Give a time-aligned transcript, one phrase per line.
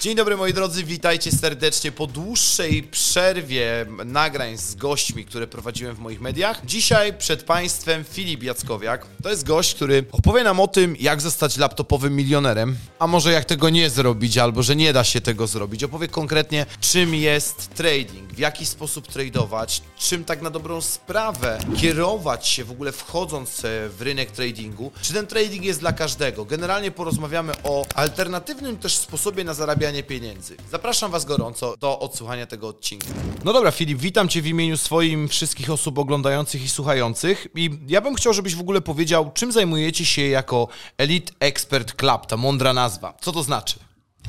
[0.00, 5.98] Dzień dobry moi drodzy, witajcie serdecznie po dłuższej przerwie nagrań z gośćmi, które prowadziłem w
[5.98, 6.66] moich mediach.
[6.66, 9.06] Dzisiaj przed Państwem Filip Jackowiak.
[9.22, 13.44] To jest gość, który opowie nam o tym, jak zostać laptopowym milionerem, a może jak
[13.44, 15.84] tego nie zrobić, albo że nie da się tego zrobić.
[15.84, 22.48] Opowie konkretnie, czym jest trading, w jaki sposób tradować, czym tak na dobrą sprawę kierować
[22.48, 26.44] się w ogóle wchodząc w rynek tradingu, czy ten trading jest dla każdego.
[26.44, 30.56] Generalnie porozmawiamy o alternatywnym też sposobie na zarabianie pieniędzy.
[30.70, 33.06] Zapraszam Was gorąco do odsłuchania tego odcinka.
[33.44, 37.46] No dobra, Filip, witam Cię w imieniu swoim wszystkich osób oglądających i słuchających.
[37.54, 40.68] I ja bym chciał, żebyś w ogóle powiedział, czym zajmujecie się jako
[40.98, 43.14] Elite Expert Club, ta mądra nazwa.
[43.20, 43.78] Co to znaczy?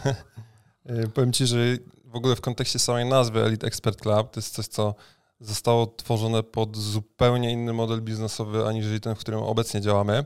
[1.14, 1.58] Powiem Ci, że
[2.06, 4.96] w ogóle w kontekście samej nazwy Elite Expert Club to jest coś, co
[5.40, 10.26] zostało tworzone pod zupełnie inny model biznesowy, aniżeli ten, w którym obecnie działamy.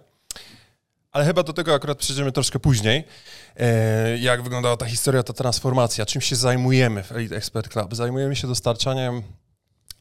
[1.12, 3.04] Ale chyba do tego akurat przejdziemy troszkę później.
[3.58, 7.96] E, jak wyglądała ta historia, ta transformacja, czym się zajmujemy w Elite Expert Club?
[7.96, 9.24] Zajmujemy się dostarczaniem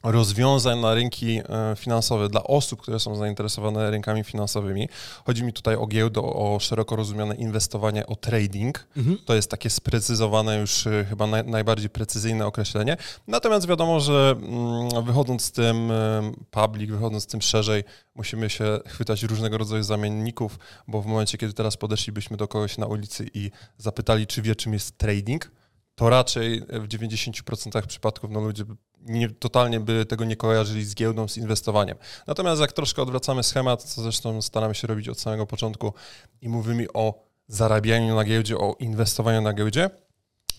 [0.05, 1.43] rozwiązań na rynki e,
[1.77, 4.89] finansowe dla osób, które są zainteresowane rynkami finansowymi.
[5.27, 8.87] Chodzi mi tutaj o giełdę, o szeroko rozumiane inwestowanie, o trading.
[8.97, 9.19] Mhm.
[9.25, 12.97] To jest takie sprecyzowane już e, chyba naj, najbardziej precyzyjne określenie.
[13.27, 18.79] Natomiast wiadomo, że mm, wychodząc z tym e, public, wychodząc z tym szerzej, musimy się
[18.87, 20.59] chwytać różnego rodzaju zamienników,
[20.89, 24.73] bo w momencie, kiedy teraz podeszlibyśmy do kogoś na ulicy i zapytali, czy wie, czym
[24.73, 25.51] jest trading,
[25.95, 28.65] to raczej w 90% przypadków no, ludzie
[29.01, 31.97] nie, totalnie by tego nie kojarzyli z giełdą, z inwestowaniem.
[32.27, 35.95] Natomiast jak troszkę odwracamy schemat, co zresztą staramy się robić od samego początku
[36.41, 39.91] i mówimy o zarabianiu na giełdzie, o inwestowaniu na giełdzie,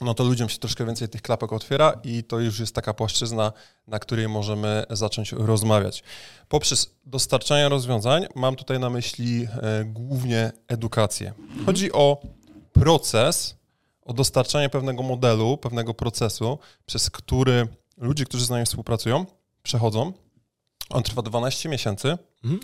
[0.01, 3.53] no to ludziom się troszkę więcej tych klapek otwiera i to już jest taka płaszczyzna,
[3.87, 6.03] na której możemy zacząć rozmawiać.
[6.47, 11.33] Poprzez dostarczanie rozwiązań mam tutaj na myśli e, głównie edukację.
[11.65, 12.21] Chodzi o
[12.73, 13.55] proces,
[14.05, 17.67] o dostarczanie pewnego modelu, pewnego procesu, przez który
[17.97, 19.25] ludzie, którzy z nami współpracują,
[19.63, 20.13] przechodzą.
[20.89, 22.59] On trwa 12 miesięcy mhm.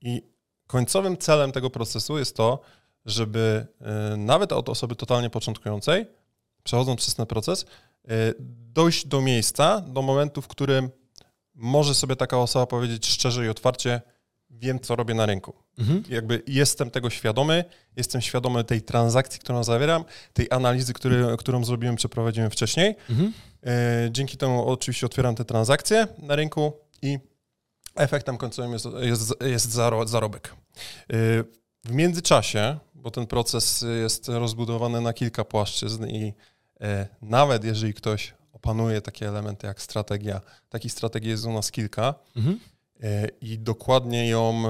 [0.00, 0.22] i
[0.66, 2.60] końcowym celem tego procesu jest to,
[3.06, 3.66] żeby
[4.14, 6.06] y, nawet od osoby totalnie początkującej,
[6.62, 8.34] przechodząc przez ten proces, y,
[8.72, 10.90] dojść do miejsca, do momentu, w którym
[11.54, 14.00] może sobie taka osoba powiedzieć szczerze i otwarcie,
[14.52, 15.54] wiem, co robię na rynku.
[15.78, 16.02] Mhm.
[16.08, 17.64] Jakby jestem tego świadomy,
[17.96, 22.96] jestem świadomy tej transakcji, którą zawieram, tej analizy, który, którą zrobiłem, przeprowadziłem wcześniej.
[23.10, 23.32] Mhm.
[23.66, 27.18] E, dzięki temu oczywiście otwieram te transakcje na rynku i
[27.94, 29.70] efektem końcowym jest, jest, jest
[30.04, 30.48] zarobek.
[30.48, 30.54] E,
[31.84, 36.34] w międzyczasie, bo ten proces jest rozbudowany na kilka płaszczyzn i
[36.80, 42.14] e, nawet jeżeli ktoś opanuje takie elementy jak strategia, takich strategii jest u nas kilka,
[42.36, 42.58] mhm
[43.40, 44.62] i dokładnie ją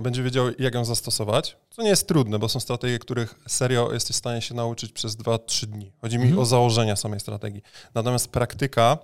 [0.00, 1.56] będzie wiedział, jak ją zastosować.
[1.70, 5.16] Co nie jest trudne, bo są strategie, których serio jesteś w stanie się nauczyć przez
[5.16, 5.92] 2-3 dni.
[6.00, 6.40] Chodzi mi mhm.
[6.40, 7.62] o założenia samej strategii.
[7.94, 8.98] Natomiast praktyka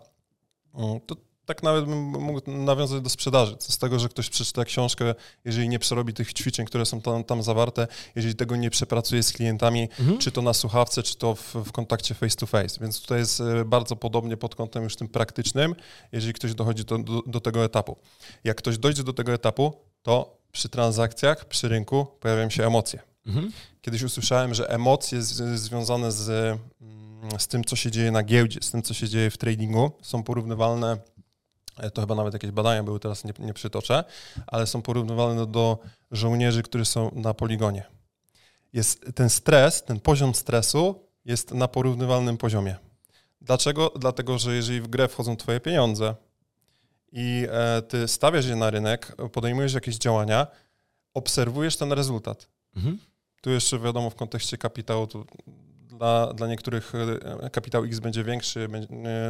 [0.75, 1.17] mm, to
[1.49, 3.57] tak nawet bym mógł nawiązać do sprzedaży.
[3.57, 5.15] Co z tego, że ktoś przeczyta książkę,
[5.45, 9.33] jeżeli nie przerobi tych ćwiczeń, które są tam, tam zawarte, jeżeli tego nie przepracuje z
[9.33, 10.19] klientami, mhm.
[10.19, 12.81] czy to na słuchawce, czy to w, w kontakcie face to face.
[12.81, 15.75] Więc tutaj jest e, bardzo podobnie pod kątem już tym praktycznym,
[16.13, 17.97] jeżeli ktoś dochodzi do, do, do tego etapu.
[18.45, 19.73] Jak ktoś dojdzie do tego etapu,
[20.03, 23.01] to przy transakcjach, przy rynku pojawiają się emocje.
[23.27, 23.53] Mhm.
[23.83, 26.29] Kiedyś usłyszałem, że emocje z, związane z,
[26.81, 29.91] mm, z tym, co się dzieje na giełdzie, z tym, co się dzieje w tradingu,
[30.03, 30.99] są porównywalne
[31.93, 34.05] to chyba nawet jakieś badania były, teraz nie, nie przytoczę,
[34.47, 35.79] ale są porównywalne do
[36.11, 37.85] żołnierzy, którzy są na poligonie.
[38.73, 42.77] Jest ten stres, ten poziom stresu jest na porównywalnym poziomie.
[43.41, 43.93] Dlaczego?
[43.99, 46.15] Dlatego, że jeżeli w grę wchodzą twoje pieniądze
[47.13, 50.47] i e, ty stawiasz je na rynek, podejmujesz jakieś działania,
[51.15, 52.49] obserwujesz ten rezultat.
[52.77, 52.99] Mhm.
[53.41, 55.25] Tu jeszcze wiadomo w kontekście kapitału, to
[55.99, 56.93] dla, dla niektórych
[57.45, 58.69] e, kapitał X będzie większy,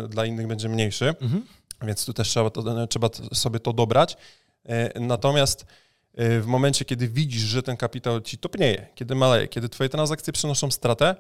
[0.09, 1.09] dla innych będzie mniejszy.
[1.09, 1.45] Mhm.
[1.83, 4.17] Więc tu też trzeba, to, trzeba sobie to dobrać.
[4.65, 5.67] E, natomiast
[6.15, 10.33] e, w momencie, kiedy widzisz, że ten kapitał ci topnieje, kiedy maleje, kiedy twoje transakcje
[10.33, 11.17] przynoszą stratę,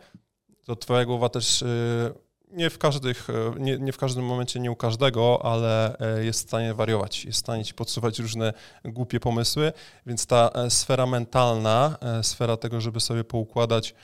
[0.64, 1.66] to twoja głowa też e,
[2.50, 3.28] nie w, każdych,
[3.58, 7.40] nie, nie w każdym momencie, nie u każdego, ale jest w stanie wariować, jest w
[7.40, 8.52] stanie ci podsuwać różne
[8.84, 9.72] głupie pomysły,
[10.06, 13.94] więc ta sfera mentalna, sfera tego, żeby sobie poukładać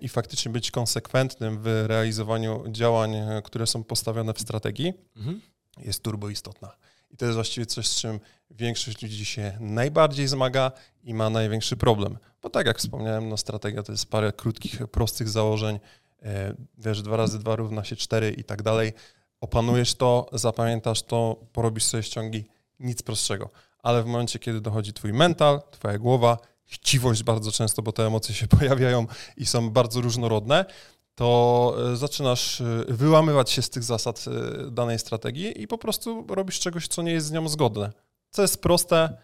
[0.00, 5.40] i faktycznie być konsekwentnym w realizowaniu działań, które są postawione w strategii, mhm
[5.78, 6.76] jest turbo istotna.
[7.10, 10.72] I to jest właściwie coś, z czym większość ludzi się najbardziej zmaga
[11.04, 12.18] i ma największy problem.
[12.42, 15.80] Bo tak jak wspomniałem, no strategia to jest parę krótkich, prostych założeń.
[16.22, 18.92] E, wiesz, dwa razy dwa równa się cztery i tak dalej.
[19.40, 22.44] Opanujesz to, zapamiętasz to, porobisz sobie ściągi,
[22.80, 23.50] nic prostszego.
[23.82, 28.34] Ale w momencie, kiedy dochodzi twój mental, twoja głowa, chciwość bardzo często, bo te emocje
[28.34, 29.06] się pojawiają
[29.36, 30.64] i są bardzo różnorodne,
[31.14, 36.26] to e, zaczynasz e, wyłamywać się z tych zasad e, danej strategii i po prostu
[36.28, 37.92] robisz czegoś, co nie jest z nią zgodne.
[38.30, 39.16] Co jest proste,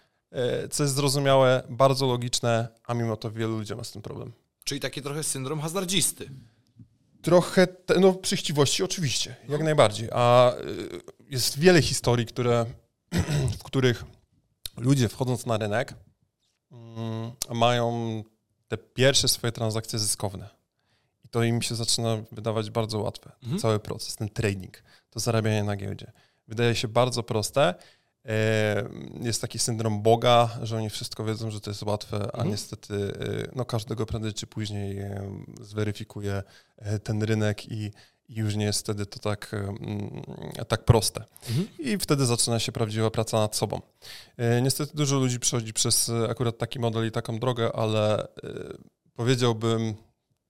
[0.71, 4.33] co jest zrozumiałe, bardzo logiczne, a mimo to wielu ludzi ma z tym problem.
[4.65, 6.31] Czyli taki trochę syndrom hazardzisty.
[7.23, 10.09] Trochę, te, no przy chciwości oczywiście, jak najbardziej.
[10.13, 10.53] A
[11.31, 12.67] jest wiele historii, które,
[13.59, 14.05] w których
[14.77, 15.95] ludzie wchodząc na rynek
[16.73, 18.23] mm, mają
[18.69, 20.60] te pierwsze swoje transakcje zyskowne.
[21.31, 23.33] To im się zaczyna wydawać bardzo łatwe.
[23.43, 23.61] Mhm.
[23.61, 26.13] Cały proces, ten trading, to zarabianie na giełdzie.
[26.49, 27.75] Wydaje się bardzo proste.
[28.25, 28.89] E,
[29.21, 32.49] jest taki syndrom Boga, że oni wszystko wiedzą, że to jest łatwe, a mhm.
[32.49, 36.43] niestety e, no, każdego prędzej czy później e, zweryfikuje
[37.03, 37.91] ten rynek i,
[38.31, 39.57] i już nie jest wtedy to tak,
[40.69, 41.25] tak proste.
[41.49, 41.69] Mhm.
[41.79, 43.81] I wtedy zaczyna się prawdziwa praca nad sobą.
[44.37, 48.29] E, niestety dużo ludzi przechodzi przez e, akurat taki model i taką drogę, ale e,
[49.15, 49.95] powiedziałbym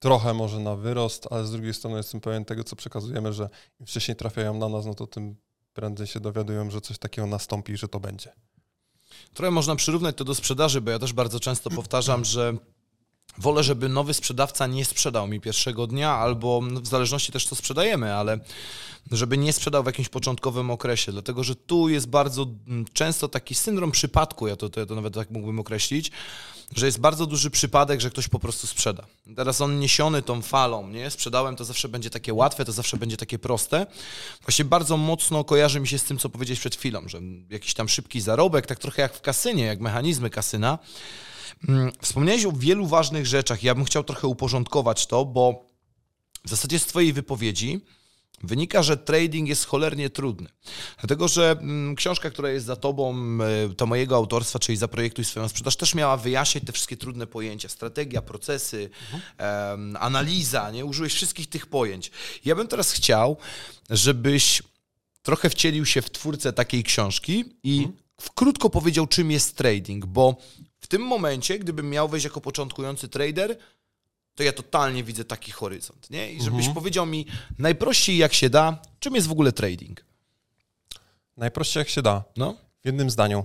[0.00, 3.48] trochę może na wyrost, ale z drugiej strony jestem pewien tego, co przekazujemy, że
[3.80, 5.36] im wcześniej trafiają na nas, no to tym
[5.72, 8.32] prędzej się dowiadują, że coś takiego nastąpi, że to będzie.
[9.34, 12.54] Trochę można przyrównać to do sprzedaży, bo ja też bardzo często powtarzam, że
[13.38, 17.54] Wolę, żeby nowy sprzedawca nie sprzedał mi pierwszego dnia, albo no, w zależności też co
[17.54, 18.40] sprzedajemy, ale
[19.12, 23.54] żeby nie sprzedał w jakimś początkowym okresie, dlatego że tu jest bardzo mm, często taki
[23.54, 26.10] syndrom przypadku, ja to, to, to nawet tak mógłbym określić,
[26.76, 29.06] że jest bardzo duży przypadek, że ktoś po prostu sprzeda.
[29.36, 31.10] Teraz on niesiony tą falą, nie?
[31.10, 33.86] Sprzedałem, to zawsze będzie takie łatwe, to zawsze będzie takie proste.
[34.42, 37.20] Właśnie bardzo mocno kojarzy mi się z tym, co powiedziałeś przed chwilą, że
[37.50, 40.78] jakiś tam szybki zarobek, tak trochę jak w kasynie, jak mechanizmy kasyna,
[41.68, 43.62] Mm, wspomniałeś o wielu ważnych rzeczach.
[43.62, 45.64] Ja bym chciał trochę uporządkować to, bo
[46.44, 47.80] w zasadzie z Twojej wypowiedzi
[48.42, 50.48] wynika, że trading jest cholernie trudny.
[50.98, 55.48] Dlatego, że mm, książka, która jest za Tobą, e, to mojego autorstwa, czyli Zaprojektuj swoją
[55.48, 57.68] sprzedaż, też miała wyjaśniać te wszystkie trudne pojęcia.
[57.68, 59.96] Strategia, procesy, mhm.
[60.00, 60.84] analiza, nie?
[60.84, 62.10] Użyłeś wszystkich tych pojęć.
[62.44, 63.36] Ja bym teraz chciał,
[63.90, 64.62] żebyś
[65.22, 67.98] trochę wcielił się w twórcę takiej książki i mhm.
[68.34, 70.36] krótko powiedział, czym jest trading, bo
[70.80, 73.56] w tym momencie, gdybym miał wejść jako początkujący trader,
[74.40, 76.32] to ja totalnie widzę taki horyzont, nie?
[76.32, 76.74] I żebyś mhm.
[76.74, 77.26] powiedział mi
[77.58, 80.04] najprościej jak się da, czym jest w ogóle trading?
[81.36, 82.24] Najprościej jak się da.
[82.36, 82.56] No?
[82.82, 83.44] W jednym zdaniu.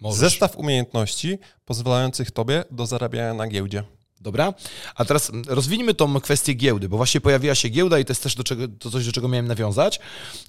[0.00, 0.20] Możesz.
[0.20, 3.84] Zestaw umiejętności pozwalających tobie do zarabiania na giełdzie.
[4.20, 4.54] Dobra?
[4.94, 8.34] A teraz rozwiniemy tą kwestię giełdy, bo właśnie pojawiła się giełda i to jest też
[8.34, 10.00] do czego, to coś, do czego miałem nawiązać.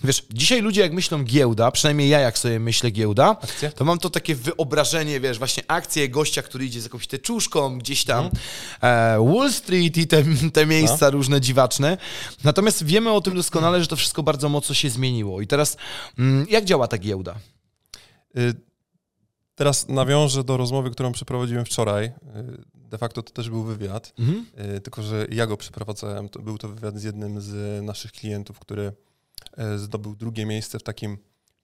[0.04, 3.72] Wiesz, dzisiaj ludzie jak myślą giełda, przynajmniej ja jak sobie myślę giełda, Akcja?
[3.72, 8.04] to mam to takie wyobrażenie, wiesz, właśnie akcję gościa, który idzie z jakąś teczuszką gdzieś
[8.04, 8.30] tam,
[8.81, 9.24] hmm.
[9.25, 10.24] e, Wall Street i te,
[10.54, 11.12] te miejsca no.
[11.12, 11.98] różne dziwaczne.
[12.44, 15.42] Natomiast wiemy o tym doskonale, że to wszystko bardzo mocno się zmieniło.
[15.42, 15.78] I teraz
[16.20, 17.36] mm, jak działa ta giełda?
[19.57, 22.06] Y Teraz nawiążę do rozmowy, którą przeprowadziłem wczoraj.
[22.06, 22.12] Y,
[22.74, 24.45] de facto to też był wywiad, mhm.
[24.75, 26.30] Y, tylko że ja go przeprowadzałem.
[26.30, 28.92] To był to wywiad z jednym z naszych klientów, który
[29.75, 31.18] y, zdobył drugie miejsce w takim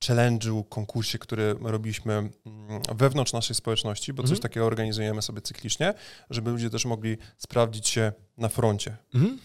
[0.06, 2.32] challenge'u, konkursie, który robiliśmy mm,
[2.96, 4.36] wewnątrz naszej społeczności, bo mhm.
[4.36, 5.94] coś takiego organizujemy sobie cyklicznie,
[6.30, 8.98] żeby ludzie też mogli sprawdzić się na froncie.
[9.14, 9.40] Mhm.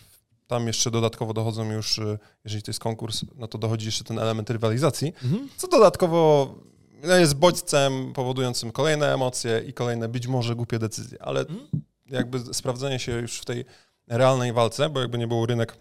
[0.47, 2.01] Tam jeszcze dodatkowo dochodzą już,
[2.45, 5.49] jeżeli to jest konkurs, no to dochodzi jeszcze ten element rywalizacji, mhm.
[5.57, 6.55] co dodatkowo
[7.03, 11.69] jest bodźcem powodującym kolejne emocje i kolejne być może głupie decyzje, ale mhm.
[12.07, 13.65] jakby sprawdzenie się już w tej
[14.07, 15.77] realnej walce, bo jakby nie było rynek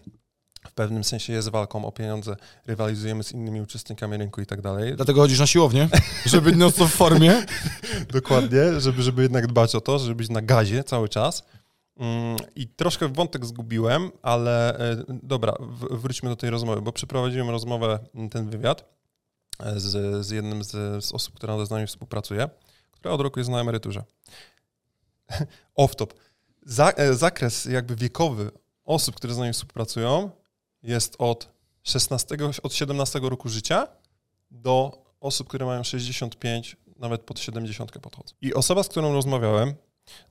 [0.66, 4.96] w pewnym sensie jest walką o pieniądze, rywalizujemy z innymi uczestnikami rynku i tak dalej.
[4.96, 5.88] Dlatego chodzisz na siłownię,
[6.26, 7.46] żeby być w formie.
[8.12, 11.44] Dokładnie, żeby, żeby jednak dbać o to, żeby być na gazie cały czas.
[11.96, 15.54] Mm, I troszkę wątek zgubiłem, ale e, dobra,
[15.90, 17.98] wróćmy do tej rozmowy, bo przeprowadziłem rozmowę,
[18.30, 18.97] ten wywiad
[19.76, 22.48] z, z jednym z, z osób, która z nami współpracuje,
[22.90, 24.04] która od roku jest na emeryturze.
[25.78, 26.12] Off-top.
[26.96, 28.50] E, zakres jakby wiekowy
[28.84, 30.30] osób, które z nami współpracują
[30.82, 31.48] jest od
[31.82, 33.88] 16, od 17 roku życia
[34.50, 38.34] do osób, które mają 65, nawet pod 70 podchodzą.
[38.40, 39.74] I osoba, z którą rozmawiałem,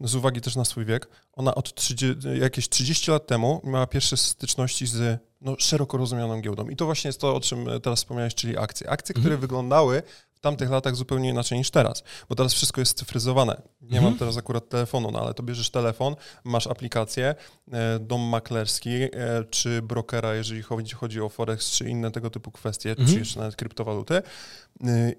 [0.02, 4.18] z uwagi też na swój wiek, ona od 30, jakieś 30 lat temu miała pierwsze
[4.18, 6.70] styczności z no, szeroko rozumianą giełdą.
[6.70, 8.90] I to właśnie jest to, o czym teraz wspomniałeś, czyli akcje.
[8.90, 9.42] Akcje, które mhm.
[9.42, 10.04] wyglądały
[10.38, 13.62] w tamtych latach zupełnie inaczej niż teraz, bo teraz wszystko jest cyfryzowane.
[13.82, 14.04] Nie mhm.
[14.04, 17.36] mam teraz akurat telefonu, no ale to bierzesz telefon, masz aplikację,
[17.72, 19.10] e, dom maklerski, e,
[19.50, 23.08] czy brokera, jeżeli chodzi, chodzi o Forex, czy inne tego typu kwestie, mhm.
[23.08, 24.22] czy jeszcze nawet kryptowaluty e,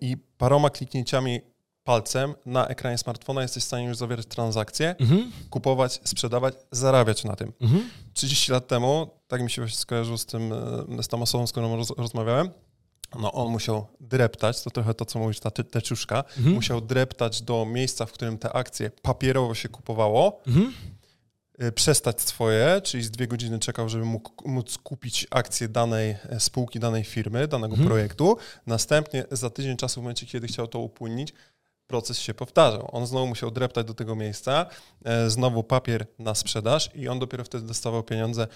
[0.00, 1.40] i paroma kliknięciami
[1.88, 5.32] palcem na ekranie smartfona jesteś w stanie już zawierać transakcje, mhm.
[5.50, 7.52] kupować, sprzedawać, zarabiać na tym.
[7.60, 7.90] Mhm.
[8.12, 10.52] 30 lat temu, tak mi się właśnie skojarzyło z, tym,
[10.98, 12.50] e, z tą osobą, z którą roz, rozmawiałem,
[13.18, 16.54] no on musiał dreptać, to trochę to, co mówisz, ta teczuszka, mhm.
[16.54, 20.72] musiał dreptać do miejsca, w którym te akcje papierowo się kupowało, mhm.
[21.62, 26.40] y, przestać swoje, czyli z dwie godziny czekał, żeby mógł, móc kupić akcje danej e,
[26.40, 27.88] spółki, danej firmy, danego mhm.
[27.88, 28.36] projektu.
[28.66, 31.32] Następnie za tydzień czasu, w momencie, kiedy chciał to upłynnić,
[31.88, 32.88] proces się powtarzał.
[32.92, 34.66] On znowu musiał dreptać do tego miejsca,
[35.04, 38.48] e, znowu papier na sprzedaż i on dopiero wtedy dostawał pieniądze e,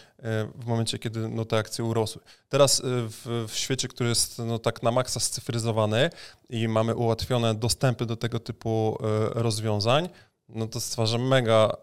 [0.54, 2.22] w momencie, kiedy no, te akcje urosły.
[2.48, 6.10] Teraz e, w, w świecie, który jest no, tak na maksa scyfryzowany
[6.48, 8.98] i mamy ułatwione dostępy do tego typu
[9.30, 10.08] rozwiązań,
[10.48, 11.76] no to stwarza mega,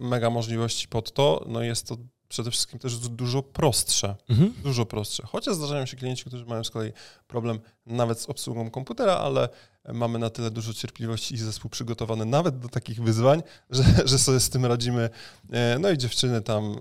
[0.00, 1.44] mega możliwości pod to.
[1.46, 1.96] No jest to
[2.34, 4.16] przede wszystkim też dużo prostsze.
[4.28, 4.54] Mhm.
[4.62, 5.22] Dużo prostsze.
[5.26, 6.92] Chociaż zdarzają się klienci, którzy mają z kolei
[7.28, 9.48] problem nawet z obsługą komputera, ale
[9.92, 14.40] mamy na tyle dużo cierpliwości i zespół przygotowany nawet do takich wyzwań, że, że sobie
[14.40, 15.10] z tym radzimy.
[15.50, 16.80] E, no i dziewczyny tam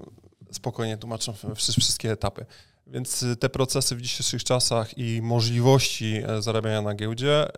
[0.51, 2.45] spokojnie tłumaczą wszystkie etapy.
[2.87, 7.57] Więc te procesy w dzisiejszych czasach i możliwości e, zarabiania na giełdzie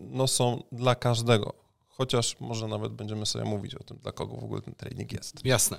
[0.00, 1.54] no, są dla każdego.
[1.88, 5.44] Chociaż może nawet będziemy sobie mówić o tym, dla kogo w ogóle ten trading jest.
[5.44, 5.78] Jasne.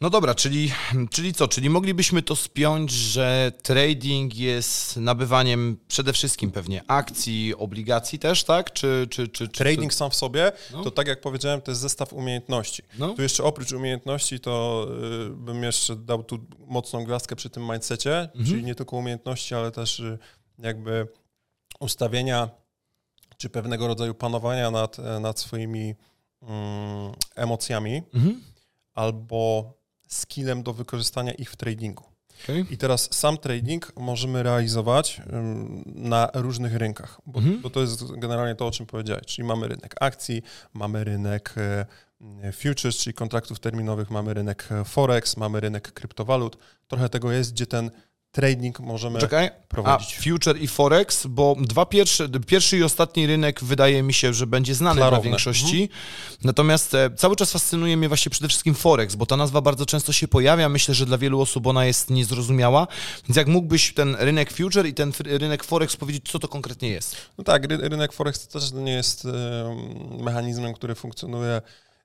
[0.00, 0.72] No dobra, czyli,
[1.10, 1.48] czyli co?
[1.48, 8.72] Czyli moglibyśmy to spiąć, że trading jest nabywaniem przede wszystkim pewnie akcji, obligacji też, tak?
[8.72, 10.82] Czy, czy, czy, czy trading sam w sobie, no.
[10.82, 12.82] to tak jak powiedziałem, to jest zestaw umiejętności.
[12.98, 13.14] No.
[13.14, 14.86] Tu jeszcze oprócz umiejętności, to
[15.26, 18.46] y, bym jeszcze dał tu mocną gwiazdkę przy tym mindsetie, mhm.
[18.46, 20.18] czyli nie tylko umiejętności, ale też y,
[20.58, 21.08] jakby
[21.80, 22.50] ustawienia
[23.36, 25.94] czy pewnego rodzaju panowania nad, nad swoimi
[26.42, 28.02] mm, emocjami.
[28.14, 28.40] Mhm
[28.96, 29.72] albo
[30.06, 32.04] skillem do wykorzystania ich w tradingu.
[32.44, 32.66] Okay.
[32.70, 35.22] I teraz sam trading możemy realizować
[35.86, 37.60] na różnych rynkach, bo, mhm.
[37.60, 39.26] bo, to jest generalnie to, o czym powiedziałeś.
[39.26, 40.42] Czyli mamy rynek akcji,
[40.74, 46.58] mamy rynek e, futures, czyli kontraktów terminowych, mamy rynek e, forex, mamy rynek kryptowalut.
[46.88, 47.90] Trochę tego jest, gdzie ten
[48.36, 50.18] trading możemy Czekaj, prowadzić.
[50.18, 54.46] A future i forex, bo dwa pierwsze, pierwszy i ostatni rynek wydaje mi się, że
[54.46, 55.22] będzie znany Klarowne.
[55.22, 55.82] dla większości.
[55.82, 56.00] Mhm.
[56.44, 60.12] Natomiast e, cały czas fascynuje mnie właśnie przede wszystkim forex, bo ta nazwa bardzo często
[60.12, 60.68] się pojawia.
[60.68, 62.86] Myślę, że dla wielu osób ona jest niezrozumiała.
[63.28, 67.16] Więc jak mógłbyś ten rynek future i ten rynek forex powiedzieć, co to konkretnie jest?
[67.38, 69.30] No tak, ry rynek forex to też nie jest e,
[70.24, 71.62] mechanizmem, który funkcjonuje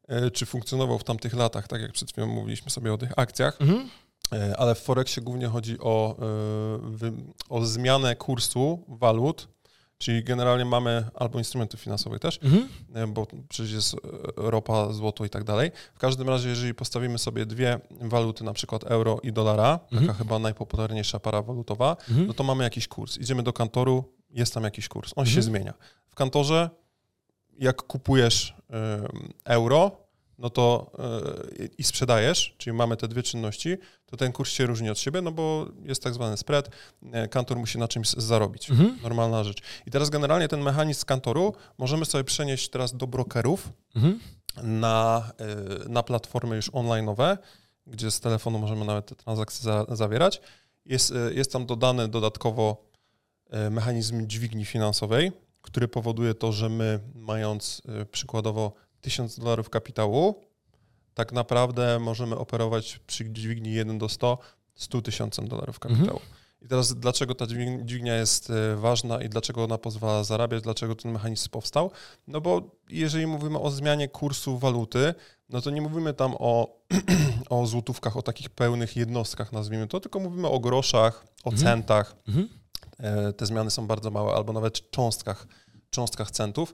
[0.07, 3.61] e, czy funkcjonował w tamtych latach, tak jak przed chwilą mówiliśmy sobie o tych akcjach.
[3.61, 3.89] Mhm.
[4.33, 6.17] E, ale w Forexie głównie chodzi o,
[7.01, 7.11] e,
[7.49, 9.47] o zmianę kursu walut,
[9.97, 12.69] czyli generalnie mamy albo instrumenty finansowe też, mhm.
[12.93, 13.95] E, bo przecież jest
[14.37, 15.71] ropa, złoto i tak dalej.
[15.93, 20.07] W każdym razie, jeżeli postawimy sobie dwie waluty, na przykład euro i dolara, mhm.
[20.07, 22.27] taka chyba najpopularniejsza para walutowa, mhm.
[22.27, 23.17] no to mamy jakiś kurs.
[23.17, 25.43] Idziemy do kantoru, jest tam jakiś kurs, on się mhm.
[25.43, 25.73] zmienia.
[26.07, 26.69] W kantorze,
[27.59, 28.55] jak kupujesz
[29.45, 29.91] euro,
[30.41, 30.91] no to
[31.59, 35.21] yy, i sprzedajesz, czyli mamy te dwie czynności, to ten kurs się różni od siebie,
[35.21, 36.69] no bo jest tak zwany spread,
[37.11, 38.69] e, kantor musi na czymś zarobić.
[38.69, 38.99] Mhm.
[39.03, 39.57] Normalna rzecz.
[39.85, 44.19] I teraz generalnie ten mechanizm z kantoru możemy sobie przenieść teraz do brokerów mhm.
[44.63, 47.37] na, yy, na platformy już online'owe,
[47.87, 50.41] gdzie z telefonu możemy nawet te transakcje za, zawierać.
[50.85, 52.91] Jest, yy, jest tam dodany dodatkowo
[53.71, 55.31] mechanizm dźwigni finansowej,
[55.61, 57.81] który powoduje to, że my mając
[58.11, 60.41] przykładowo 1000 dolarów kapitału,
[61.13, 64.37] tak naprawdę możemy operować przy dźwigni 1 do 100
[64.75, 66.19] 100 tysiącem dolarów kapitału.
[66.19, 66.41] Mhm.
[66.61, 67.47] I teraz dlaczego ta
[67.85, 71.91] dźwignia jest e, ważna i dlaczego ona pozwala zarabiać, dlaczego ten mechanizm powstał?
[72.27, 75.13] No bo jeżeli mówimy o zmianie kursu waluty,
[75.49, 76.77] no to nie mówimy tam o,
[77.49, 81.57] o złotówkach, o takich pełnych jednostkach, nazwijmy to, tylko mówimy o groszach, o mhm.
[81.57, 82.15] centach.
[82.27, 82.49] Mhm.
[82.99, 85.47] E, te zmiany są bardzo małe, albo nawet cząstkach,
[85.89, 86.73] cząstkach centów.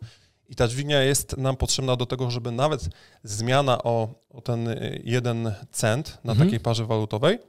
[0.49, 2.89] I ta dźwignia jest nam potrzebna do tego, żeby nawet
[3.23, 4.69] zmiana o, o ten
[5.03, 6.47] jeden cent na mhm.
[6.47, 7.39] takiej parze walutowej,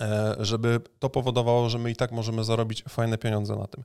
[0.00, 3.84] e, żeby to powodowało, że my i tak możemy zarobić fajne pieniądze na tym.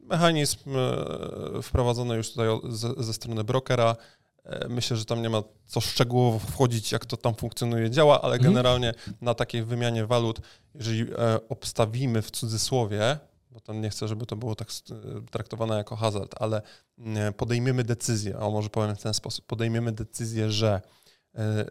[0.00, 3.96] Mechanizm e, wprowadzony już tutaj ze, ze strony brokera.
[4.44, 8.34] E, myślę, że tam nie ma co szczegółowo wchodzić, jak to tam funkcjonuje, działa, ale
[8.34, 8.52] mhm.
[8.52, 10.40] generalnie na takiej wymianie walut,
[10.74, 11.06] jeżeli
[11.48, 13.18] obstawimy w cudzysłowie
[13.54, 14.68] bo tam nie chcę, żeby to było tak
[15.30, 16.62] traktowane jako hazard, ale
[16.98, 20.80] mm, podejmiemy decyzję, a może powiem w ten sposób, podejmiemy decyzję, że
[21.34, 21.64] e,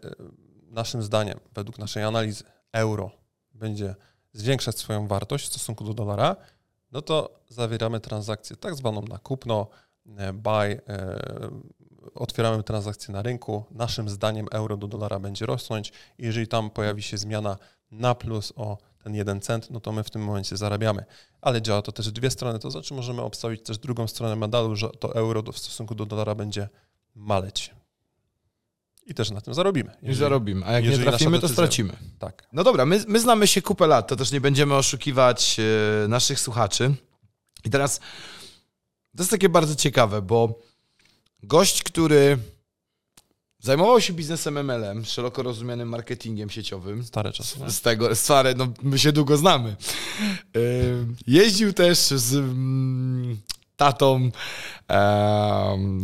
[0.62, 3.10] naszym zdaniem, według naszej analizy, euro
[3.54, 3.94] będzie
[4.32, 6.36] zwiększać swoją wartość w stosunku do dolara,
[6.92, 9.66] no to zawieramy transakcję tak zwaną na kupno,
[10.16, 11.20] e, buy, e,
[12.14, 13.64] otwieramy transakcję na rynku.
[13.70, 15.92] Naszym zdaniem euro do dolara będzie rosnąć.
[16.18, 17.58] Jeżeli tam pojawi się zmiana
[17.90, 21.04] na plus o ten jeden cent, no to my w tym momencie zarabiamy.
[21.40, 24.90] Ale działa to też dwie strony, to znaczy możemy obstawić też drugą stronę medalu, że
[24.90, 26.68] to euro w stosunku do dolara będzie
[27.14, 27.70] maleć.
[29.06, 29.90] I też na tym zarobimy.
[29.90, 31.96] Jeżeli, I zarobimy, a jak nie trafimy, to stracimy.
[32.18, 32.48] Tak.
[32.52, 35.56] No dobra, my, my znamy się kupę lat, to też nie będziemy oszukiwać
[36.04, 36.94] e, naszych słuchaczy.
[37.64, 37.98] I teraz
[39.16, 40.58] to jest takie bardzo ciekawe, bo
[41.42, 42.38] gość, który
[43.64, 47.04] Zajmował się biznesem MLM, szeroko rozumianym marketingiem sieciowym.
[47.04, 47.60] Stare czasy.
[47.60, 47.70] nie?
[47.70, 49.76] Z tego, stare, no my się długo znamy.
[51.26, 53.36] Jeździł też z mm,
[53.76, 54.30] tatą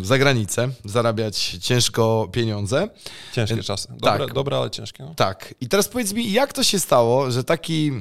[0.02, 2.88] za granicę, zarabiać ciężko pieniądze.
[3.32, 3.88] Ciężkie czasy.
[3.88, 4.34] Dobre, tak.
[4.34, 5.04] dobre ale ciężkie.
[5.04, 5.14] No.
[5.14, 5.54] Tak.
[5.60, 7.92] I teraz powiedz mi, jak to się stało, że taki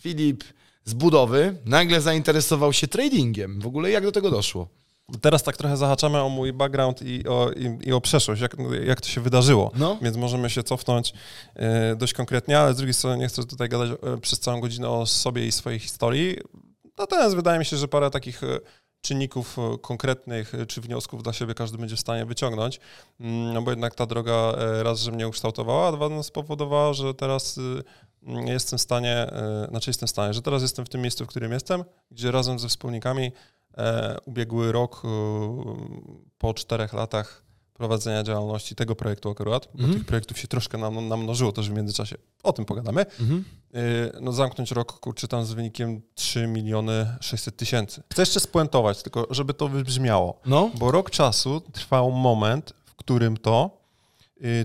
[0.00, 0.44] Filip
[0.84, 3.60] z budowy nagle zainteresował się tradingiem?
[3.60, 4.79] W ogóle jak do tego doszło?
[5.20, 9.00] Teraz tak trochę zahaczamy o mój background i o, i, i o przeszłość, jak, jak
[9.00, 9.70] to się wydarzyło.
[9.74, 9.98] No.
[10.02, 11.12] Więc możemy się cofnąć
[11.54, 14.88] e, dość konkretnie, ale z drugiej strony nie chcę tutaj gadać e, przez całą godzinę
[14.88, 16.36] o sobie i swojej historii.
[16.98, 18.60] Natomiast wydaje mi się, że parę takich e,
[19.00, 22.80] czynników e, konkretnych czy wniosków dla siebie każdy będzie w stanie wyciągnąć.
[23.20, 24.52] Mm, No bo jednak ta droga
[24.82, 27.58] raz, że mnie ukształtowała, a dwa no, spowodowała, że teraz
[28.26, 29.26] mm, jestem w stanie,
[29.68, 32.58] znaczy jestem w stanie, że teraz jestem w tym miejscu, w którym jestem, gdzie razem
[32.58, 33.32] ze wspólnikami
[34.24, 35.08] ubiegły rok e,
[36.38, 37.42] po czterech latach
[37.74, 39.98] prowadzenia działalności tego projektu akurat, bo Mhm.
[39.98, 42.16] tych projektów się troszkę nam, namnożyło też w międzyczasie.
[42.42, 43.06] O tym pogadamy.
[43.72, 43.80] Yy,
[44.20, 48.02] no zamknąć rok, kurczę, tam z wynikiem 3 miliony 600 tysięcy.
[48.12, 50.70] Chcę jeszcze spuentować, tylko żeby to wybrzmiało, No.
[50.78, 53.79] bo rok czasu trwał moment, w którym to,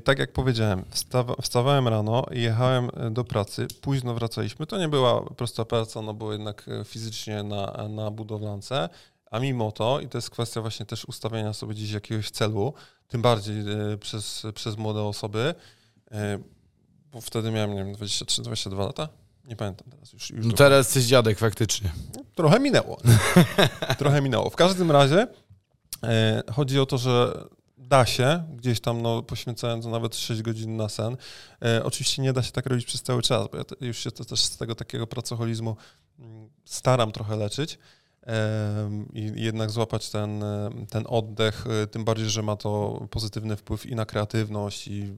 [0.04, 4.66] tak jak powiedziałem, wstawa, wstawałem rano i jechałem y, do pracy, późno wracaliśmy.
[4.66, 8.90] To nie była prosta praca, no bo jednak y, fizycznie na, na budowlance,
[9.32, 12.74] a mimo to, i to jest kwestia właśnie też ustawienia sobie gdzieś jakiegoś celu,
[13.08, 13.56] tym bardziej
[13.94, 15.56] y, przez, przez młode osoby,
[16.12, 16.16] y,
[17.12, 19.10] bo wtedy miałem, nie wiem, 23-22 lata?
[19.46, 20.30] Nie pamiętam teraz już.
[20.30, 21.92] już No teraz jesteś dziadek faktycznie.
[22.36, 22.98] Trochę minęło.
[23.98, 24.50] Trochę minęło.
[24.50, 25.28] W każdym razie
[26.54, 27.46] chodzi o to, że
[27.88, 31.18] da się, gdzieś tam no, poświęcając nawet 6 godzin na sen.
[31.66, 34.12] E, oczywiście nie da się tak robić przez cały czas, bo ja te, już się
[34.12, 35.76] to też z tego takiego pracoholizmu
[36.20, 37.80] mm, staram trochę leczyć.
[39.14, 43.56] I i jednak złapać ten, e, ten oddech, e, tym bardziej, że ma to pozytywny
[43.56, 45.18] wpływ i na kreatywność, i,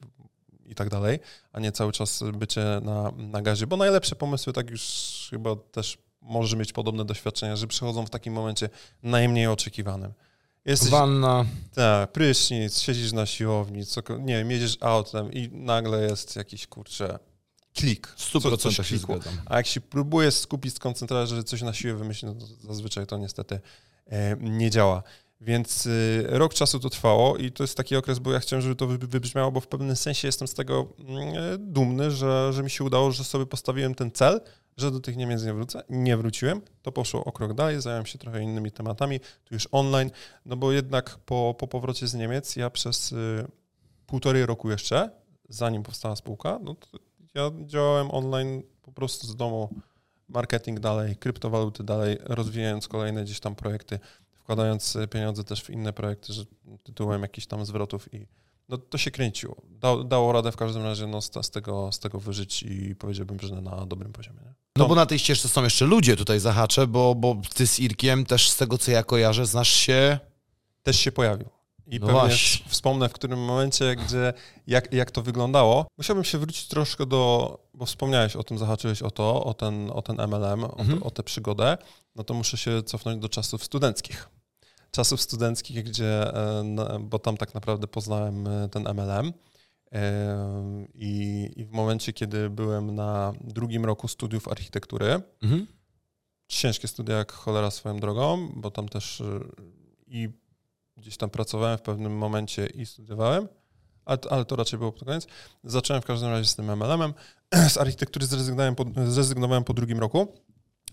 [0.65, 1.19] i tak dalej,
[1.53, 5.97] a nie cały czas bycie na, na gazie, bo najlepsze pomysły, tak już chyba też
[6.21, 8.69] możesz mieć podobne doświadczenia, że przychodzą w takim momencie
[9.03, 10.13] najmniej oczekiwanym.
[10.67, 11.45] Jesteś, Wanna.
[11.75, 17.19] tak, prysznic, siedzisz na siłowni, co, nie wiem, jedziesz autem i nagle jest jakiś, kurczę,
[17.75, 18.07] klik.
[18.07, 19.33] W 100% Co- coś się zgadzam.
[19.45, 23.17] A jak się próbuje skupić, skoncentrować, że coś na siłę wymyśli, no to zazwyczaj to
[23.17, 23.59] niestety
[24.07, 25.03] e, nie działa.
[25.41, 28.75] Więc y, rok czasu to trwało i to jest taki okres, bo ja chciałem, żeby
[28.75, 32.69] to wy- wybrzmiało, bo w pewnym sensie jestem z tego e, dumny, że, że mi
[32.69, 34.41] się udało, że sobie postawiłem ten cel,
[34.77, 35.83] że do tych Niemiec nie wrócę.
[35.89, 36.61] Nie wróciłem.
[36.81, 40.11] To poszło o krok dalej, zająłem się trochę innymi tematami, tu już online,
[40.45, 43.47] no bo jednak po, po powrocie z Niemiec ja przez y,
[44.05, 45.11] półtorej roku jeszcze,
[45.49, 46.87] zanim powstała spółka, no to
[47.35, 49.69] ja działałem online po prostu z domu,
[50.29, 53.99] marketing dalej, kryptowaluty dalej, rozwijając kolejne gdzieś tam projekty,
[54.33, 56.45] wkładając y, pieniądze też w inne projekty, że
[56.83, 58.27] tytułem jakichś tam zwrotów i
[58.69, 59.55] no to się kręciło.
[59.69, 63.61] Da, dało radę w każdym razie no, z, tego, z tego wyżyć i powiedziałbym, że
[63.61, 64.39] na dobrym poziomie.
[64.45, 64.53] Nie?
[64.75, 68.25] No bo na tej ścieżce są jeszcze ludzie, tutaj zahaczę, bo, bo ty z Irkiem
[68.25, 70.19] też z tego, co ja kojarzę, znasz się...
[70.83, 71.49] też się pojawił.
[71.87, 72.65] I No pewnie właśnie.
[72.69, 74.33] wspomnę w którym momencie, gdzie,
[74.67, 75.87] jak, jak to wyglądało.
[75.97, 80.01] Musiałbym się wrócić troszkę do, bo wspomniałeś o tym, zahaczyłeś o to, o ten, o
[80.01, 80.99] ten MLM, o, Mhm.
[80.99, 81.77] to, o tę przygodę,
[82.15, 84.29] no to muszę się cofnąć do czasów studenckich.
[84.97, 89.33] Czasów studenckich, gdzie, e, na- bo tam tak naprawdę poznałem e, ten MLM.
[89.91, 90.37] E,
[90.93, 95.67] I, I w momencie, kiedy byłem na drugim roku studiów architektury, Mhm.
[96.47, 99.23] ciężkie studia jak cholera swoją drogą, bo tam też
[100.07, 100.29] i
[100.97, 103.47] gdzieś tam pracowałem w pewnym momencie i studiowałem,
[104.05, 105.27] ale, to- ale to raczej było pod koniec.
[105.63, 107.13] Zacząłem w każdym razie z tym MLM-em.
[107.73, 110.27] Z architektury zrezygnowałem po, zrezygnowałem po drugim roku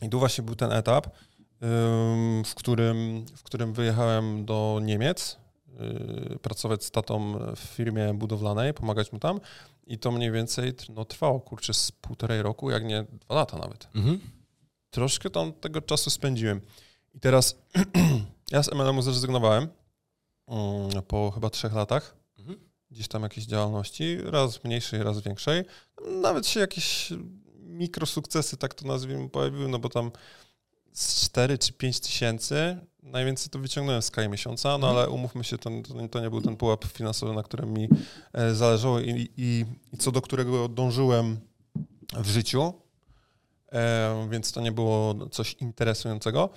[0.02, 1.06] i tu właśnie był ten etap,
[2.44, 5.36] w którym, w którym wyjechałem do Niemiec,
[6.34, 9.40] y, pracować z tatą w firmie budowlanej, pomagać mu tam
[9.86, 13.88] i to mniej więcej no, trwało, kurczę, z półtorej roku, jak nie dwa lata nawet
[13.94, 14.20] Mhm.
[14.90, 16.60] troszkę tam tego czasu spędziłem.
[17.14, 17.56] I teraz
[18.52, 19.68] ja z MLM-u zrezygnowałem
[20.48, 22.16] mm, po chyba trzech latach.
[22.38, 22.58] Mhm.
[22.90, 25.64] Gdzieś tam jakiejś działalności, raz mniejszej, raz większej.
[26.22, 27.12] Nawet się jakieś
[27.58, 30.10] mikrosukcesy, tak to nazwijmy, pojawiły, no bo tam
[30.94, 35.59] z 4 czy 5 tysięcy, najwięcej to wyciągnąłem z kaj miesiąca, no ale umówmy się,
[35.59, 35.70] to,
[36.11, 37.88] to, nie był ten pułap finansowy, na którym mi
[38.33, 41.40] e, zależało i, i, i co do którego dążyłem
[42.16, 42.74] w życiu,
[43.72, 46.50] e, więc to nie było coś interesującego.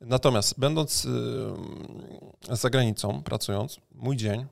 [0.00, 4.46] Natomiast będąc y, za granicą, pracując, mój dzień,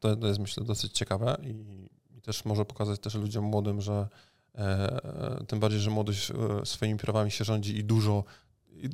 [0.00, 1.50] to, to jest myślę dosyć ciekawe i,
[2.16, 4.08] i też może pokazać też ludziom młodym, że
[4.54, 6.34] e, tym bardziej, że młodość e,
[6.66, 8.24] swoimi prawami się rządzi i dużo,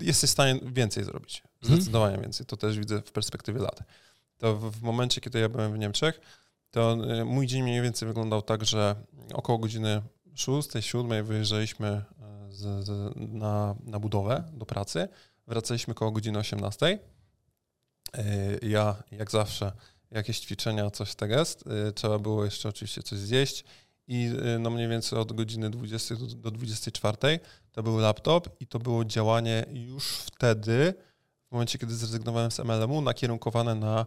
[0.02, 3.82] jesteś w stanie więcej zrobić, zdecydowanie więcej, to też widzę w perspektywie lat.
[4.38, 6.20] To w, w momencie, kiedy ja byłem w Niemczech,
[6.70, 8.96] to e, mój dzień mniej więcej wyglądał tak, że
[9.34, 10.02] około godziny
[10.34, 12.04] 6, 7 wyjeżdżaliśmy e,
[12.50, 15.08] z, z, na, na budowę do pracy,
[15.46, 16.98] wracaliśmy około godziny 18.
[18.62, 19.72] Ja, jak zawsze,
[20.10, 21.64] jakieś ćwiczenia, coś tak jest.
[21.94, 23.64] Trzeba było jeszcze oczywiście coś zjeść
[24.08, 27.40] i no mniej więcej od godziny 20 do 24
[27.72, 30.94] to był laptop i to było działanie już wtedy,
[31.48, 34.06] w momencie, kiedy zrezygnowałem z MLM-u, nakierunkowane na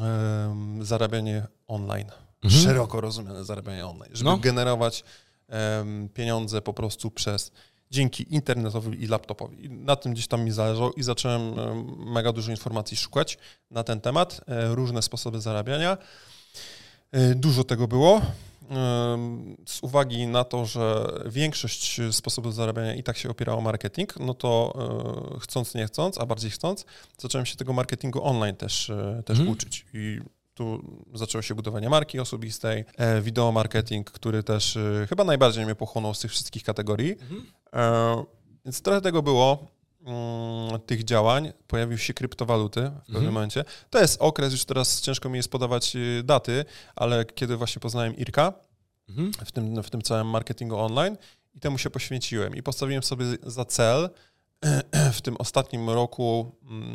[0.00, 2.10] um, zarabianie online.
[2.44, 2.62] Mhm.
[2.62, 4.38] Szeroko rozumiane zarabianie online, żeby no.
[4.38, 5.04] generować
[5.48, 7.52] um, pieniądze po prostu przez
[7.90, 9.64] dzięki internetowi i laptopowi.
[9.64, 11.54] I na tym gdzieś tam mi zależało i zacząłem
[12.12, 13.38] mega dużo informacji szukać
[13.70, 15.98] na ten temat, e, różne sposoby zarabiania.
[17.12, 18.22] E, dużo tego było
[19.66, 24.34] z uwagi na to, że większość sposobów zarabiania i tak się opierało o marketing, no
[24.34, 24.78] to
[25.36, 26.84] e, chcąc, nie chcąc, a bardziej chcąc,
[27.18, 29.54] zacząłem się tego marketingu online też, e, też hmm.
[29.54, 29.86] uczyć.
[29.94, 30.20] I
[30.54, 30.82] tu
[31.14, 36.20] zaczęło się budowanie marki osobistej, e, wideo marketing, który też chyba najbardziej mnie pochłonął z
[36.20, 37.16] tych wszystkich kategorii.
[37.72, 38.26] Hmm.
[38.64, 39.75] Więc trochę tego było.
[40.06, 43.34] Mm, tych działań pojawiły się kryptowaluty w pewnym mhm.
[43.34, 43.64] momencie.
[43.90, 46.64] To jest okres, już teraz ciężko mi jest podawać y, daty,
[46.96, 48.52] ale kiedy właśnie poznałem Irka
[49.08, 49.32] mhm.
[49.32, 51.16] w, tym, w tym całym marketingu online
[51.54, 54.10] i temu się poświęciłem i postawiłem sobie za cel
[55.18, 56.92] w tym ostatnim roku mm,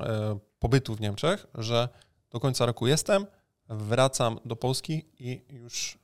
[0.00, 1.88] e, pobytu w Niemczech, że
[2.30, 3.26] do końca roku jestem,
[3.68, 5.98] wracam do Polski i już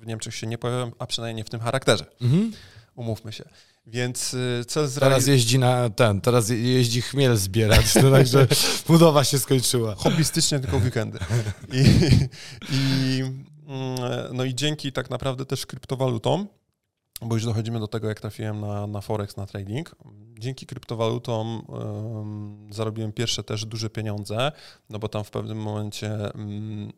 [0.00, 2.04] w Niemczech się nie pojawiam, a przynajmniej w tym charakterze.
[2.20, 2.52] Mhm.
[2.94, 3.44] Umówmy się.
[3.86, 5.10] Więc y, cel zrealizować.
[5.10, 8.46] Teraz jeździ na ten, teraz jeździ chmiel zbierać, to także
[8.88, 9.94] budowa się skończyła.
[9.94, 11.18] Hobbystycznie tylko weekendy.
[11.72, 11.84] I,
[12.72, 13.22] i,
[13.66, 16.48] mm, no i dzięki tak naprawdę też kryptowalutom,
[17.22, 19.96] bo już dochodzimy do tego, jak trafiłem na, na Forex, na trading.
[20.38, 24.52] Dzięki kryptowalutom um, zarobiłem pierwsze też duże pieniądze,
[24.90, 26.92] no bo tam w pewnym momencie um,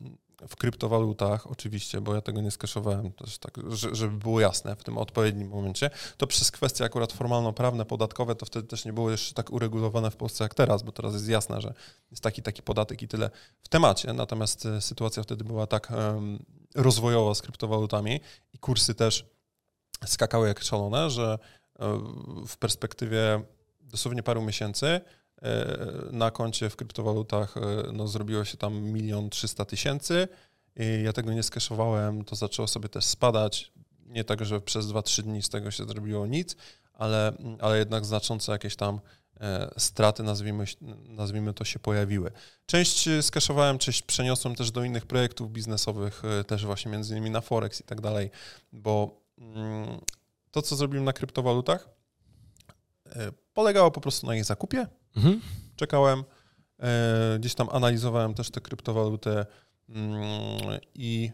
[0.48, 3.58] w kryptowalutach, oczywiście, bo ja tego nie skaszowałem, też tak,
[3.92, 8.68] żeby było jasne w tym odpowiednim momencie, to przez kwestie akurat formalno-prawne, podatkowe, to wtedy
[8.68, 11.74] też nie było jeszcze tak uregulowane w Polsce jak teraz, bo teraz jest jasne, że
[12.10, 13.30] jest taki, taki podatek i tyle
[13.62, 18.20] w temacie, natomiast e, sytuacja wtedy była tak um, rozwojowa z kryptowalutami
[18.52, 19.26] i kursy też
[20.06, 21.38] skakały jak szalone, że
[21.78, 21.98] e,
[22.46, 23.42] w perspektywie
[23.80, 25.00] dosłownie paru miesięcy
[26.10, 27.60] na koncie w kryptowalutach e,
[27.92, 30.28] no, zrobiło się tam milion trzysta tysięcy
[31.02, 33.72] ja tego nie skeszowałem, to zaczęło sobie też spadać.
[34.06, 36.56] Nie tak, że przez 2-3 dni z tego się zrobiło nic,
[36.94, 39.00] ale, ale jednak znaczące jakieś tam
[39.40, 40.64] e, straty, nazwijmy,
[41.08, 42.30] nazwijmy to, się pojawiły.
[42.66, 47.80] Część skeszowałem, część przeniosłem też do innych projektów biznesowych, też właśnie między innymi na Forex
[47.80, 48.30] i tak dalej,
[48.72, 50.00] bo mm,
[50.50, 51.88] to, co zrobiłem na kryptowalutach,
[53.54, 55.40] polegało po prostu na ich zakupie, Mhm.
[55.76, 56.24] Czekałem,
[56.78, 59.46] e, gdzieś tam analizowałem też te kryptowaluty
[59.88, 60.20] mm,
[60.94, 61.30] i,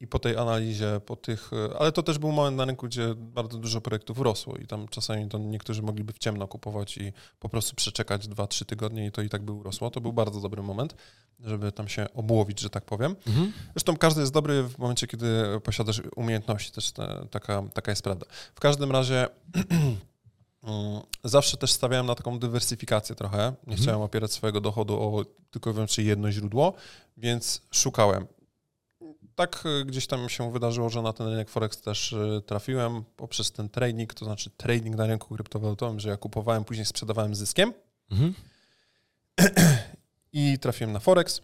[0.00, 3.58] i po tej analizie, po tych, ale to też był moment na rynku, gdzie bardzo
[3.58, 7.76] dużo projektów rosło i tam czasami to niektórzy mogliby w ciemno kupować i po prostu
[7.76, 9.90] przeczekać 2-3 tygodnie i to i tak by urosło.
[9.90, 10.94] To był bardzo dobry moment,
[11.40, 13.16] żeby tam się obłowić, że tak powiem.
[13.26, 13.52] Mhm.
[13.72, 15.26] Zresztą każdy jest dobry w momencie, kiedy
[15.64, 18.26] posiadasz umiejętności, też te, taka, taka jest prawda.
[18.54, 19.26] W każdym razie
[21.24, 23.38] zawsze też stawiałem na taką dywersyfikację trochę.
[23.38, 23.78] Nie mhm.
[23.78, 26.74] chciałem opierać swojego dochodu o tylko i wyłącznie jedno źródło,
[27.16, 28.26] więc szukałem.
[29.34, 33.52] Tak y, gdzieś tam się wydarzyło, że na ten rynek Forex też y, trafiłem poprzez
[33.52, 37.72] ten trading, to znaczy trading na rynku kryptowalutowym, że ja kupowałem, później sprzedawałem zyskiem.
[38.10, 38.34] Mhm.
[40.32, 41.42] I trafiłem na Forex.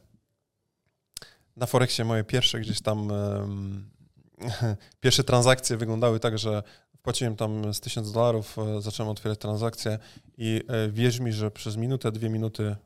[1.57, 3.91] Na Forexie moje pierwsze gdzieś tam um,
[5.01, 6.63] pierwsze transakcje wyglądały tak, że
[7.05, 9.99] Płaciłem tam z 1000 dolarów, e, zacząłem otwierać transakcje
[10.39, 12.77] i e, wierz mi, że przez minutę, dwie minuty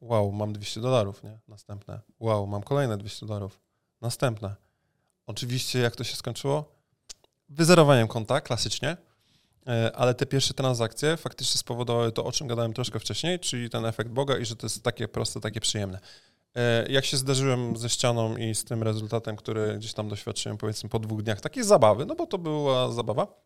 [0.00, 1.38] wow, mam 200 dolarów, nie?
[1.48, 2.00] Następne.
[2.20, 3.60] Wow, mam kolejne 200 dolarów.
[4.00, 4.54] Następne.
[5.26, 6.72] Oczywiście jak to się skończyło?
[7.48, 8.96] Wyzerowaniem konta, klasycznie,
[9.66, 13.84] e, ale te pierwsze transakcje faktycznie spowodowały to, o czym gadałem troszkę wcześniej, czyli ten
[13.86, 15.98] efekt Boga i że to jest takie proste, takie przyjemne.
[16.88, 20.98] Jak się zderzyłem ze ścianą i z tym rezultatem, który gdzieś tam doświadczyłem, powiedzmy po
[20.98, 23.43] dwóch dniach takiej zabawy, no bo to była zabawa,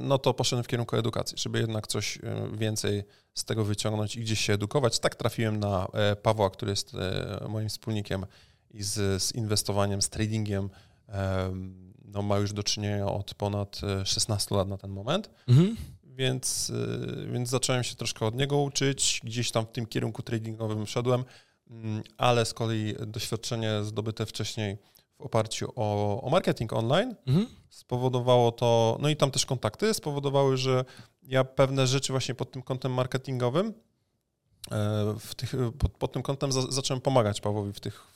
[0.00, 2.20] no to poszedłem w kierunku edukacji, żeby jednak coś e,
[2.56, 4.98] więcej z tego wyciągnąć i gdzieś się edukować.
[4.98, 6.92] Tak trafiłem na e, Pawła, który jest
[7.48, 8.26] moim wspólnikiem
[8.70, 10.70] i z, z inwestowaniem, z tradingiem.
[12.04, 15.30] No, ma już do czynienia od ponad 16 lat na ten moment.
[15.48, 15.76] Mhm.
[16.04, 16.72] Więc,
[17.32, 19.20] więc zacząłem się troszkę od niego uczyć.
[19.24, 21.24] Gdzieś tam w tym kierunku tradingowym szedłem,
[21.70, 24.78] mm, ale z kolei doświadczenie zdobyte wcześniej
[25.18, 27.14] w oparciu o, o marketing online.
[27.26, 27.46] Mhm.
[27.70, 30.84] Spowodowało to, no i tam też kontakty spowodowały, że
[31.22, 33.66] ja pewne rzeczy właśnie pod tym kątem marketingowym,
[34.70, 38.06] e, w tych, pod, pod tym kątem za, zacząłem pomagać Pawłowi w tych,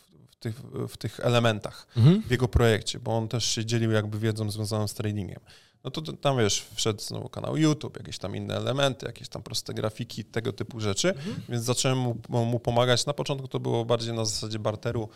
[0.40, 2.22] tych, w tych elementach Mhm.
[2.22, 5.40] w jego projekcie, bo on też się dzielił jakby wiedzą związaną z tradingiem.
[5.84, 9.74] No to tam wiesz, wszedł znowu kanał YouTube, jakieś tam inne elementy, jakieś tam proste
[9.74, 11.14] grafiki, tego typu rzeczy,
[11.48, 13.06] więc zacząłem mu, mu pomagać.
[13.06, 15.08] Na początku to było bardziej na zasadzie barteru,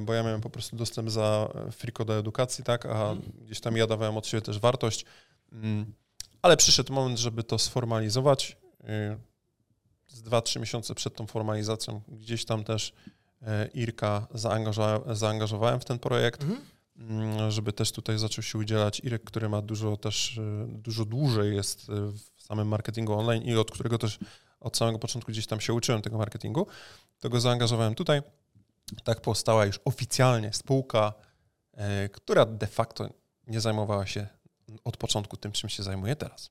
[0.00, 3.86] bo ja miałem po prostu dostęp za friko do edukacji, tak, a gdzieś tam ja
[3.86, 5.04] dawałem od siebie też wartość,
[5.52, 5.94] Mm,
[6.42, 8.56] ale przyszedł moment, żeby to sformalizować.
[8.80, 9.18] Y,
[10.06, 12.92] Z 2-3 miesiące przed tą formalizacją gdzieś tam też
[13.42, 16.60] e, Irka zaangażowałem, zaangażowałem w ten projekt Mhm.
[16.96, 21.86] mm, żeby też tutaj zaczął się udzielać Irek, który ma dużo też, dużo dłużej jest
[22.36, 24.18] w samym marketingu online i od którego też
[24.60, 26.66] od samego początku gdzieś tam się uczyłem tego marketingu,
[27.20, 28.22] to go zaangażowałem tutaj.
[29.04, 31.12] Tak powstała już oficjalnie spółka,
[32.04, 33.08] y, która de facto
[33.46, 34.26] nie zajmowała się
[34.84, 36.50] od początku tym, czym się zajmuje teraz.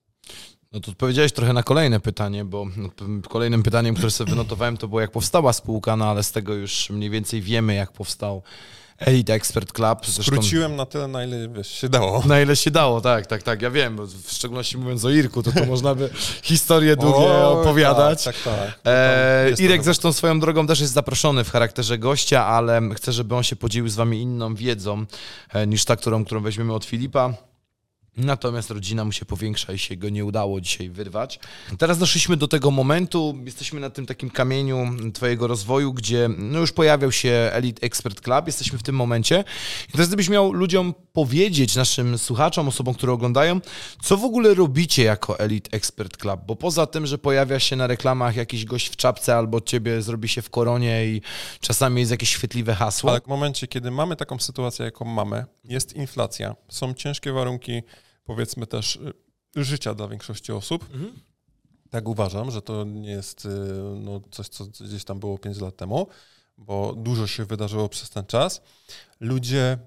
[0.71, 2.89] No to odpowiedziałeś trochę na kolejne pytanie, bo no,
[3.29, 6.89] kolejnym pytaniem, które sobie wynotowałem, to było jak powstała spółka, no ale z tego już
[6.89, 8.43] mniej więcej wiemy, jak powstał
[8.97, 9.99] Elite Expert Club.
[10.06, 12.23] Zresztą Skróciłem na tyle, na ile wiesz, się dało.
[12.25, 15.43] Na ile się dało, tak, tak, tak, ja wiem, bo w szczególności mówiąc o Irku,
[15.43, 16.10] to tu można by
[16.43, 18.23] historie długie O, opowiadać.
[18.23, 18.79] Tak, tak, tak.
[18.86, 23.36] E, Irek to- zresztą swoją drogą też jest zaproszony w charakterze gościa, ale chcę, żeby
[23.36, 25.06] on się podzielił z wami inną wiedzą
[25.53, 27.34] e, niż ta, którą, którą weźmiemy od Filipa.
[28.17, 31.39] Natomiast rodzina mu się powiększa i się go nie udało dzisiaj wyrwać.
[31.78, 36.71] Teraz doszliśmy do tego momentu, jesteśmy na tym takim kamieniu twojego rozwoju, gdzie no już
[36.71, 39.43] pojawiał się Elite Expert Club, jesteśmy w tym momencie.
[39.89, 43.62] I teraz gdybyś miał ludziom powiedzieć, naszym słuchaczom, osobom, które oglądają,
[44.02, 46.41] co w ogóle robicie jako Elite Expert Club?
[46.47, 50.30] Bo poza tym, że pojawia się na reklamach jakiś gość w czapce albo ciebie zrobi
[50.30, 51.21] się w koronie i
[51.60, 53.10] czasami jest jakieś świetliwe hasło.
[53.10, 57.84] Ale w momencie, kiedy mamy taką sytuację, jaką mamy, jest inflacja, są ciężkie warunki,
[58.23, 58.95] powiedzmy też,
[59.57, 60.83] y, życia dla większości osób.
[60.93, 61.13] Mhm.
[61.89, 63.49] Tak uważam, że to nie jest y,
[63.99, 66.07] no, coś, co gdzieś tam było 5 lat temu,
[66.57, 68.62] bo dużo się wydarzyło przez ten czas.
[69.19, 69.77] Ludzie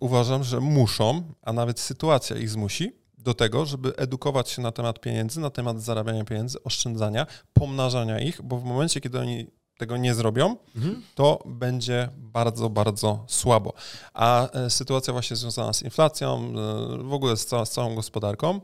[0.00, 5.00] uważam, że muszą, a nawet sytuacja ich zmusi do tego, żeby edukować się na temat
[5.00, 9.46] pieniędzy, na temat zarabiania pieniędzy, oszczędzania, pomnażania ich, bo w momencie, kiedy oni
[9.78, 11.02] tego nie zrobią, Mhm.
[11.14, 13.72] to będzie bardzo, bardzo słabo.
[14.14, 16.52] A e, sytuacja właśnie związana z inflacją,
[16.98, 18.60] e, w ogóle z, cała, z całą gospodarką,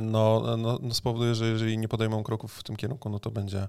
[0.00, 3.68] no, no, no spowoduje, że jeżeli nie podejmą kroków w tym kierunku, no to będzie,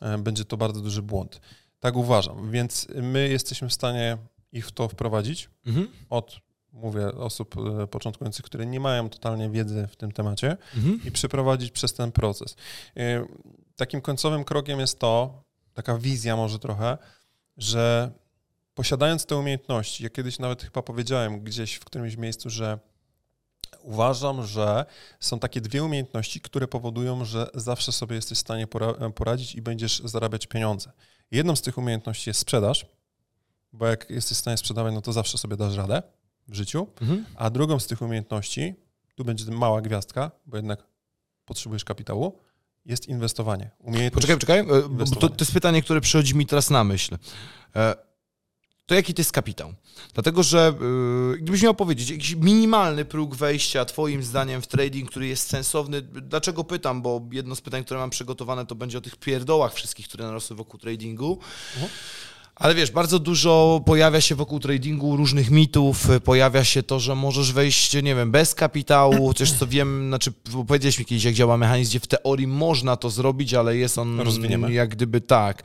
[0.00, 1.40] e, będzie to bardzo duży błąd.
[1.80, 2.50] Tak uważam.
[2.50, 4.18] Więc my jesteśmy w stanie
[4.52, 5.88] ich w to wprowadzić Mhm.
[6.10, 6.36] od,
[6.72, 7.54] mówię, osób
[7.90, 11.00] początkujących, które nie mają totalnie wiedzy w tym temacie Mhm.
[11.04, 12.56] i przeprowadzić przez ten proces.
[13.76, 15.42] Takim końcowym krokiem jest to,
[15.82, 16.98] taka wizja może trochę,
[17.56, 18.12] że
[18.74, 22.78] posiadając te umiejętności, ja kiedyś nawet chyba powiedziałem gdzieś w którymś miejscu, że
[23.82, 24.84] uważam, że
[25.20, 29.62] są takie dwie umiejętności, które powodują, że zawsze sobie jesteś w stanie pora- poradzić i
[29.62, 30.92] będziesz zarabiać pieniądze.
[31.30, 32.86] Jedną z tych umiejętności jest sprzedaż,
[33.72, 36.02] bo jak jesteś w stanie sprzedawać, no to zawsze sobie dasz radę
[36.48, 36.86] w życiu.
[37.00, 37.24] Mhm.
[37.36, 38.74] A drugą z tych umiejętności,
[39.14, 40.86] tu będzie mała gwiazdka, bo jednak
[41.44, 42.38] potrzebujesz kapitału,
[42.86, 43.70] jest inwestowanie.
[43.78, 44.26] Umiejętność...
[44.26, 44.78] Poczekaj, poczekaj,
[45.14, 47.18] e, to, to jest pytanie, które przychodzi mi teraz na myśl.
[47.76, 47.94] E,
[48.86, 49.74] To jaki to jest kapitał?
[50.14, 50.74] Dlatego, że
[51.34, 56.02] e, gdybyś miał powiedzieć, jakiś minimalny próg wejścia twoim zdaniem w trading, który jest sensowny,
[56.02, 60.08] dlaczego pytam, bo jedno z pytań, które mam przygotowane, to będzie o tych pierdołach wszystkich,
[60.08, 61.38] które narosły wokół tradingu.
[61.74, 61.90] Mhm.
[62.60, 67.52] Ale wiesz, bardzo dużo pojawia się wokół tradingu różnych mitów, pojawia się to, że możesz
[67.52, 70.32] wejść, nie wiem, bez kapitału, chociaż co wiem, znaczy
[70.66, 74.20] powiedziałeś mi kiedyś, jak działa mechanizm, gdzie w teorii można to zrobić, ale jest on
[74.20, 74.72] Rozwiniemy.
[74.72, 75.62] jak gdyby tak.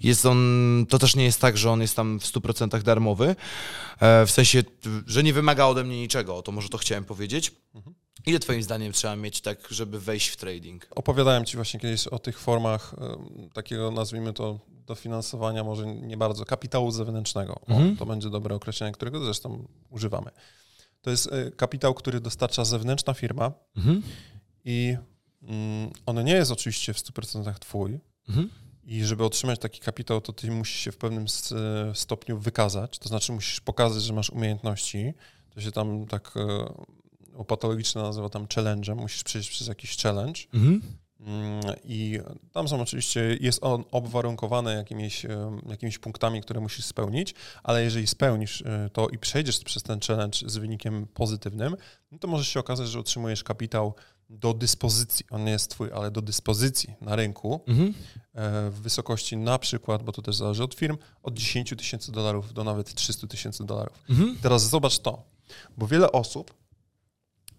[0.00, 3.36] Jest on, to też nie jest tak, że on jest tam w 100% darmowy,
[4.00, 4.64] e, w sensie,
[5.06, 7.52] że nie wymaga ode mnie niczego, to może to chciałem powiedzieć.
[8.26, 10.86] Ile twoim zdaniem trzeba mieć tak, żeby wejść w trading?
[10.90, 12.94] Opowiadałem Ci właśnie kiedyś o tych formach
[13.54, 17.54] takiego, nazwijmy to, dofinansowania, może nie bardzo, kapitału zewnętrznego.
[17.54, 17.96] O, Mhm.
[17.96, 20.30] To będzie dobre określenie, którego zresztą używamy.
[21.02, 24.02] To jest e, kapitał, który dostarcza zewnętrzna firma Mhm.
[24.64, 24.96] i
[25.42, 28.50] mm, on nie jest oczywiście w 100% Twój, Mhm.
[28.84, 31.54] I żeby otrzymać taki kapitał, to ty musisz się w pewnym s-
[31.94, 35.14] stopniu wykazać, to znaczy musisz pokazać, że masz umiejętności.
[35.50, 36.34] To się tam tak
[37.38, 40.40] e, patologicznie nazywa tam challenge'em, musisz przejść przez jakiś challenge.
[40.54, 40.82] Mhm.
[41.26, 42.20] Mm, I
[42.52, 48.06] tam są oczywiście, jest on obwarunkowany jakimiś, e, jakimiś punktami, które musisz spełnić, ale jeżeli
[48.06, 51.76] spełnisz e, to i przejdziesz przez ten challenge z wynikiem pozytywnym,
[52.12, 53.94] no to może się okazać, że otrzymujesz kapitał
[54.30, 55.26] do dyspozycji.
[55.30, 57.94] On nie jest twój, ale do dyspozycji na rynku Mhm.
[58.34, 62.52] e, w wysokości na przykład, bo to też zależy od firm, od 10 tysięcy dolarów
[62.52, 64.02] do nawet 300 tysięcy dolarów.
[64.10, 64.38] Mhm.
[64.42, 65.22] Teraz zobacz to,
[65.76, 66.54] bo wiele osób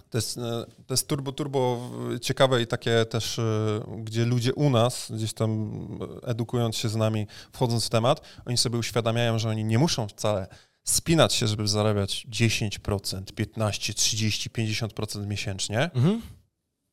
[0.09, 1.89] To jest, e, to jest turbo, turbo
[2.21, 5.79] ciekawe i takie też, e, gdzie ludzie u nas, gdzieś tam
[6.23, 10.47] edukując się z nami, wchodząc w temat, oni sobie uświadamiają, że oni nie muszą wcale
[10.87, 15.79] spinać się, żeby zarabiać 10%, 15, 30, 50% miesięcznie.
[15.79, 16.21] Mhm.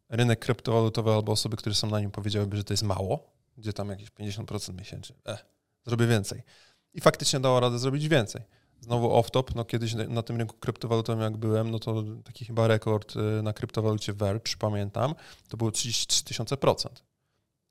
[0.09, 3.89] Rynek kryptowalutowy albo osoby, które są na nim powiedziałyby, że to jest mało, gdzie tam
[3.89, 5.17] jakieś 50% miesięcznie.
[5.25, 5.45] Eh,
[5.87, 6.43] zrobię więcej.
[6.95, 8.43] I faktycznie dało radę zrobić więcej.
[8.81, 13.17] Znowu off-top, no kiedyś na tym rynku kryptowalutowym jak byłem, no to taki chyba rekord
[13.17, 15.15] y, na kryptowalucie Verge, pamiętam,
[15.49, 17.05] to było 33 tysiące procent.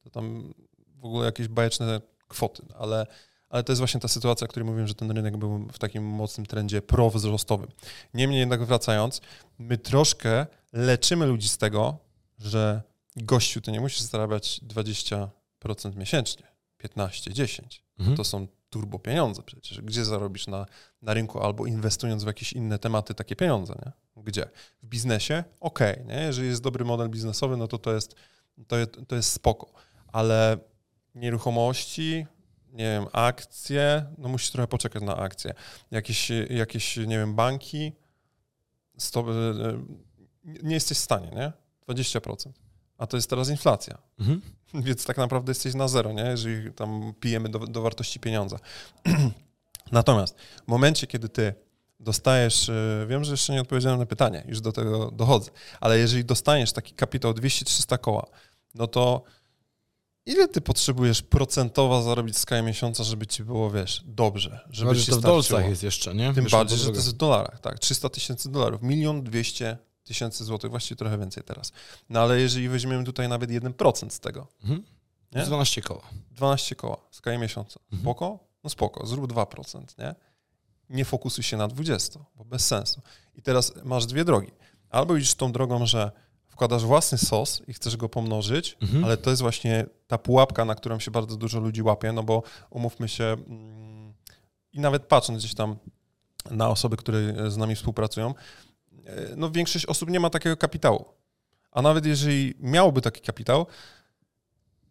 [0.04, 0.54] To tam
[0.96, 3.08] w ogóle jakieś bajeczne kwoty, ale,
[3.50, 6.04] ale to jest właśnie ta sytuacja, o której mówiłem, że ten rynek był w takim
[6.04, 7.72] mocnym trendzie prowzrostowym.
[8.14, 9.22] Niemniej jednak wracając,
[9.60, 11.98] my troszkę leczymy ludzi z tego,
[12.40, 12.82] że
[13.16, 15.28] gościu, ty nie musisz zarabiać 20%
[15.96, 16.44] miesięcznie,
[16.78, 17.84] 15, 10.
[18.00, 18.18] Mhm.
[18.18, 19.82] To są turbo pieniądze przecież.
[19.82, 20.66] Gdzie zarobisz na,
[21.02, 24.24] na rynku albo inwestując w jakieś inne tematy takie pieniądze, nie?
[24.24, 24.50] Gdzie?
[24.84, 25.44] W biznesie?
[25.60, 26.22] Okej, okay, nie?
[26.22, 28.16] Jeżeli jest dobry model biznesowy, no to to jest,
[28.68, 28.76] to,
[29.08, 29.74] to jest spoko.
[30.08, 30.58] Ale
[31.16, 32.26] nieruchomości,
[32.72, 35.54] nie wiem, akcje, no musisz trochę poczekać na akcje.
[35.92, 37.94] Jakieś, jakieś nie wiem, banki,
[39.16, 39.84] e, e,
[40.64, 41.52] nie jesteś w stanie, nie?
[41.88, 42.63] 20%.
[43.04, 43.98] A to jest teraz inflacja.
[44.20, 44.42] Mhm.
[44.86, 46.24] Więc tak naprawdę jesteś na zero, nie?
[46.24, 48.60] jeżeli tam pijemy do, do wartości pieniądza.
[49.92, 50.36] Natomiast
[50.66, 51.54] w momencie, kiedy ty
[52.00, 56.26] dostajesz, e, wiem, że jeszcze nie odpowiedziałem na pytanie, już do tego dochodzę, ale jeżeli
[56.26, 58.26] dostaniesz taki kapitał 200-300 koła,
[58.76, 59.24] no to
[60.26, 65.12] ile ty potrzebujesz procentowo zarobić z miesiąca, żeby ci było, wiesz, dobrze, żeby Bardziej ci
[65.12, 66.34] to w dolcach jest jeszcze, nie?
[66.34, 70.72] Tym bardziej, że to jest w dolarach, tak, 300 tysięcy dolarów, milion dwieście tysięcy złotych,
[70.72, 71.72] właściwie trochę więcej teraz.
[72.10, 74.48] No ale jeżeli weźmiemy tutaj nawet 1% z tego.
[74.62, 74.84] Mhm.
[75.36, 75.44] Nie?
[75.44, 76.02] 12 koła.
[76.32, 77.80] 12 koła, skali miesiąca.
[77.84, 78.02] Mhm.
[78.02, 78.40] Spoko?
[78.64, 80.16] No spoko, zrób 2%, nie?
[80.90, 83.02] Nie fokusuj się na 20, bo bez sensu.
[83.36, 84.52] I teraz masz dwie drogi.
[84.90, 86.12] Albo idziesz tą drogą, że
[86.48, 89.04] wkładasz własny sos i chcesz go pomnożyć, mhm.
[89.04, 92.44] ale to jest właśnie ta pułapka, na którą się bardzo dużo ludzi łapie, no bo
[92.70, 94.14] umówmy się mm,
[94.74, 95.76] i nawet patrząc gdzieś tam
[96.52, 98.34] na osoby, które z nami współpracują,
[99.36, 101.06] no większość osób nie ma takiego kapitału.
[101.72, 103.66] A nawet jeżeli miałoby taki kapitał,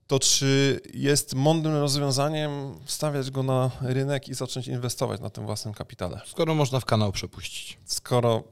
[0.06, 5.74] to czy jest mądrym rozwiązaniem wstawiać go na rynek i zacząć inwestować na tym własnym
[5.74, 6.20] kapitale?
[6.26, 7.78] Skoro można w kanał przepuścić.
[7.84, 8.44] Skoro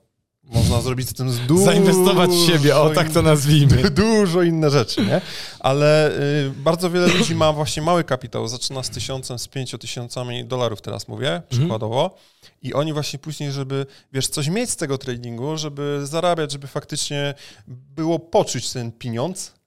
[0.45, 1.65] można zrobić z tym z dużo...
[1.65, 3.91] Zainwestować w siebie, o tak to nazwijmy.
[3.91, 5.21] Dużo inne rzeczy, nie?
[5.61, 6.11] Ale
[6.47, 10.81] y, bardzo wiele ludzi ma właśnie mały kapitał, zaczyna z tysiącem, z pięciu tysiącami dolarów
[10.81, 11.49] teraz mówię, mhm.
[11.51, 12.05] przykładowo.
[12.05, 12.21] Mhm.
[12.63, 17.35] I oni właśnie później, żeby, wiesz, coś mieć z tego tradingu, żeby zarabiać, żeby faktycznie
[17.69, 19.60] było poczuć ten pieniądz,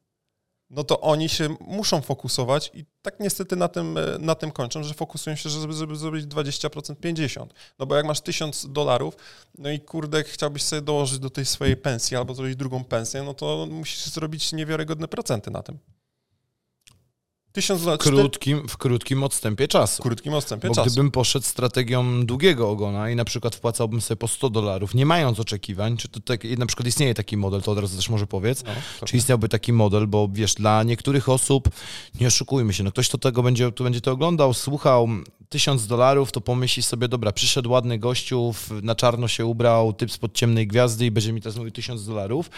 [0.76, 4.84] no to oni się muszą fokusować i tak niestety na tym, e, na tym kończą,
[4.84, 7.48] że fokusują się, żeby, żeby zrobić 20%, 50%.
[7.80, 9.18] No bo jak masz 1000 dolarów,
[9.58, 13.34] no i kurde, chciałbyś sobie dołożyć do tej swojej pensji albo zrobić drugą pensję, no
[13.34, 15.80] to musisz zrobić niewiarygodne procenty na tym.
[17.54, 18.04] Tysiąc lat.
[18.04, 20.04] W krótkim, w krótkim odstępie czasu.
[20.04, 20.90] W krótkim odstępie Bo czasu.
[20.90, 25.40] Gdybym poszedł strategią długiego ogona i na przykład wpłacałbym sobie po 100 dolarów, nie mając
[25.40, 28.64] oczekiwań, czy to tak, na przykład istnieje taki model, to od razu też może powiedz,
[29.02, 31.70] no, czy istniałby taki model, bo wiesz, dla niektórych osób,
[32.22, 35.10] nie oszukujmy się, no ktoś to tego będzie, tu będzie to oglądał, słuchał,
[35.50, 40.34] tysiąc dolarów, to pomyśli sobie, dobra, przyszedł ładny gościu, na czarno się ubrał, typ spod
[40.34, 42.50] ciemnej gwiazdy i będzie mi teraz mówił tysiąc dolarów,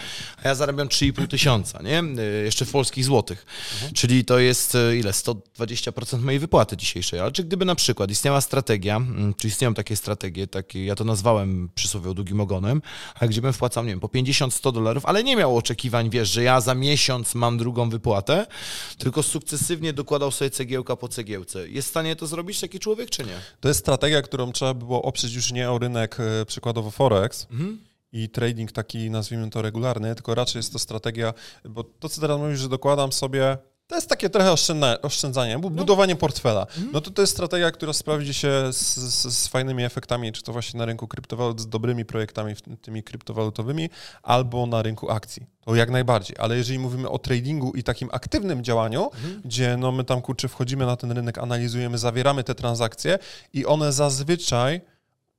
[0.42, 2.02] a ja zarabiam 3,5 tysiąca, nie?
[2.22, 3.46] Y, jeszcze w polskich złotych.
[3.74, 3.92] Mhm.
[3.92, 5.10] Czyli to jest y, ile?
[5.10, 7.20] 120% mojej wypłaty dzisiejszej.
[7.20, 11.04] Ale czy gdyby na przykład istniała strategia, mm, czy istnieją takie strategie, takie, ja to
[11.04, 12.82] nazwałem przysłowią długim ogonem,
[13.20, 16.42] a gdzie bym wpłacał, nie wiem, po 50-100 dolarów, ale nie miał oczekiwań, wiesz, że
[16.42, 18.46] ja za miesiąc mam drugą wypłatę,
[18.98, 21.68] tylko sukcesywnie dokładał sobie cegiełka po cegiełce.
[21.68, 23.40] Jest w stanie to zrobić taki człowiek, czy nie?
[23.60, 27.78] To jest strategia, którą trzeba było oprzeć już nie o rynek e, przykładowo Forex, mhm
[28.12, 32.38] i trading taki, nazwijmy to regularny, tylko raczej jest to strategia, bo to, co teraz
[32.40, 34.52] mówisz, że dokładam sobie to jest takie trochę
[35.02, 35.70] oszczędzanie, no.
[35.70, 36.60] budowanie portfela.
[36.60, 36.90] Mhm.
[36.92, 40.52] No to to jest strategia, która sprawdzi się z, z, z, fajnymi efektami, czy to
[40.52, 43.90] właśnie na rynku kryptowalut, z dobrymi projektami tymi kryptowalutowymi,
[44.22, 45.46] albo na rynku akcji.
[45.64, 46.36] To jak najbardziej.
[46.38, 49.42] Ale jeżeli mówimy o tradingu i takim aktywnym działaniu, mhm.
[49.44, 53.18] gdzie no my tam kurczę wchodzimy na ten rynek, analizujemy, zawieramy te transakcje
[53.52, 54.80] i one zazwyczaj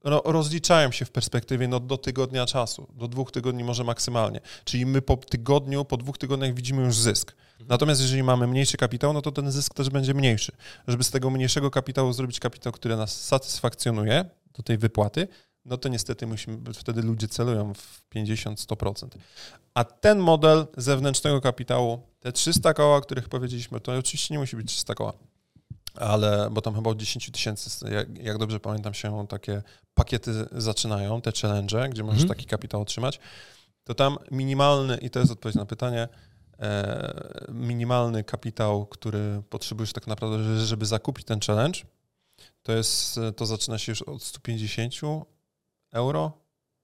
[0.03, 4.39] no, rozliczają się w perspektywie no, do tygodnia czasu, do dwóch tygodni może maksymalnie.
[4.63, 7.35] Czyli my po tygodniu, po dwóch tygodniach widzimy już zysk.
[7.67, 10.51] Natomiast jeżeli mamy mniejszy kapitał, no to ten zysk też będzie mniejszy.
[10.87, 14.25] Żeby z tego mniejszego kapitału zrobić kapitał, który nas satysfakcjonuje
[14.57, 15.27] do tej wypłaty,
[15.65, 19.07] no to niestety musimy, wtedy ludzie celują w 50-100%.
[19.73, 24.55] A ten model zewnętrznego kapitału, te 300 koła, o których powiedzieliśmy, to oczywiście nie musi
[24.55, 25.13] być 300 koła
[25.99, 31.21] ale bo tam chyba od 10 tysięcy, jak, jak, dobrze pamiętam się, takie pakiety zaczynają,
[31.21, 32.29] te challenge, gdzie możesz mm.
[32.29, 33.19] taki kapitał otrzymać.
[33.83, 36.07] to tam minimalny, i to jest odpowiedź na pytanie,
[36.59, 41.79] e, minimalny kapitał, który potrzebujesz tak naprawdę, żeby zakupić ten challenge,
[42.63, 44.93] to jest, to zaczyna się już od 150
[45.91, 46.31] euro,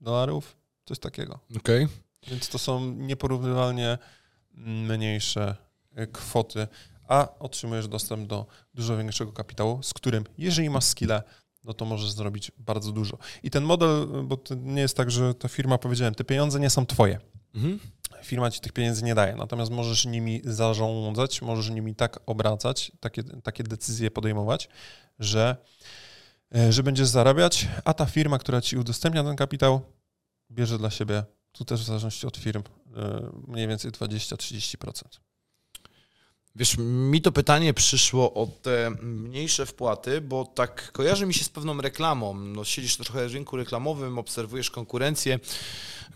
[0.01, 1.39] dolarów, coś takiego.
[1.57, 1.84] Okej.
[1.84, 1.97] Okay.
[2.28, 3.97] Więc to są nieporównywalnie
[4.57, 5.55] mniejsze
[6.11, 6.68] kwoty,
[7.07, 11.23] a otrzymujesz dostęp do dużo większego kapitału, z którym, jeżeli masz skille,
[11.63, 13.17] no to możesz zrobić bardzo dużo.
[13.43, 16.69] I ten model, bo to nie jest tak, że ta firma, powiedziałem, te pieniądze nie
[16.69, 17.19] są twoje.
[17.55, 17.79] Mhm.
[18.23, 23.23] Firma ci tych pieniędzy nie daje, natomiast możesz nimi zarządzać, możesz nimi tak obracać, takie,
[23.23, 24.69] takie decyzje podejmować,
[25.19, 25.57] że,
[26.55, 29.81] e, że będziesz zarabiać, a ta firma, która ci udostępnia ten kapitał,
[30.51, 32.63] bierze dla siebie, tu też w zależności od firm,
[32.95, 35.19] e, mniej więcej 20-30%.
[36.55, 41.49] Wiesz, mi to pytanie przyszło o te mniejsze wpłaty, bo tak kojarzy mi się z
[41.49, 42.33] pewną reklamą.
[42.33, 45.39] No, siedzisz trochę w rynku reklamowym, obserwujesz konkurencję.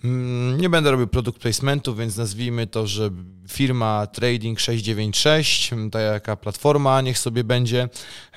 [0.03, 3.09] Mm, nie będę robił produkt placementu, więc nazwijmy to, że
[3.49, 7.89] firma Trading 696, ta jaka platforma, niech sobie będzie,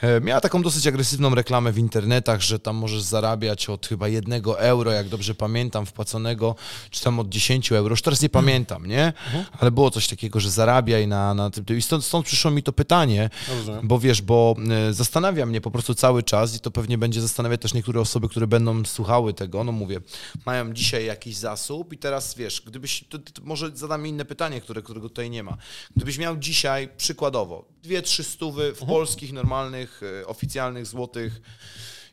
[0.02, 4.60] e, miała taką dosyć agresywną reklamę w internetach, że tam możesz zarabiać od chyba jednego
[4.60, 6.54] euro, jak dobrze pamiętam, wpłaconego,
[6.90, 9.06] czy tam od 10 euro, już teraz nie pamiętam, nie?
[9.06, 9.44] Mhm.
[9.58, 11.64] Ale było coś takiego, że zarabiaj na, na tym.
[11.90, 13.80] Stąd, stąd przyszło mi to pytanie, Dobrze.
[13.84, 14.56] bo wiesz, bo
[14.88, 18.28] e, zastanawia mnie po prostu cały czas i to pewnie będzie zastanawiać też niektóre osoby,
[18.28, 20.00] które będą słuchały tego, no mówię,
[20.46, 24.82] mają dzisiaj jakiś zasób i teraz wiesz, gdybyś, to, to może zadam inne pytanie, które,
[24.82, 25.56] którego tutaj nie ma.
[25.96, 28.88] Gdybyś miał dzisiaj przykładowo dwie, trzy stówy w mhm.
[28.88, 31.40] polskich, normalnych, e, oficjalnych, złotych,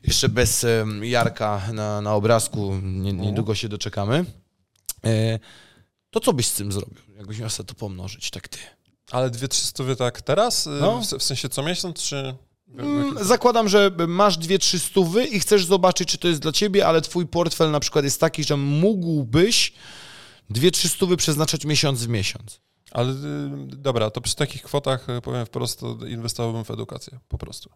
[0.02, 0.66] jeszcze bez
[1.02, 3.20] Jarka na, na obrazku, nie, mhm.
[3.20, 4.24] niedługo się doczekamy,
[5.04, 5.38] e,
[6.10, 7.02] to co byś z tym zrobił?
[7.16, 8.58] Jakbyś miał sobie to pomnożyć, tak ty?
[9.10, 10.66] Ale dwie, trzy stówy tak teraz?
[10.66, 11.00] E, no.
[11.00, 12.34] W, sensie co miesiąc, czy...
[12.78, 16.86] Mm, zakładam, że masz dwie, trzy stówy i chcesz zobaczyć, czy to jest dla ciebie,
[16.86, 19.72] ale twój portfel na przykład jest taki, że mógłbyś
[20.50, 22.60] dwie, trzy stówy przeznaczać miesiąc w miesiąc.
[22.90, 23.16] Ale y,
[23.66, 27.70] dobra, to przy takich kwotach y, powiem wprost, inwestowałbym w edukację, po prostu.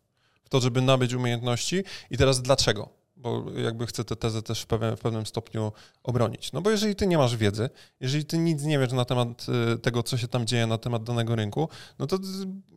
[0.45, 1.85] W to, żeby nabyć umiejętności.
[2.11, 3.02] I teraz dlaczego?
[3.23, 6.53] Bo jakby chcę tę tezę też w pewnym, w pewnym stopniu obronić.
[6.53, 7.71] No bo jeżeli ty nie masz wiedzy,
[8.01, 11.05] jeżeli ty nic nie wiesz na temat y, tego, co się tam dzieje na temat
[11.05, 11.69] danego rynku,
[11.99, 12.19] no to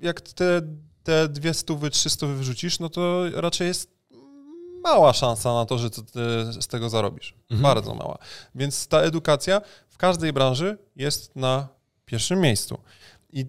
[0.01, 0.61] jak te,
[1.03, 3.95] te dwie stówy, trzy stówy wyrzucisz, no to raczej jest
[4.83, 6.01] mała szansa na to, że ty
[6.61, 7.35] z tego zarobisz.
[7.41, 7.61] Mhm.
[7.61, 8.17] Bardzo mała.
[8.55, 11.67] Więc ta edukacja w każdej branży jest na
[12.05, 12.77] pierwszym miejscu.
[13.29, 13.45] I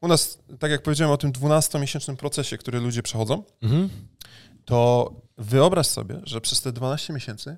[0.00, 3.88] u nas, tak jak powiedziałem o tym 12-miesięcznym procesie, który ludzie przechodzą, mhm.
[4.64, 7.56] to wyobraź sobie, że przez te 12 miesięcy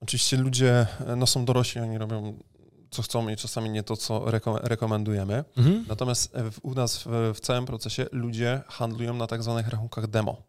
[0.00, 0.86] oczywiście ludzie
[1.16, 2.38] no, są dorośli, oni robią
[2.90, 4.24] co chcą i czasami nie to, co
[4.62, 5.44] rekomendujemy.
[5.56, 5.84] Mhm.
[5.88, 10.42] Natomiast w, u nas w, w całym procesie ludzie handlują na tak zwanych rachunkach demo.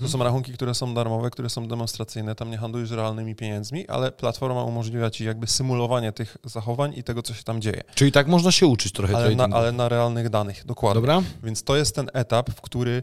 [0.00, 4.12] To są rachunki, które są darmowe, które są demonstracyjne, tam nie handlujesz realnymi pieniędzmi, ale
[4.12, 7.82] platforma umożliwia ci jakby symulowanie tych zachowań i tego, co się tam dzieje.
[7.94, 11.00] Czyli tak można się uczyć trochę ale na, ale na realnych danych, dokładnie.
[11.00, 11.22] Dobra.
[11.42, 13.02] Więc to jest ten etap, w który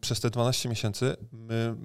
[0.00, 1.76] przez te 12 miesięcy my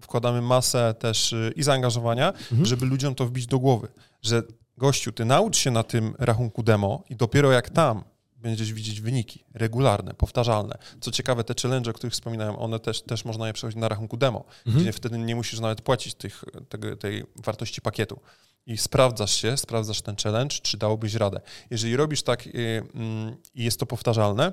[0.00, 2.66] wkładamy masę też y, i zaangażowania, mhm.
[2.66, 3.88] żeby ludziom to wbić do głowy,
[4.22, 4.42] że
[4.76, 8.04] gościu, ty naucz się na tym rachunku demo i dopiero jak tam
[8.42, 10.78] będziesz widzieć wyniki regularne, powtarzalne.
[11.00, 14.16] Co ciekawe, te challenge, o których wspominałem, one też, też można je przechodzić na rachunku
[14.16, 14.82] demo, mhm.
[14.82, 18.20] gdzie wtedy nie musisz nawet płacić tych, tego, tej wartości pakietu.
[18.66, 21.40] I sprawdzasz się, sprawdzasz ten challenge, czy dałobyś radę.
[21.70, 24.52] Jeżeli robisz tak y, mm, i jest to powtarzalne,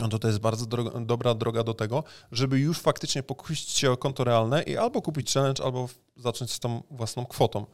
[0.00, 3.90] no to to jest bardzo droga, dobra droga do tego, żeby już faktycznie pokusić się
[3.90, 7.66] o konto realne i albo kupić challenge, albo zacząć z tą własną kwotą.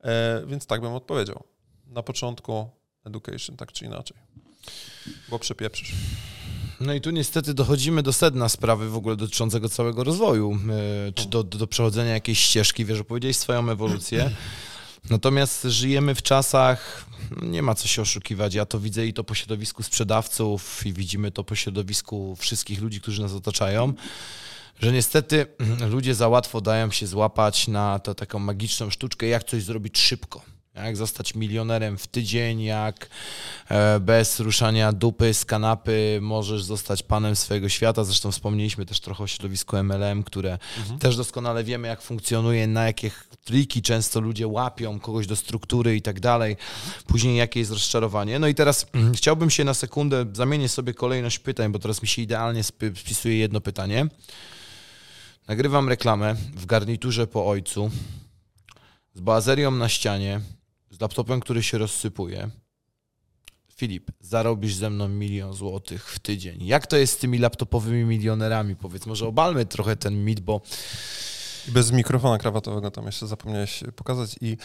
[0.00, 1.44] E, więc tak bym odpowiedział.
[1.86, 2.70] Na początku
[3.04, 4.16] education, tak czy inaczej.
[5.28, 5.92] Bo przepieprzysz.
[6.80, 10.58] No i tu niestety dochodzimy do sedna sprawy w ogóle dotyczącego całego rozwoju,
[11.08, 14.30] e, czy do, do, do przechodzenia jakiejś ścieżki, wiesz, opowiedziałeś swoją ewolucję.
[15.10, 17.06] Natomiast żyjemy w czasach,
[17.42, 21.30] nie ma co się oszukiwać, ja to widzę i to po środowisku sprzedawców i widzimy
[21.30, 23.92] to po środowisku wszystkich ludzi, którzy nas otaczają,
[24.80, 25.46] że niestety
[25.90, 30.42] ludzie za łatwo dają się złapać na tę taką magiczną sztuczkę, jak coś zrobić szybko
[30.74, 33.08] jak zostać milionerem w tydzień, jak
[33.68, 38.04] e, bez ruszania dupy z kanapy możesz zostać panem swojego świata.
[38.04, 40.98] Zresztą wspomnieliśmy też trochę o środowisku MLM, które mhm.
[40.98, 43.10] też doskonale wiemy, jak funkcjonuje, na jakie
[43.44, 46.56] triki często ludzie łapią kogoś do struktury i tak dalej.
[47.06, 48.38] Później jakie jest rozczarowanie.
[48.38, 52.08] No i teraz mm, chciałbym się na sekundę, zamienię sobie kolejność pytań, bo teraz mi
[52.08, 52.62] się idealnie
[52.94, 54.06] spisuje jedno pytanie.
[55.48, 57.90] Nagrywam reklamę w garniturze po ojcu,
[59.14, 60.40] z bazerią na ścianie,
[61.02, 62.50] laptopem, który się rozsypuje.
[63.76, 66.64] Filip, zarobisz ze mną milion złotych w tydzień.
[66.66, 68.76] Jak to jest z tymi laptopowymi milionerami?
[68.76, 70.60] Powiedz, może obalmy trochę ten mit, bo
[71.68, 74.56] I bez mikrofonu krawatowego tam jeszcze zapomniałeś pokazać i,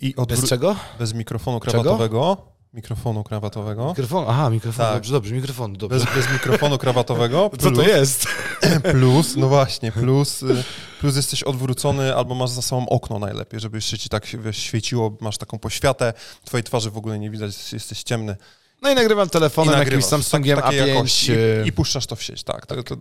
[0.00, 0.76] i odwró- Bez czego?
[0.98, 2.04] Bez mikrofonu krawatowego.
[2.36, 2.53] Czego?
[2.74, 3.88] Mikrofonu krawatowego.
[3.88, 4.94] Mikrofon, aha, mikrofon, tak.
[4.94, 5.98] dobrze, dobrze, mikrofonu, dobrze.
[5.98, 7.50] Bez, bez mikrofonu krawatowego.
[7.50, 8.26] Plus, Co to jest?
[8.92, 10.64] Plus, no właśnie, plus, y,
[11.00, 15.16] plus jesteś odwrócony albo masz za sobą okno najlepiej, żeby jeszcze ci tak wiesz, świeciło,
[15.20, 16.12] masz taką poświatę,
[16.44, 18.36] twojej twarzy w ogóle nie widać, jesteś ciemny.
[18.82, 21.32] No i nagrywam telefonem I jakimś Samsungiem tak, A5.
[21.64, 22.66] I, I, puszczasz to w sieć, tak.
[22.66, 22.96] To, to,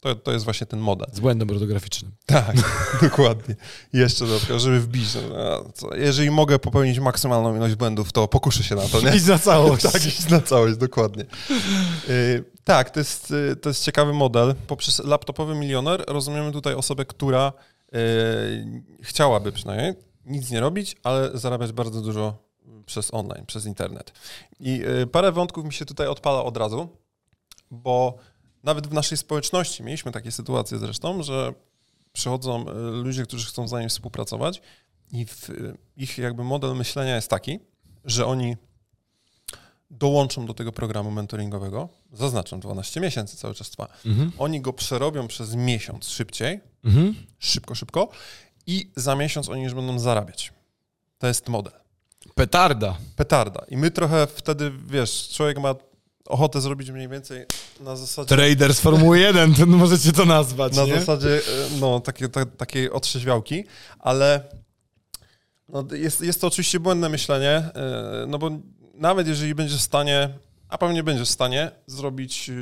[0.00, 1.06] to, to jest właśnie ten model.
[1.12, 2.12] Z błędem ortograficznym.
[2.26, 2.56] Tak,
[3.02, 3.56] dokładnie.
[3.92, 5.08] Jeszcze dodatkowo, żeby wbić.
[5.14, 5.64] No,
[5.96, 9.00] jeżeli mogę popełnić maksymalną ilość błędów, to pokuszę się na to.
[9.00, 9.16] Nie?
[9.16, 9.82] Iść na całość.
[9.92, 11.24] tak, iść na całość, dokładnie.
[12.08, 14.54] Yy, tak, to jest, yy, to jest ciekawy model.
[14.66, 17.52] Poprzez laptopowy milioner rozumiemy tutaj osobę, która
[17.92, 17.98] yy,
[19.02, 19.94] chciałaby przynajmniej
[20.26, 22.48] nic nie robić, ale zarabiać bardzo dużo
[22.86, 24.12] przez online, przez internet.
[24.60, 26.88] I yy, parę wątków mi się tutaj odpala od razu,
[27.70, 28.18] bo
[28.64, 31.54] nawet w naszej społeczności mieliśmy takie sytuacje zresztą, że
[32.12, 34.62] przychodzą e, ludzie, którzy chcą z nami współpracować
[35.12, 35.50] i w,
[35.96, 37.58] ich jakby model myślenia jest taki,
[38.04, 38.56] że oni
[39.90, 44.32] dołączą do tego programu mentoringowego, zaznaczam 12 miesięcy cały czas trwa, mhm.
[44.38, 47.14] oni go przerobią przez miesiąc szybciej, mhm.
[47.38, 48.08] szybko, szybko
[48.66, 50.52] i za miesiąc oni już będą zarabiać.
[51.18, 51.72] To jest model.
[52.34, 52.96] Petarda.
[53.16, 53.64] Petarda.
[53.68, 55.74] I my trochę wtedy, wiesz, człowiek ma
[56.28, 57.46] ochotę zrobić mniej więcej
[57.80, 58.28] na zasadzie...
[58.28, 60.94] Trader z Formuły 1, to możecie to nazwać, Na nie?
[61.00, 61.40] zasadzie, e,
[61.80, 63.64] no, takie, ta, takiej otrzeźwiałki,
[63.98, 64.44] ale
[65.68, 68.50] no, jest, jest to oczywiście błędne myślenie, e, no bo
[68.94, 70.30] nawet jeżeli będziesz w stanie,
[70.68, 72.52] a pewnie będziesz w stanie zrobić e,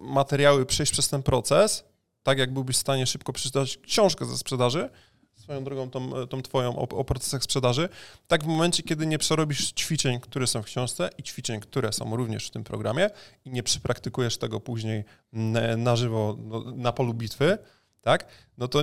[0.00, 1.84] materiały, przejść przez ten proces,
[2.22, 4.90] tak jak byłbyś w stanie szybko przeczytać książkę ze sprzedaży,
[5.52, 7.88] swoją drogą tą, tą twoją o, o, procesach sprzedaży,
[8.28, 12.16] tak w momencie, kiedy nie przerobisz ćwiczeń, które są w książce i ćwiczeń, które są
[12.16, 13.10] również w tym programie
[13.44, 15.04] i nie przypraktykujesz tego później
[15.76, 17.58] na żywo no, na polu bitwy,
[18.00, 18.26] tak,
[18.58, 18.82] no to,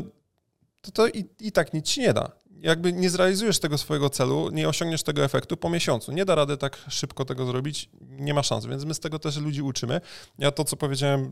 [0.82, 2.32] to, to i, i tak nic ci nie da.
[2.62, 6.12] Jakby nie zrealizujesz tego swojego celu, nie osiągniesz tego efektu po miesiącu.
[6.12, 9.38] Nie da rady tak szybko tego zrobić, nie ma szans, więc my z tego też
[9.38, 10.02] ludzi uczymy.
[10.38, 11.32] Ja to, co powiedziałem,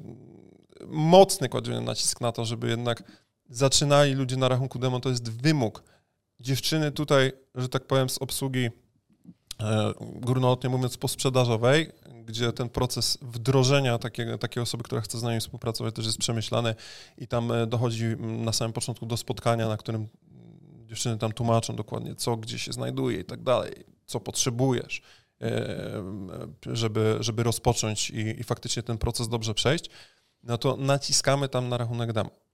[0.87, 3.03] mocny kładziemy nacisk na to, żeby jednak
[3.49, 5.83] zaczynali ludzie na rachunku demo, to jest wymóg.
[6.39, 8.69] Dziewczyny tutaj, że tak powiem, z obsługi
[9.59, 11.91] e, górnolotnie mówiąc posprzedażowej,
[12.25, 16.75] gdzie ten proces wdrożenia takiej, takiej osoby, która chce z nami współpracować, też jest przemyślany
[17.17, 20.07] i tam e, dochodzi na samym początku do spotkania, na którym
[20.85, 23.73] dziewczyny tam tłumaczą dokładnie, co gdzie się znajduje i tak dalej,
[24.05, 25.01] co potrzebujesz,
[25.41, 26.03] e,
[26.65, 29.89] żeby, żeby rozpocząć i, i faktycznie ten proces dobrze przejść,
[30.43, 32.46] no to naciskamy tam na rachunek demo.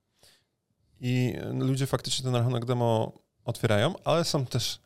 [1.06, 3.12] I ludzie faktycznie ten rachunek demo
[3.45, 4.80] otwierają, ale są też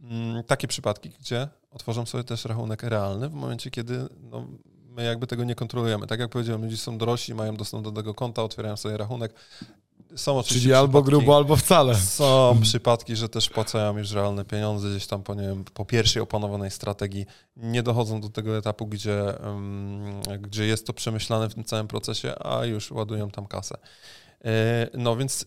[0.00, 4.46] mm, takie przypadki, gdzie otworzą sobie też rachunek realny w momencie, kiedy no,
[4.88, 6.06] my jakby tego nie kontrolujemy.
[6.06, 9.34] Tak jak powiedziałem, ludzie są dorośli, mają dostęp do tego konta, otwierają sobie rachunek.
[10.16, 11.94] Są Czyli albo grubo, albo wcale.
[11.94, 16.22] Są przypadki, że też płacają już realne pieniądze gdzieś tam po, nie wiem, po pierwszej
[16.22, 17.26] opanowanej strategii.
[17.56, 22.34] Nie dochodzą do tego etapu, gdzie, um, gdzie jest to przemyślane w tym całym procesie,
[22.38, 23.78] a już ładują tam kasę.
[24.44, 25.46] E, no więc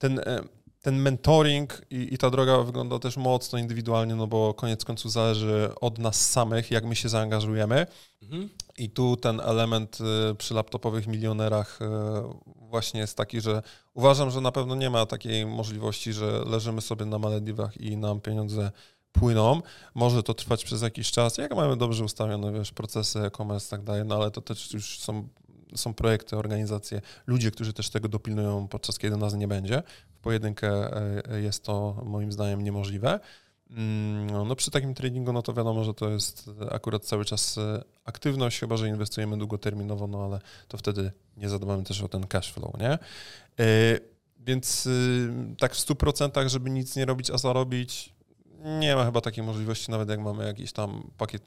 [0.00, 0.40] ten, e,
[0.82, 5.70] ten mentoring i, i, ta droga wygląda też mocno indywidualnie, no bo koniec końców zależy
[5.80, 7.86] od nas samych, jak my się zaangażujemy.
[8.22, 8.48] Mhm.
[8.78, 13.62] I tu ten element e, przy laptopowych milionerach e, właśnie jest taki, że
[13.94, 18.20] uważam, że na pewno nie ma takiej możliwości, że leżymy sobie na Malediwach i nam
[18.20, 18.70] pieniądze
[19.12, 19.62] płyną.
[19.94, 23.82] Może to trwać przez jakiś czas, jak mamy dobrze ustawione, wiesz, procesy e-commerce i tak
[23.82, 25.28] dalej, no ale to też już są
[25.74, 29.82] są projekty, organizacje, ludzie, którzy też tego dopilnują, podczas kiedy nas nie będzie.
[30.14, 30.96] W pojedynkę
[31.32, 33.20] e, jest to moim zdaniem niemożliwe.
[33.70, 37.82] Mm, no, przy takim tradingu, no to wiadomo, że to jest akurat cały czas e,
[38.04, 42.52] aktywność, chyba że inwestujemy długoterminowo, no ale to wtedy nie zadbamy też o ten cash
[42.52, 42.98] flow, nie?
[43.60, 44.00] E,
[44.46, 48.14] więc y, tak w 100%, żeby nic nie robić, a zarobić,
[48.64, 51.42] nie ma chyba takiej możliwości, nawet jak mamy jakiś tam pakiet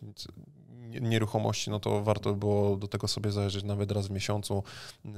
[1.02, 4.64] nieruchomości, no to warto było do tego sobie zajrzeć nawet raz w miesiącu,
[5.06, 5.12] y,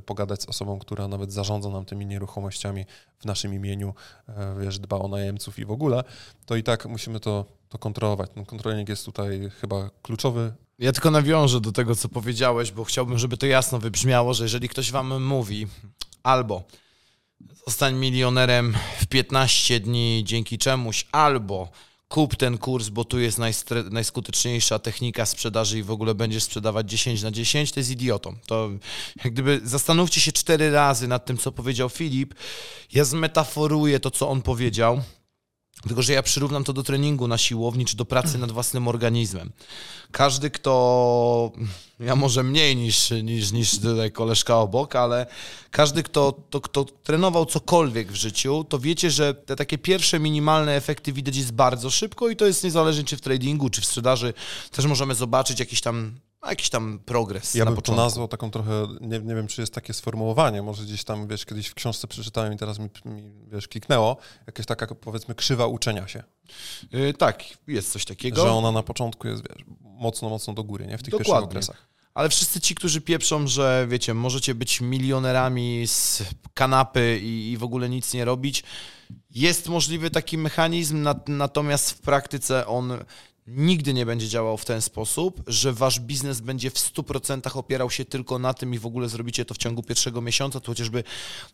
[0.00, 2.86] pogadać z osobą, która nawet zarządza nam tymi nieruchomościami
[3.18, 3.94] w naszym imieniu,
[4.28, 6.04] y, wiesz, dba o najemców i w ogóle,
[6.46, 8.30] to i tak musimy to, to kontrolować.
[8.34, 10.52] Ten kontrolnik jest tutaj chyba kluczowy.
[10.78, 14.68] Ja tylko nawiążę do tego, co powiedziałeś, bo chciałbym, żeby to jasno wybrzmiało, że jeżeli
[14.68, 15.66] ktoś wam mówi
[16.22, 16.62] albo
[17.66, 21.68] zostań milionerem w 15 dni dzięki czemuś, albo
[22.08, 23.38] kup ten kurs, bo tu jest
[23.90, 28.36] najskuteczniejsza technika sprzedaży i w ogóle będziesz sprzedawać 10 na 10, to jest idiotą.
[28.46, 28.70] To
[29.24, 32.34] jak gdyby zastanówcie się cztery razy nad tym, co powiedział Filip.
[32.92, 35.02] Ja zmetaforuję to, co on powiedział.
[35.86, 39.52] Tylko, że ja przyrównam to do treningu na siłowni czy do pracy nad własnym organizmem.
[40.12, 41.52] Każdy, kto,
[42.00, 45.26] ja może mniej niż, niż, niż tutaj koleżka obok, ale
[45.70, 50.76] każdy, kto, to, kto trenował cokolwiek w życiu, to wiecie, że te takie pierwsze minimalne
[50.76, 54.34] efekty widać jest bardzo szybko i to jest niezależnie czy w tradingu, czy w sprzedaży.
[54.70, 56.12] Też możemy zobaczyć jakiś tam
[56.50, 58.00] jakiś tam progres Ja na bym początku.
[58.00, 61.44] to nazwał taką trochę, nie, nie wiem czy jest takie sformułowanie, może gdzieś tam, wiesz,
[61.44, 63.22] kiedyś w książce przeczytałem i teraz mi, mi
[63.52, 66.22] wiesz, kliknęło, jakaś taka powiedzmy krzywa uczenia się,
[66.92, 68.42] Yy, tak, jest coś takiego.
[68.42, 70.98] że ona na początku jest, wiesz, mocno, mocno do góry, nie?
[70.98, 71.48] W tych pierwszych Dokładnie.
[71.48, 71.88] okresach.
[72.14, 76.22] Ale wszyscy ci, którzy pieprzą, że wiecie, możecie być milionerami z
[76.54, 78.62] kanapy i, i w ogóle nic nie robić,
[79.30, 82.92] jest możliwy taki mechanizm, nat- natomiast w praktyce on
[83.56, 88.04] nigdy nie będzie działał w ten sposób, że wasz biznes będzie w 100% opierał się
[88.04, 91.04] tylko na tym i w ogóle zrobicie to w ciągu pierwszego miesiąca, to chociażby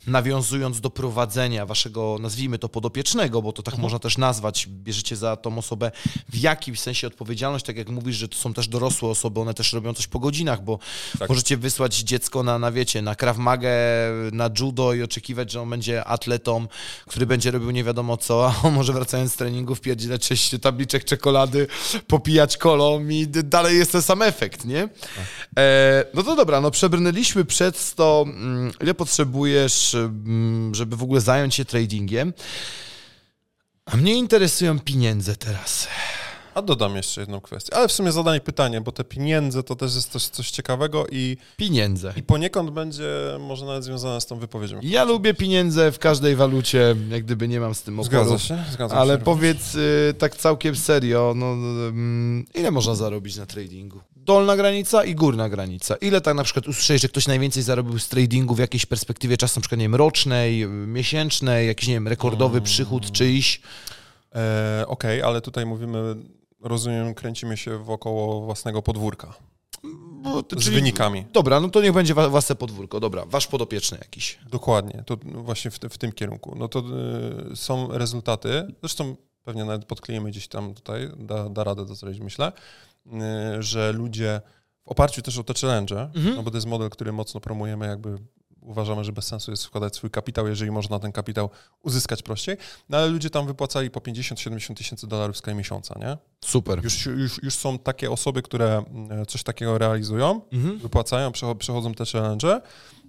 [0.07, 5.36] nawiązując do prowadzenia waszego, nazwijmy to podopiecznego, bo to tak można też nazwać, bierzecie za
[5.36, 5.90] tą osobę
[6.28, 9.72] w jakimś sensie odpowiedzialność, tak jak mówisz, że to są też dorosłe osoby, one też
[9.72, 10.78] robią coś po godzinach, bo
[11.18, 11.28] Tak.
[11.28, 13.70] możecie wysłać dziecko na, na wiecie, na Krav Magę,
[14.32, 16.66] na judo i oczekiwać, że on będzie atletą,
[17.07, 21.05] który będzie robił nie wiadomo co, a on może wracając z treningu wpierdzielać sześć tabliczek
[21.05, 21.66] czekolady,
[22.07, 24.89] popijać kolą i dalej jest ten sam efekt, nie?
[25.59, 31.20] E, no to dobra, no przebrnęliśmy przed to, mm, ile potrzebujesz, mm, żeby w ogóle
[31.20, 32.32] zająć się tradingiem.
[33.87, 35.89] A mnie interesują pieniądze teraz.
[36.55, 39.95] A dodam jeszcze jedną kwestię, ale w sumie zadanie pytanie, bo te pieniądze to też
[39.95, 42.13] jest coś, coś ciekawego i, Pieniądze.
[42.17, 44.81] i poniekąd będzie może nawet związane z tą wypowiedzią.
[44.83, 48.25] Ja lubię pieniądze w każdej walucie, jak gdyby nie mam z tym oporu.
[48.25, 49.19] Zgadza się, zgadza Ale się.
[49.25, 54.01] powiedz y, tak całkiem serio, no, mm, ile można zarobić na tradingu?
[54.17, 55.97] Dolna granica i górna granica.
[55.97, 59.59] Ile tak na przykład usłyszałeś, że ktoś najwięcej zarobił z tradingu w jakiejś perspektywie czasu,
[59.59, 62.65] na przykład, nie wiem, rocznej, y, miesięcznej, jakiś, nie wiem, rekordowy Mm.
[62.65, 63.61] przychód czyjś?
[64.35, 66.17] E, Okej, ale tutaj mówimy,
[66.69, 69.35] rozumiem, kręcimy się wokoło własnego podwórka
[70.23, 71.25] No, to- z czyli- wynikami.
[71.33, 73.01] Dobra, no to niech będzie własne podwórko.
[73.01, 74.39] Dobra, wasz podopieczny jakiś.
[74.51, 76.55] Dokładnie, to właśnie w, w tym kierunku.
[76.59, 76.83] No to
[77.53, 82.21] y, są rezultaty, zresztą pewnie nawet podklejemy gdzieś tam tutaj, da, da radę to zrobić,
[82.21, 82.53] myślę,
[83.07, 84.41] y, że ludzie
[84.85, 86.35] w oparciu też o te challenge, Mhm.
[86.37, 88.19] no bo to jest model, który mocno promujemy, jakby
[88.65, 91.51] uważamy, że bez sensu jest wkładać swój kapitał, jeżeli można ten kapitał
[91.83, 92.57] uzyskać prościej,
[92.89, 96.19] no ale ludzie tam wypłacali po 50-70 tysięcy dolarów w skali miesiąca, nie?
[96.45, 96.85] Super.
[96.85, 98.85] Już, już, już są takie osoby, które
[99.23, 100.79] y, coś takiego realizują, Mhm.
[100.79, 102.61] wypłacają, przecho- przechodzą te challenge,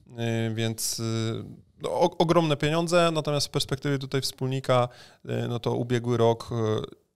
[0.08, 1.46] yy, więc yy,
[1.82, 4.88] no, o, ogromne pieniądze, natomiast w perspektywie tutaj wspólnika,
[5.26, 6.50] yy, no to ubiegły rok,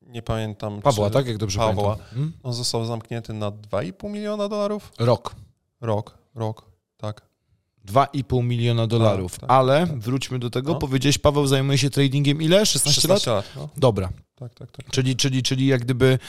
[0.02, 0.82] nie pamiętam.
[0.82, 1.28] Pawła, tak?
[1.28, 1.84] Jak dobrze Pawła.
[1.84, 2.08] pamiętam.
[2.12, 2.34] Mhm.
[2.44, 4.92] On został zamknięty na 2,5 miliona dolarów?
[5.00, 5.36] Rok.
[5.82, 6.66] Rok, rok,
[6.98, 7.29] tak.
[7.92, 9.40] 2,5 miliona dolarów.
[9.40, 10.74] tak, Ale wróćmy do tego.
[10.74, 10.80] No.
[10.80, 12.66] Powiedziałeś, Paweł zajmuje się tradingiem ile?
[12.66, 13.46] 16, 16 lat?
[13.46, 13.56] lat.
[13.56, 13.70] no.
[13.78, 14.10] Dobra.
[14.36, 14.92] Tak, tak, tak.
[14.92, 16.20] Czyli, czyli, czyli jak gdyby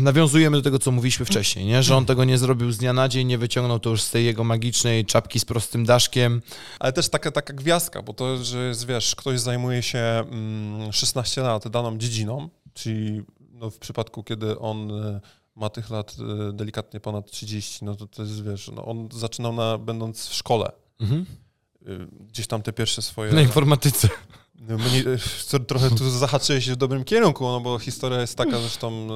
[0.00, 1.82] nawiązujemy do tego, co mówiliśmy wcześniej, nie?
[1.82, 4.24] że on tego nie zrobił z dnia na dzień, nie wyciągnął to już z tej
[4.24, 6.42] jego magicznej czapki z prostym daszkiem.
[6.78, 11.42] Ale też taka, taka gwiazdka, bo to, że jest, wiesz, ktoś zajmuje się mm, 16
[11.42, 13.22] lat daną dziedziną, czyli
[13.52, 14.90] no, w przypadku, kiedy on
[15.56, 16.16] ma tych lat
[16.48, 20.34] y, delikatnie ponad 30, no to to jest, wiesz, no, on zaczynał na, będąc w
[20.34, 20.72] szkole.
[21.00, 21.26] Mhm.
[21.88, 23.32] Y, Gdzieś tam te pierwsze swoje...
[23.32, 24.08] Na informatyce.
[24.60, 25.04] No, mnie,
[25.66, 29.08] trochę tu zahaczyłeś się w dobrym kierunku, no bo historia jest taka, zresztą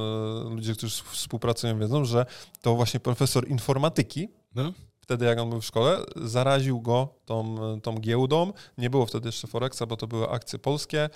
[0.47, 2.27] y, ludzie, którzy współpracują wiedzą, że
[2.63, 4.73] to właśnie profesor informatyki, No.
[5.01, 8.53] wtedy jak on był w szkole, zaraził go tą, tą giełdą.
[8.79, 11.11] Nie było wtedy jeszcze Forexa, bo to były akcje polskie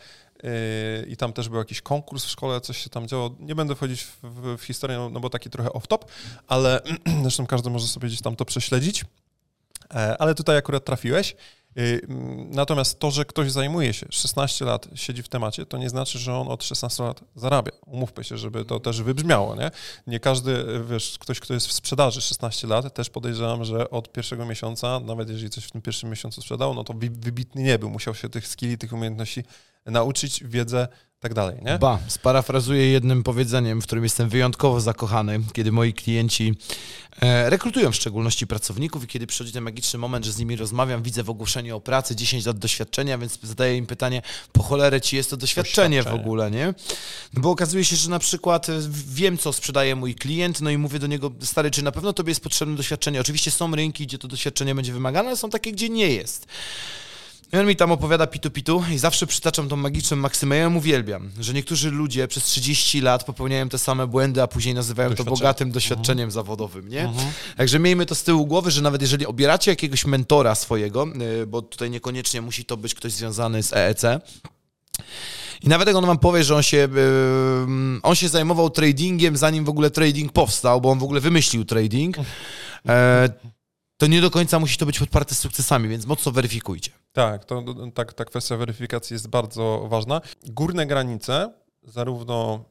[1.09, 3.37] i tam też był jakiś konkurs w szkole, coś się tam działo.
[3.41, 5.99] Nie będę wchodzić w, w, w historię, no, no bo taki trochę off-top,
[6.49, 6.81] ale
[7.23, 9.05] zresztą każdy może sobie gdzieś tam to prześledzić.
[9.95, 11.37] E, Ale tutaj akurat trafiłeś.
[11.77, 15.89] Yy, mm, Natomiast to, że ktoś zajmuje się 16 lat, siedzi w temacie, to nie
[15.89, 17.73] znaczy, że on od 16 lat zarabia.
[17.87, 19.71] Umówmy się, żeby to też wybrzmiało, nie?
[20.07, 24.47] Nie każdy, wiesz, ktoś, kto jest w sprzedaży 16 lat, też podejrzewam, że od pierwszego
[24.47, 27.91] miesiąca, nawet jeżeli coś w tym pierwszym miesiącu sprzedał, no to wybitny nie był.
[27.91, 29.45] Musiał się tych skilli, tych umiejętności
[29.87, 30.89] nauczyć, wiedzę,
[31.25, 31.79] tak dalej, nie?
[31.79, 36.55] Ba, sparafrazuję jednym powiedzeniem, w którym jestem wyjątkowo zakochany, kiedy moi klienci
[37.21, 41.03] e, rekrutują w szczególności pracowników i kiedy przychodzi ten magiczny moment, że z nimi rozmawiam,
[41.03, 44.23] widzę w ogłoszeniu o pracy 10 lat doświadczenia, więc zadaję im pytanie,
[44.53, 46.25] po cholerę ci jest to doświadczenie, w Doświadczenie.
[46.25, 46.75] ogóle, nie?
[47.35, 48.73] No bo okazuje się, że na przykład e,
[49.09, 52.31] wiem, co sprzedaje mój klient, no i mówię do niego, stary, czy na pewno tobie
[52.31, 53.21] jest potrzebne doświadczenie?
[53.21, 56.47] Oczywiście są rynki, gdzie to doświadczenie będzie wymagane, ale są takie, gdzie nie jest.
[57.55, 60.57] I on mi tam opowiada pitu-pitu i zawsze przytaczam tą magiczną maksymę.
[60.57, 64.75] Ja ją uwielbiam, że niektórzy ludzie przez 30 lat popełniają te same błędy, a później
[64.75, 67.13] nazywają to bogatym doświadczeniem zawodowym, nie?
[67.57, 71.63] Także miejmy to z tyłu głowy, że nawet jeżeli obieracie jakiegoś mentora swojego, yy, bo
[71.63, 74.03] tutaj niekoniecznie musi to być ktoś związany z EEC,
[75.63, 79.65] I nawet jak on wam powie, że on się, yy, on się zajmował tradingiem, zanim
[79.65, 82.17] w ogóle trading powstał, bo on w ogóle wymyślił trading,
[82.89, 83.29] e,
[83.97, 87.04] to nie do końca musi to być podparte sukcesami, więc mocno weryfikujcie.
[87.15, 90.21] Tak, to, tak, ta kwestia weryfikacji jest bardzo ważna.
[90.47, 91.53] Górne granice,
[91.83, 92.65] zarówno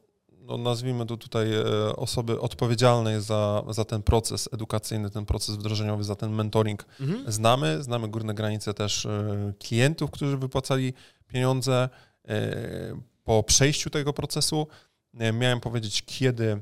[0.46, 1.64] no nazwijmy to tutaj e,
[1.96, 7.32] osoby odpowiedzialnej za, za ten proces edukacyjny, ten proces wdrożeniowy, za ten mentoring mhm.
[7.32, 7.82] znamy.
[7.82, 10.92] Znamy górne granice też e, klientów, którzy wypłacali
[11.26, 11.88] pieniądze
[12.28, 14.66] e, po przejściu tego procesu.
[15.14, 16.60] Miałem powiedzieć, kiedy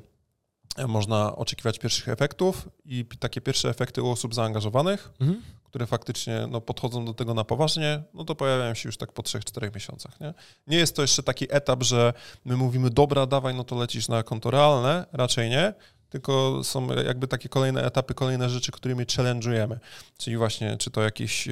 [0.89, 5.43] można oczekiwać pierwszych efektów i takie pierwsze efekty u osób zaangażowanych, mhm.
[5.73, 9.23] Które faktycznie no, podchodzą do tego na poważnie, no to pojawiają się już tak po
[9.23, 10.20] 3-4 miesiącach.
[10.20, 10.35] Nie?
[10.66, 12.12] nie jest to jeszcze taki etap, że
[12.45, 15.75] my mówimy, dobra, dawaj, no to lecisz na konto realne, raczej nie,
[16.13, 19.77] tylko są jakby takie kolejne etapy, kolejne rzeczy, którymi challenge'ujemy.
[20.19, 21.49] Czyli właśnie, czy to jakiś,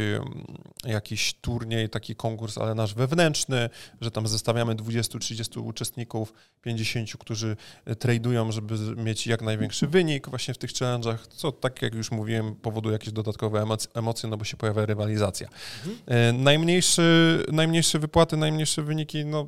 [0.85, 6.33] jakiś turniej, taki konkurs, ale nasz wewnętrzny, że tam zestawiamy 20-30 uczestników,
[6.63, 7.57] 50, którzy
[7.99, 12.55] tradują, żeby mieć jak największy wynik właśnie w tych challenge'ach, co tak jak już mówiłem,
[12.55, 15.49] powoduje jakieś dodatkowe emocje, no bo się pojawia rywalizacja.
[15.87, 16.43] Mhm.
[16.43, 19.47] Najmniejszy, najmniejsze wypłaty, najmniejsze wyniki, no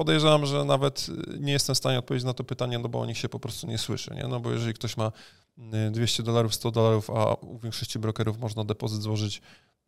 [0.00, 3.06] podejrzewam, że nawet y, nie jestem w stanie odpowiedzieć na to pytanie, no bo o
[3.06, 4.28] nich się po prostu nie słyszy, nie?
[4.28, 5.12] No bo jeżeli ktoś ma
[5.90, 9.42] 200 y, dolarów, 100 dolarów, a u większości brokerów można depozyt złożyć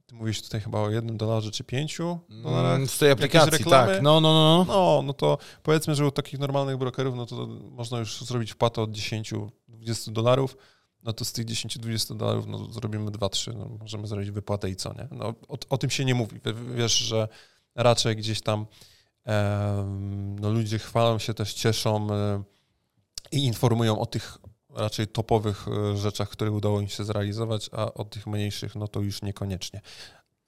[0.07, 2.75] ty mówisz tutaj chyba o jednym dolarze czy pięciu dolarach.
[2.75, 4.03] Mm, z tej aplikacji, tak.
[4.03, 4.75] No, no, no, no.
[4.75, 8.83] No, no to powiedzmy, że u takich normalnych brokerów, no to można już zrobić wpłatę
[8.83, 10.57] od 10-20 dolarów,
[11.03, 14.93] no to z tych 10-20 dolarów no, zrobimy 2-3, no, możemy zrobić wypłatę i co,
[14.93, 15.09] nie?
[15.11, 16.41] No, o, o tym się nie mówi.
[16.75, 17.29] Wiesz, że
[17.75, 18.67] raczej gdzieś tam
[20.41, 22.43] no, ludzie chwalą się, też cieszą e,
[23.33, 24.39] i informują o tych
[24.75, 29.01] raczej topowych e, rzeczach, które udało im się zrealizować, a o tych mniejszych, no to
[29.01, 29.81] już niekoniecznie.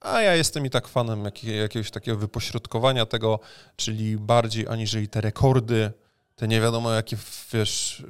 [0.01, 3.41] A ja jestem i tak fanem jakiegoś takiego wypośrodkowania tego,
[3.77, 5.93] czyli bardziej aniżeli te rekordy,
[6.37, 7.17] te nie wiadomo jakie,
[7.53, 8.05] wiesz,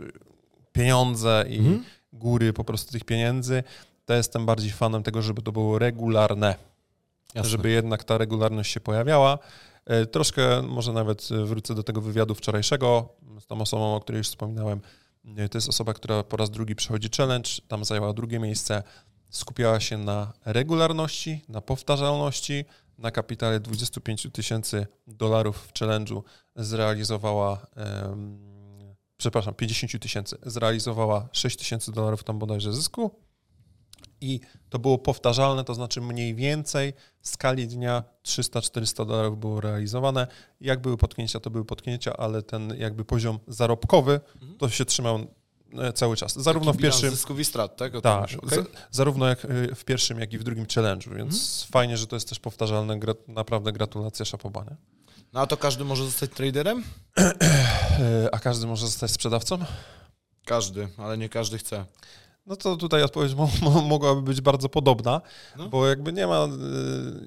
[0.72, 1.84] pieniądze i mhm.
[2.12, 3.62] góry po prostu tych pieniędzy,
[4.06, 6.54] to jestem bardziej fanem tego, żeby to było regularne.
[7.34, 7.50] Jasne.
[7.50, 9.38] Żeby jednak ta regularność się pojawiała.
[9.87, 13.09] E, troszkę może nawet wrócę do tego wywiadu wczorajszego
[13.41, 14.80] z tą osobą, o której już wspominałem.
[15.37, 18.82] E, to jest osoba, która po raz drugi przechodzi challenge, tam zajęła drugie miejsce,
[19.30, 22.64] skupiała się na regularności, na powtarzalności,
[22.99, 26.22] na kapitale 25 tysięcy dolarów w challenge'u
[26.57, 27.66] zrealizowała,
[29.16, 33.24] przepraszam, 50 tysięcy, zrealizowała 6 tysięcy dolarów tam bodajże zysku,
[34.20, 34.40] i
[34.70, 40.26] to było powtarzalne, to znaczy mniej więcej w skali dnia 300-400 dolarów było realizowane.
[40.60, 44.58] Jak były potknięcia, to były potknięcia, ale ten jakby poziom zarobkowy mhm.
[44.58, 45.26] to się trzymał
[45.78, 46.34] e, cały czas.
[46.34, 47.10] Zarówno Taki w pierwszym.
[47.10, 47.92] zysków i strat, tak?
[48.00, 48.64] Tak, okay.
[48.90, 51.72] zarówno jak e, w pierwszym, jak i w drugim challenge'u, więc mhm.
[51.72, 52.98] fajnie, że to jest też powtarzalne.
[52.98, 54.76] Gra, naprawdę gratulacje, szapobanie.
[55.32, 56.84] No a to każdy może zostać traderem?
[58.32, 59.58] a każdy może zostać sprzedawcą?
[60.44, 61.84] Każdy, ale nie każdy chce.
[62.47, 63.49] No to tutaj odpowiedź mo
[63.82, 65.20] mogłaby być bardzo podobna,
[65.57, 65.68] no.
[65.68, 66.49] bo jakby nie ma y,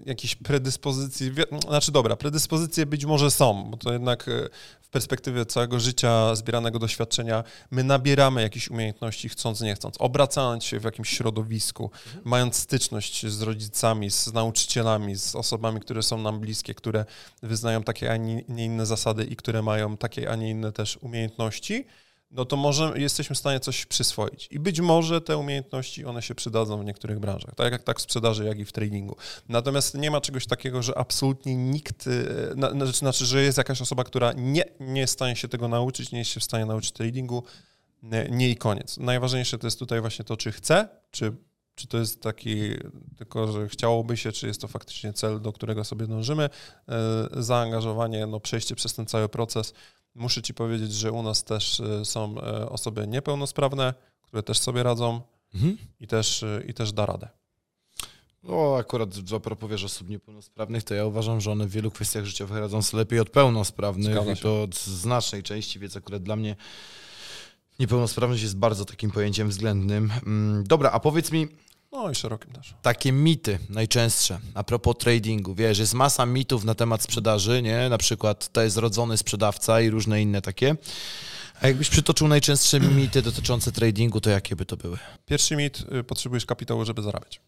[0.06, 1.32] jakiejś predyspozycji,
[1.68, 4.50] znaczy dobra, predyspozycje być może są, bo to jednak y,
[4.82, 10.80] w perspektywie całego życia, zbieranego doświadczenia, my nabieramy jakichś umiejętności chcąc, nie chcąc, obracając się
[10.80, 12.22] w jakimś środowisku, mhm.
[12.26, 17.06] mając styczność z rodzicami, z nauczycielami, z osobami, które są nam bliskie, które
[17.44, 21.86] wyznają takie, a nie inne zasady i które mają takie, a nie inne też umiejętności,
[22.32, 24.48] no to może jesteśmy w stanie coś przyswoić.
[24.52, 28.02] I być może te umiejętności, one się przydadzą w niektórych branżach, tak jak tak w
[28.02, 29.16] sprzedaży, jak i w tradingu.
[29.50, 34.34] Natomiast nie ma czegoś takiego, że absolutnie nikt, e, znaczy, że jest jakaś osoba, która
[34.34, 37.44] nie, nie jest w stanie się tego nauczyć, nie jest się w stanie nauczyć tradingu,
[38.04, 38.98] nie, nie i koniec.
[38.98, 41.34] Najważniejsze to jest tutaj właśnie to, czy chce, czy,
[41.76, 42.74] czy to jest taki
[43.18, 48.28] tylko, że chciałoby się, czy jest to faktycznie cel, do którego sobie dążymy, e, zaangażowanie,
[48.28, 49.74] no przejście przez ten cały proces,
[50.18, 54.84] Muszę Ci powiedzieć, że u nas też e, są e, osoby niepełnosprawne, które też sobie
[54.84, 55.22] radzą
[55.54, 55.78] mhm.
[56.00, 57.30] i, też, e, i też da radę.
[58.44, 62.26] No, akurat a propos wiesz, osób niepełnosprawnych, to ja uważam, że one w wielu kwestiach
[62.26, 66.56] życiowych radzą sobie lepiej od pełnosprawnych i to od znacznej części, więc akurat dla mnie
[67.80, 70.12] niepełnosprawność jest bardzo takim pojęciem względnym.
[70.26, 71.48] Mm, dobra, a powiedz mi,
[71.92, 72.74] no i szerokim też.
[72.82, 75.56] Takie mity najczęstsze a propos tradingu.
[75.56, 77.90] Wiesz, jest masa mitów na temat sprzedaży, nie?
[77.90, 80.76] Na przykład to jest rodzony sprzedawca i różne inne takie.
[81.62, 84.98] A jakbyś przytoczył najczęstsze mity dotyczące tradingu, to jakie by to były?
[85.26, 87.42] Pierwszy mit, y, potrzebujesz kapitału, żeby zarabiać.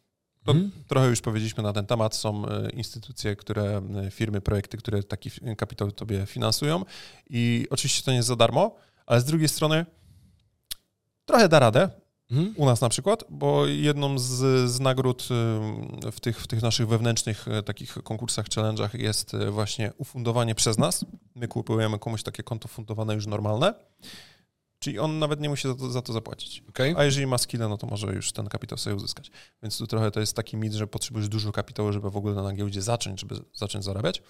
[0.43, 0.71] To hmm.
[0.87, 2.15] Trochę już powiedzieliśmy na ten temat.
[2.15, 6.85] Są y, instytucje, które, y, firmy, projekty, które taki kapitał tobie finansują
[7.29, 8.75] i oczywiście to nie jest za darmo,
[9.05, 9.85] ale z drugiej strony
[11.25, 11.89] trochę da radę,
[12.32, 12.53] Mhm.
[12.57, 15.27] U nas na przykład, bo jedną z, z nagród
[16.07, 20.55] y, w tych, w tych naszych wewnętrznych y, takich konkursach, challenge'ach jest y, właśnie ufundowanie
[20.55, 21.05] przez nas.
[21.36, 23.73] My kupujemy komuś takie konto fundowane już normalne,
[24.80, 26.63] czyli on nawet nie musi za to, za to zapłacić.
[26.69, 26.93] Okay.
[26.97, 29.32] A jeżeli ma skille, no to może już ten kapitał sobie uzyskać.
[29.63, 32.53] Więc tu trochę to jest taki mit, że potrzebujesz dużo kapitału, żeby w ogóle na
[32.53, 34.21] giełdzie zacząć, żeby zacząć zarabiać.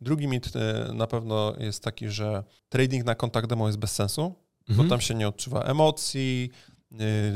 [0.00, 0.52] Drugi mit
[0.94, 4.34] na pewno jest taki, że trading na kontakt demo jest bez sensu,
[4.68, 4.88] mhm.
[4.88, 6.50] bo tam się nie odczuwa emocji,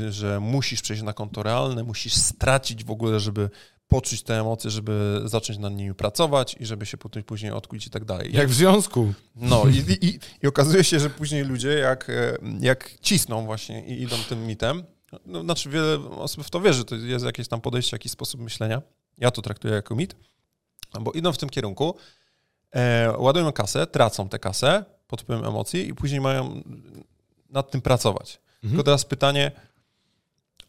[0.09, 3.49] że musisz przejść na konto realne, musisz stracić w ogóle, żeby
[3.87, 7.89] poczuć te emocje, żeby zacząć nad nimi pracować i żeby się potem później odkuć i
[7.89, 8.33] tak dalej.
[8.33, 9.13] Jak w związku.
[9.35, 14.01] No i, i, i okazuje się, że później ludzie jak, e, jak cisną właśnie i
[14.01, 14.83] idą tym mitem,
[15.25, 18.81] no, znaczy wiele osób w to wierzy, to jest jakieś tam podejście, jakiś sposób myślenia.
[19.17, 20.15] Ja to traktuję jako mit,
[21.01, 21.95] bo idą w tym kierunku,
[22.71, 26.63] e, ładują kasę, tracą tę kasę pod wpływem emocji i później mają
[27.49, 28.39] nad tym pracować.
[28.63, 28.71] Mhm.
[28.71, 29.51] Tylko teraz pytanie,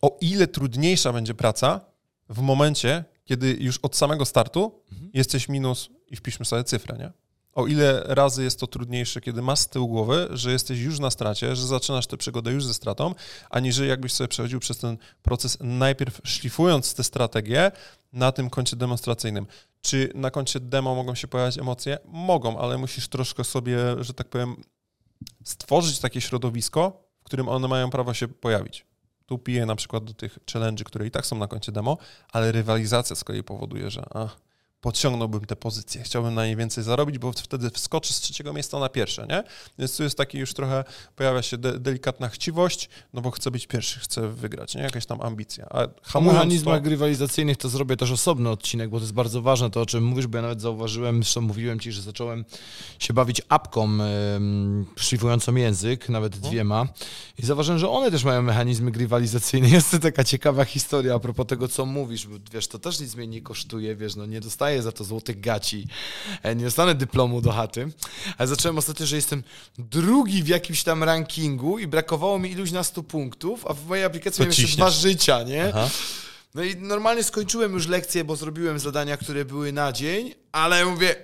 [0.03, 1.81] o ile trudniejsza będzie praca
[2.29, 5.11] w momencie, kiedy już od samego startu mhm.
[5.15, 7.13] jesteś minus i wpiszmy sobie cyfrę, nie?
[7.59, 11.11] O ile razy jest to trudniejsze, kiedy masz z tyłu głowy, że jesteś już na
[11.11, 13.15] stracie, że zaczynasz tę przygodę już ze stratą,
[13.51, 17.73] aniżeli jakbyś sobie przechodził przez ten proces najpierw szlifując te strategie
[18.13, 19.47] na tym koncie demonstracyjnym.
[19.81, 21.99] Czy na koncie demo mogą się pojawiać emocje?
[22.05, 24.57] Mogą, ale musisz troszkę sobie, że tak powiem,
[25.45, 28.87] stworzyć takie środowisko, którym one mają prawo się pojawić.
[29.27, 31.99] Tu piję na przykład do tych challenge, które i tak są na koncie demo,
[32.33, 34.29] ale rywalizacja z kolei powoduje, że a,
[34.81, 38.89] podciągnąłbym te pozycje, chciałbym na nie więcej zarobić, bo wtedy wskoczy z trzeciego miejsca na
[38.89, 39.45] pierwsze, nie?
[39.79, 40.85] Więc tu jest taki już trochę,
[41.17, 44.83] pojawia się de delikatna chciwość, no bo chcę być pierwszy, chcę wygrać, nie?
[44.83, 45.67] Jakaś tam ambicja.
[45.71, 45.87] A
[46.19, 46.91] o mechanizmach to...
[46.91, 50.27] rywalizacyjnych to zrobię też osobny odcinek, bo to jest bardzo ważne, to o czym mówisz,
[50.27, 52.45] bo ja nawet zauważyłem, zresztą mówiłem Ci, że zacząłem
[52.99, 53.97] się bawić apką
[55.47, 56.49] yy, język, nawet no.
[56.49, 56.89] dwiema
[57.39, 59.69] i zauważyłem, że one też mają mechanizmy rywalizacyjne.
[59.79, 63.15] Jest to taka ciekawa historia a propos tego, co mówisz, bo wiesz, to też nic
[63.15, 65.87] mnie nie kosztuje, wiesz, no nie dostaję dostaję za to złotych gaci,
[66.43, 67.89] e, nie dostanę dyplomu do chaty,
[68.39, 69.43] ale zacząłem ostatnio, że jestem
[69.79, 74.05] drugi w jakimś tam rankingu i brakowało mi iluś na 100 punktów, a w mojej
[74.05, 75.69] aplikacji miałem jeszcze dwa życia, nie?
[75.69, 75.89] Aha.
[76.55, 81.17] No i normalnie skończyłem już lekcję, bo zrobiłem zadania, które były na dzień, ale mówię,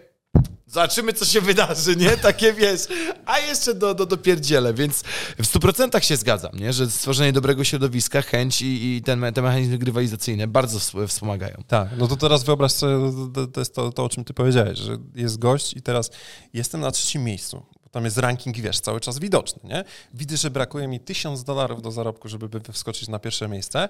[0.67, 2.17] Zobaczymy, co się wydarzy, nie?
[2.29, 2.81] Takie wiesz.
[3.27, 5.03] A jeszcze do, do, do pierdziele, więc
[5.39, 6.73] w 100% się zgadzam, nie?
[6.73, 11.63] Że stworzenie dobrego środowiska, chęć i, i ten, te mechanizmy grywalizacyjne bardzo wspomagają.
[11.69, 13.13] Tak, no to teraz wyobraź sobie,
[13.53, 16.11] to jest to, to, o czym ty powiedziałeś, że jest gość i teraz
[16.53, 17.63] jestem na trzecim miejscu.
[17.91, 19.85] Tam jest ranking, wiesz, cały czas widoczny, nie?
[20.15, 23.89] Widzę, że brakuje mi tysiąc dolarów do zarobku, żeby wskoczyć na pierwsze miejsce.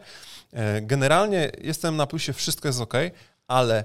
[0.52, 2.94] E, generalnie jestem na plusie, wszystko jest ok,
[3.48, 3.84] ale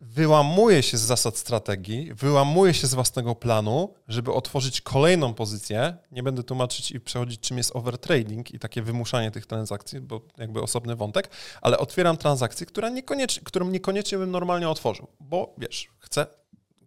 [0.00, 5.96] wyłamuje się z zasad strategii, wyłamuje się z własnego planu, żeby otworzyć kolejną pozycję.
[6.12, 10.62] Nie będę tłumaczyć i przechodzić, czym jest overtrading i takie wymuszanie tych transakcji, bo jakby
[10.62, 11.30] osobny wątek,
[11.62, 16.26] ale otwieram transakcję, która niekoniecznie, którą niekoniecznie bym normalnie otworzył, bo wiesz, chcę,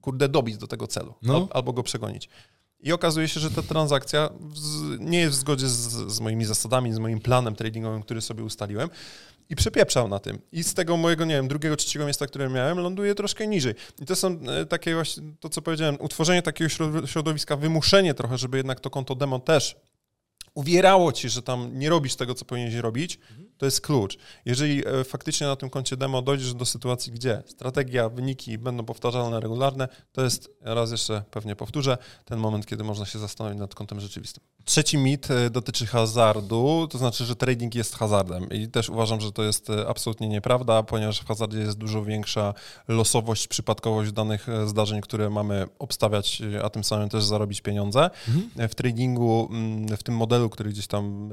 [0.01, 1.47] kurde, dobić do tego celu no.
[1.51, 2.29] albo go przegonić.
[2.79, 4.29] I okazuje się, że ta transakcja
[4.99, 8.89] nie jest w zgodzie z, z moimi zasadami, z moim planem tradingowym, który sobie ustaliłem
[9.49, 10.39] i przepieprzał na tym.
[10.51, 13.73] I z tego mojego, nie wiem, drugiego, trzeciego miejsca, które miałem, ląduje troszkę niżej.
[14.01, 16.69] I to są e, takie właśnie, to co powiedziałem, utworzenie takiego
[17.05, 19.75] środowiska, wymuszenie trochę, żeby jednak to konto demo też
[20.53, 23.19] uwierało ci, że tam nie robisz tego, co powinieneś robić,
[23.57, 24.17] to jest klucz.
[24.45, 29.39] Jeżeli e, faktycznie na tym koncie demo dojdziesz do sytuacji, gdzie strategia, wyniki będą powtarzalne,
[29.39, 33.99] regularne, to jest, raz jeszcze pewnie powtórzę, ten moment, kiedy można się zastanowić nad kontem
[33.99, 34.43] rzeczywistym.
[34.65, 39.31] Trzeci mit e, dotyczy hazardu, to znaczy, że trading jest hazardem i też uważam, że
[39.31, 42.53] to jest e, absolutnie nieprawda, ponieważ w hazardzie jest dużo większa
[42.87, 48.09] losowość, przypadkowość danych zdarzeń, które mamy obstawiać, a tym samym też zarobić pieniądze.
[48.27, 48.69] Mhm.
[48.69, 51.29] W tradingu, mm, w tym modelu, który gdzieś tam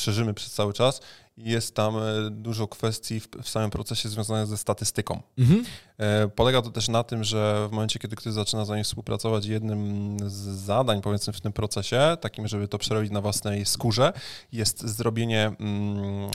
[0.00, 1.00] szerzymy przez cały czas
[1.36, 5.22] i jest tam e, dużo kwestii w, w samym procesie związanych ze statystyką.
[5.38, 5.64] Mhm.
[5.98, 9.46] E, polega to też na tym, że w momencie, kiedy ktoś zaczyna z nami współpracować,
[9.46, 10.34] jednym z
[10.64, 14.12] zadań, powiedzmy, w tym procesie, takim, żeby to przerobić na własnej skórze,
[14.52, 16.30] jest zrobienie, mm,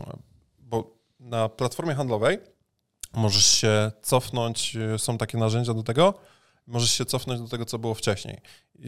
[0.60, 2.40] bo na platformie handlowej
[3.14, 6.14] możesz się cofnąć, e, są takie narzędzia do tego,
[6.68, 8.42] możesz się cofnąć do tego, co było wcześniej.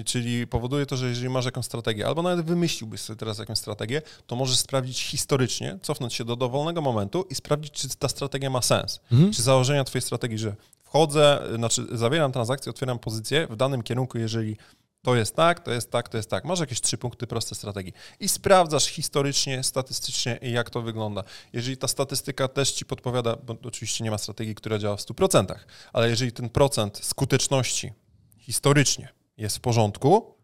[0.05, 4.01] Czyli powoduje to, że jeżeli masz jakąś strategię, albo nawet wymyśliłbyś sobie teraz jakąś strategię,
[4.27, 8.61] to możesz sprawdzić historycznie, cofnąć się do dowolnego momentu i sprawdzić, czy ta strategia ma
[8.61, 8.99] sens.
[9.11, 9.33] Mhm.
[9.33, 14.57] Czy założenia twojej strategii, że wchodzę, znaczy zawieram transakcję, otwieram pozycję w danym kierunku, jeżeli
[15.05, 16.45] to jest tak, to jest tak, to jest tak.
[16.45, 21.23] Masz jakieś trzy punkty proste strategii i sprawdzasz historycznie, statystycznie, jak to wygląda.
[21.53, 25.55] Jeżeli ta statystyka też ci podpowiada, bo oczywiście nie ma strategii, która działa w 100%,
[25.93, 27.93] ale jeżeli ten procent skuteczności
[28.37, 30.35] historycznie jest w porządku,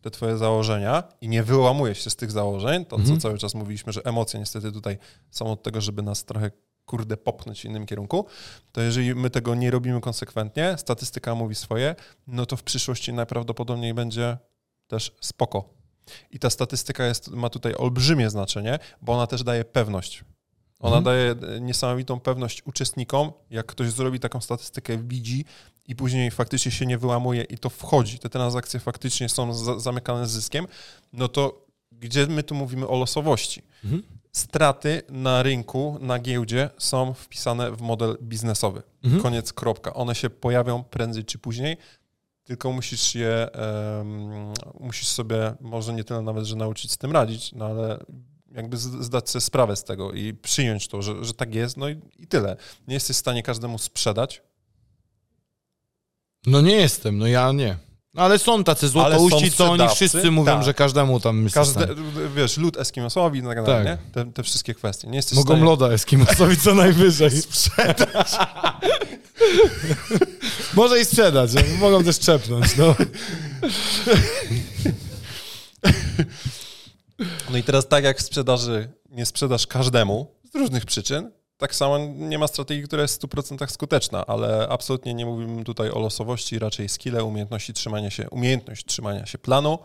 [0.00, 3.16] te twoje założenia i nie wyłamujesz się z tych założeń, to Mhm.
[3.16, 4.98] co cały czas mówiliśmy, że emocje niestety tutaj
[5.30, 6.50] są od tego, żeby nas trochę
[6.88, 8.26] kurde popchnąć w innym kierunku,
[8.72, 11.94] to jeżeli my tego nie robimy konsekwentnie, statystyka mówi swoje,
[12.26, 14.38] no to w przyszłości najprawdopodobniej będzie
[14.86, 15.64] też spoko.
[16.30, 20.24] I ta statystyka jest, ma tutaj olbrzymie znaczenie, bo ona też daje pewność.
[20.80, 21.04] Ona Mhm.
[21.04, 25.44] daje e, niesamowitą pewność uczestnikom, jak ktoś zrobi taką statystykę, widzi
[25.88, 30.26] i później faktycznie się nie wyłamuje i to wchodzi, te transakcje faktycznie są za, zamykane
[30.26, 30.66] z zyskiem,
[31.12, 33.62] no to gdzie my tu mówimy o losowości?
[33.84, 34.02] Mhm.
[34.32, 38.82] Straty na rynku, na giełdzie są wpisane w model biznesowy.
[39.04, 39.22] Mhm.
[39.22, 39.94] Koniec, kropka.
[39.94, 41.76] One się pojawią prędzej czy później,
[42.44, 47.52] tylko musisz je, em, musisz sobie może nie tyle nawet, że nauczyć z tym radzić,
[47.52, 48.04] no ale
[48.52, 52.00] jakby zdać sobie sprawę z tego i przyjąć to, że, że tak jest, no i,
[52.18, 52.56] i tyle.
[52.88, 54.42] Nie jesteś w stanie każdemu sprzedać,
[56.46, 57.76] No nie jestem, no ja nie.
[58.18, 60.64] Ale są tacy złotouści, co oni wszyscy mówią, tak.
[60.64, 61.88] że każdemu tam jest Każde,
[62.36, 63.98] wiesz, lud eskimosowi tak dalej, nie?
[64.12, 65.08] Te, te wszystkie kwestie.
[65.08, 65.64] Nie jesteś Mogą stanie...
[65.64, 67.30] loda Eskimosowi co najwyżej.
[70.74, 72.94] Może i sprzedać, no, mogą też czepnąć, no.
[77.50, 81.98] No i teraz tak jak w sprzedaży nie sprzedasz każdemu z różnych przyczyn, tak samo
[81.98, 86.58] nie ma strategii, która jest w 100% skuteczna, ale absolutnie nie mówimy tutaj o losowości,
[86.58, 89.78] raczej skille, umiejętności trzymania się, umiejętność trzymania się planu,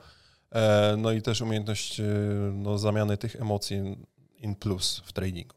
[0.52, 2.04] e, no i też umiejętność e,
[2.54, 3.98] no, zamiany tych emocji
[4.38, 5.56] in plus w tradingu.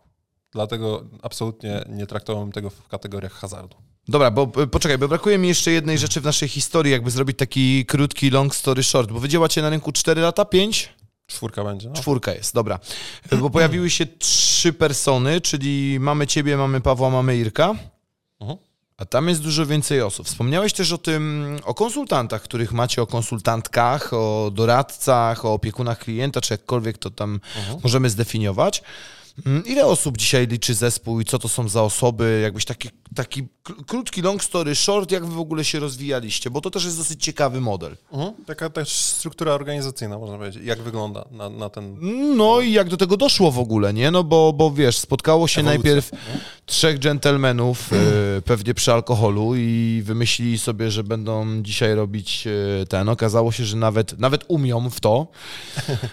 [0.53, 3.77] Dlatego absolutnie nie traktowałem tego w kategoriach hazardu.
[4.09, 7.39] Dobra, bo e, poczekaj, bo brakuje mi jeszcze jednej rzeczy w naszej historii, jakby zrobić
[7.39, 10.96] taki krótki long story short, bo wy działacie na rynku 4 lata, 5?
[11.27, 11.95] Czwórka będzie, no.
[11.95, 12.79] Czwórka jest, dobra.
[13.41, 17.75] Bo pojawiły się trzy persony, czyli mamy ciebie, mamy Pawła, mamy Irka.
[18.41, 18.59] Mhm.
[18.97, 20.27] A tam jest dużo więcej osób.
[20.27, 26.41] Wspomniałeś też o tym, o konsultantach, których macie, o konsultantkach, o doradcach, o opiekunach klienta,
[26.41, 27.81] czy jakkolwiek to tam Mhm.
[27.83, 28.83] możemy zdefiniować.
[29.47, 32.41] Mm, Ile osób dzisiaj liczy zespół i co to są za osoby?
[32.43, 33.49] Jakbyś taki, taki
[33.87, 36.51] krótki long story short, jak wy w ogóle się rozwijaliście?
[36.51, 37.97] Bo to też jest dosyć ciekawy model.
[38.13, 38.33] Mhm.
[38.47, 40.65] Taka też struktura organizacyjna, można powiedzieć.
[40.65, 41.97] Jak wygląda na, na ten...
[42.37, 44.11] No i jak do tego doszło w ogóle, nie?
[44.11, 46.11] No bo, bo wiesz, spotkało się Ewolucja, najpierw
[46.67, 53.09] trzech dżentelmenów, e, pewnie przy alkoholu i wymyślili sobie, że będą dzisiaj robić e, ten.
[53.09, 55.27] Okazało się, że nawet, nawet umią w to.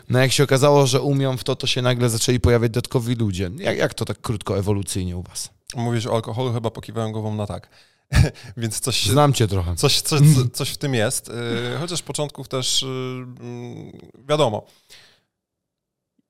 [0.10, 3.52] No jak się okazało, że umią w to, to się nagle zaczęli pojawiać dodatkowi ludzie.
[3.58, 5.50] Jak, jak to tak krótko ewolucyjnie u was?
[5.76, 7.70] Mówisz o alkoholu, chyba pokiwałem głową na tak.
[8.58, 9.76] Więc coś, Znam cię trochę.
[9.76, 10.20] coś, coś,
[10.54, 11.28] coś w tym jest.
[11.28, 13.92] Yy, Chociaż początków też yy, mm,
[14.30, 14.66] wiadomo.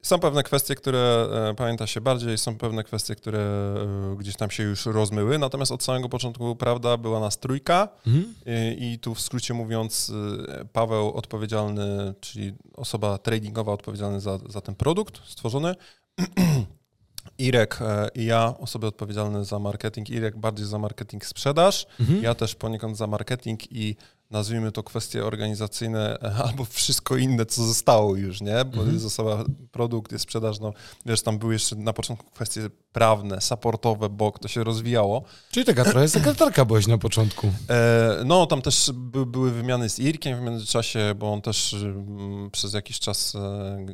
[0.01, 4.51] Są pewne kwestie, które e, pamięta się bardziej, są pewne kwestie, które e, gdzieś tam
[4.51, 8.33] się już rozmyły, natomiast od samego początku prawda była nas trójka Mhm.
[8.77, 10.11] i, tu w skrócie mówiąc
[10.49, 15.75] e, Paweł odpowiedzialny, czyli osoba tradingowa odpowiedzialny za, za ten produkt stworzony,
[17.37, 22.23] Irek e, i ja, osoby odpowiedzialne za marketing, Irek bardziej za marketing sprzedaż, Mhm.
[22.23, 23.95] ja też poniekąd za marketing i
[24.33, 28.65] nazwijmy to kwestie organizacyjne albo wszystko inne, co zostało już, nie?
[28.65, 30.73] Bo jest osoba, produkt, jest sprzedaż, no
[31.05, 35.23] wiesz, tam były jeszcze na początku kwestie prawne, supportowe, bo to się rozwijało.
[35.51, 37.47] Czyli taka trochę sekretarka byłeś na początku.
[37.69, 42.51] E, No, tam też by, były wymiany z Irkiem w międzyczasie, bo on też mm,
[42.51, 43.85] przez jakiś czas e,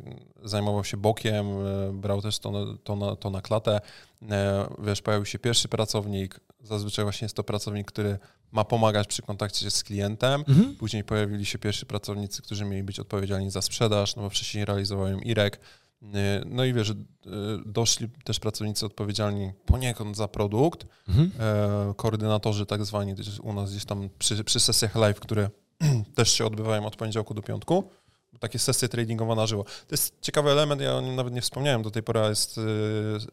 [0.44, 3.80] zajmował się bokiem, e, brał też to, na- to, na, to na klatę.
[4.30, 8.18] E, Wiesz, pojawił się pierwszy pracownik, zazwyczaj właśnie jest to pracownik, który
[8.52, 10.44] ma pomagać przy kontakcie z klientem.
[10.48, 10.76] Mhm.
[10.76, 15.08] Później pojawili się pierwsi pracownicy, którzy mieli być odpowiedzialni za sprzedaż, no bo wcześniej realizował
[15.08, 15.60] ją Irek.
[16.02, 16.98] E, No i wiesz, że, e,
[17.66, 21.30] doszli też pracownicy odpowiedzialni poniekąd za produkt, Mhm.
[21.40, 25.50] e, koordynatorzy tak zwani, u nas gdzieś tam przy, przy sesjach live, które
[26.14, 27.90] też się odbywają od poniedziałku do piątku.
[28.40, 29.64] Takie sesje tradingowe na żywo.
[29.64, 32.62] To jest ciekawy element, ja o nim nawet nie wspomniałem do tej pory, jest e,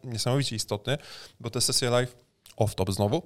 [0.03, 0.97] niesamowicie istotny,
[1.39, 2.15] bo te sesje live,
[2.57, 3.21] off-top znowu,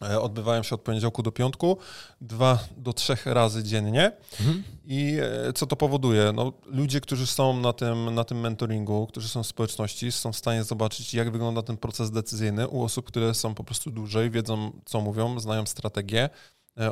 [0.00, 1.78] odbywają się od poniedziałku do piątku,
[2.20, 4.12] dwa do trzech razy dziennie.
[4.40, 4.62] Mhm.
[4.84, 5.16] I
[5.48, 6.32] e, co to powoduje?
[6.34, 10.36] No, ludzie, którzy są na tym, na tym mentoringu, którzy są w społeczności, są w
[10.36, 14.72] stanie zobaczyć, jak wygląda ten proces decyzyjny u osób, które są po prostu dłużej, wiedzą,
[14.84, 16.30] co mówią, znają strategię, e,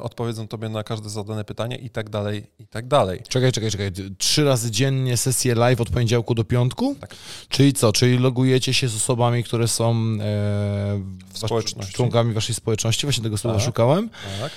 [0.03, 3.23] odpowiedzą tobie na każde zadane pytanie i tak dalej, i tak dalej.
[3.29, 3.93] Czekaj, czekaj, czekaj.
[4.19, 6.97] Trzy razy dziennie sesje live od poniedziałku do piątku?
[7.01, 7.15] Tak.
[7.49, 7.93] Czyli co?
[7.93, 13.07] Czyli logujecie się z osobami, które są e, członkami waszej społeczności?
[13.07, 13.67] Właśnie tego słowa Tak.
[13.67, 14.11] szukałem.
[14.41, 14.53] Tak.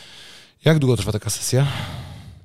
[0.66, 1.68] Jak długo trwa taka sesja?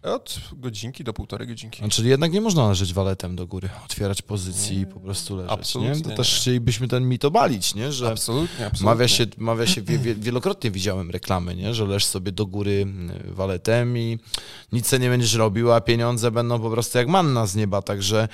[0.05, 1.83] Od godzinki do półtorej godzinki.
[1.83, 5.53] No, czyli jednak nie można leżeć waletem do góry, otwierać pozycji i po prostu leżeć,
[5.53, 6.01] Absolutnie nie?
[6.01, 7.93] To też chcielibyśmy ten mit obalić, nie?
[7.93, 8.85] Że Absolutnie, absolutnie.
[8.85, 11.75] mawia się, mawia się wie, wie, wielokrotnie widziałem reklamy, nie?
[11.75, 12.87] Że leż sobie do góry
[13.25, 14.19] waletem i
[14.73, 18.29] nic nie będziesz robił, a pieniądze będą po prostu jak manna z nieba, także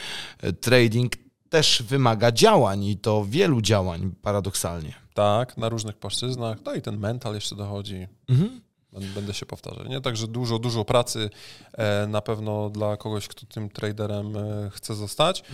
[0.44, 1.12] y, trading
[1.48, 4.94] też wymaga działań i to wielu działań paradoksalnie.
[5.14, 6.58] Tak, na różnych płaszczyznach.
[6.64, 8.06] No i ten mental jeszcze dochodzi.
[8.28, 8.60] Mhm.
[8.93, 9.88] Bę- Będę się powtarzać.
[9.88, 10.01] Nie?
[10.01, 11.30] Także dużo, dużo pracy
[11.72, 15.41] e, na pewno dla kogoś, kto tym traderem e, chce zostać.
[15.41, 15.45] E,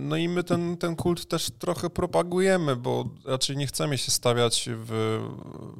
[0.00, 4.68] no i my ten, ten kult też trochę propagujemy, bo raczej nie chcemy się stawiać
[4.72, 4.88] w,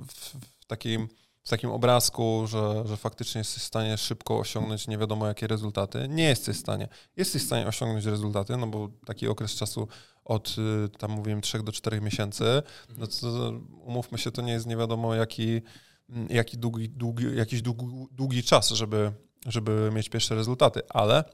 [0.09, 1.09] w, w takim
[1.45, 6.07] w takim obrazku, że, że faktycznie jesteś w stanie szybko osiągnąć nie wiadomo jakie rezultaty.
[6.09, 6.89] Nie jesteś w stanie.
[7.17, 9.89] Jesteś w stanie osiągnąć rezultaty, no bo taki okres czasu
[10.25, 12.63] od y, tam mówiłem 3 do 4 miesięcy,
[12.99, 15.63] no to umówmy się, to nie jest nie wiadomo jaki,
[16.31, 19.13] jaki długi, długi, jakiś długi, długi czas, żeby,
[19.47, 21.25] żeby mieć pierwsze rezultaty, ale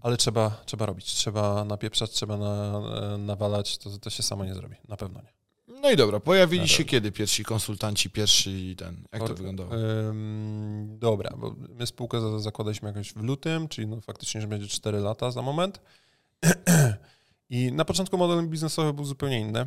[0.00, 2.80] ale trzeba, trzeba robić, trzeba napieprzać, trzeba na,
[3.18, 5.32] nawalać, to, to się samo nie zrobi, na pewno nie.
[5.80, 9.70] No i dobra, pojawili się kiedy pierwsi konsultanci, pierwszy ten, jak to wyglądało?
[10.08, 14.68] Ym, dobra, bo my spółkę za- zakładaliśmy jakoś w lutym, czyli no faktycznie, że będzie
[14.68, 15.80] 4 lata za moment.
[17.50, 19.66] I na początku model biznesowy był zupełnie inny.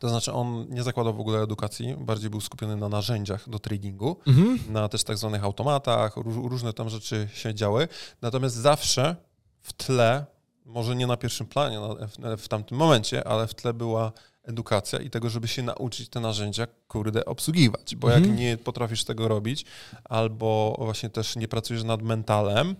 [0.00, 4.16] To znaczy on nie zakładał w ogóle edukacji, bardziej był skupiony na narzędziach do tradingu,
[4.26, 4.58] Mhm.
[4.72, 7.88] na też tak zwanych automatach, ró- różne tam rzeczy się działy.
[8.22, 9.16] Natomiast zawsze
[9.62, 10.24] w tle,
[10.64, 11.78] może nie na pierwszym planie
[12.18, 14.12] na, w, tamtym momencie, ale w tle była
[14.44, 17.96] edukacja i tego, żeby się nauczyć te narzędzia, kurde, obsługiwać.
[17.96, 18.36] Bo jak Mhm.
[18.36, 19.64] nie potrafisz tego robić,
[20.04, 22.76] albo właśnie też nie pracujesz nad mentalem,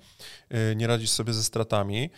[0.50, 2.10] yy, nie radzisz sobie ze stratami,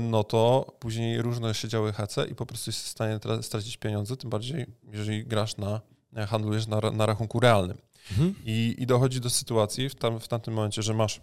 [0.00, 3.76] no to później różne się działy hece i po prostu jesteś w stanie tra- stracić
[3.76, 5.80] pieniądze, tym bardziej jeżeli grasz na,
[6.16, 7.78] e, handlujesz na, na rachunku realnym.
[8.10, 8.34] Mhm.
[8.44, 11.20] I, I dochodzi do sytuacji w, tam, w tamtym momencie, że masz,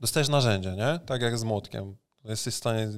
[0.00, 1.00] dostajesz narzędzie, nie?
[1.06, 1.96] Tak jak z młotkiem.
[2.24, 2.88] Jesteś w stanie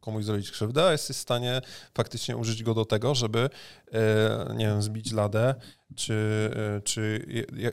[0.00, 1.60] komuś zrobić krzywdę, a jesteś w stanie
[1.94, 3.50] faktycznie użyć go do tego, żeby,
[3.92, 5.54] e, nie wiem, zbić ladę,
[5.96, 7.26] czy, e, czy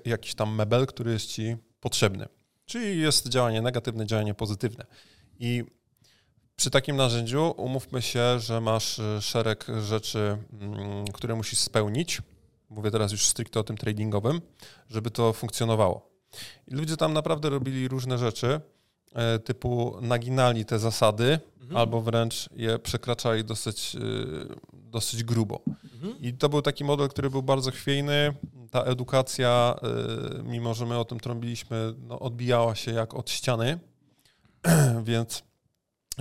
[0.06, 2.28] jakiś tam mebel, który jest ci potrzebny.
[2.66, 4.86] Czyli jest działanie negatywne, działanie pozytywne.
[5.40, 5.64] I
[6.60, 12.22] przy takim narzędziu umówmy się, że masz e, szereg rzeczy, mm, które musisz spełnić.
[12.70, 14.42] Mówię teraz już stricte o tym tradingowym,
[14.90, 16.10] żeby to funkcjonowało.
[16.68, 18.62] I ludzie tam naprawdę robili różne rzeczy,
[19.14, 21.40] e, typu naginali te zasady,
[21.76, 24.00] albo wręcz je przekraczali dosyć, e,
[24.74, 25.62] dosyć grubo.
[26.20, 28.34] I to był taki model, który był bardzo chwiejny.
[28.72, 29.76] Ta edukacja,
[30.44, 33.80] mimo że my o tym trąbiliśmy, no, odbijała się jak od ściany,
[35.04, 35.49] więc,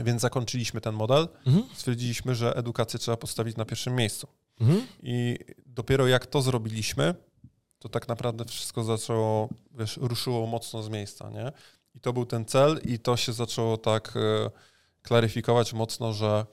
[0.05, 1.29] więc zakończyliśmy ten model.
[1.47, 1.65] Mhm.
[1.75, 4.29] Stwierdziliśmy, że edukację trzeba postawić na pierwszym miejscu.
[4.61, 4.87] Mhm.
[5.03, 7.15] I dopiero jak to zrobiliśmy,
[7.79, 11.53] to tak naprawdę wszystko zaczęło, wiesz, ruszyło mocno z miejsca, nie?
[11.95, 14.51] I to był ten cel i to się zaczęło tak e,
[15.03, 16.47] klaryfikować mocno, że,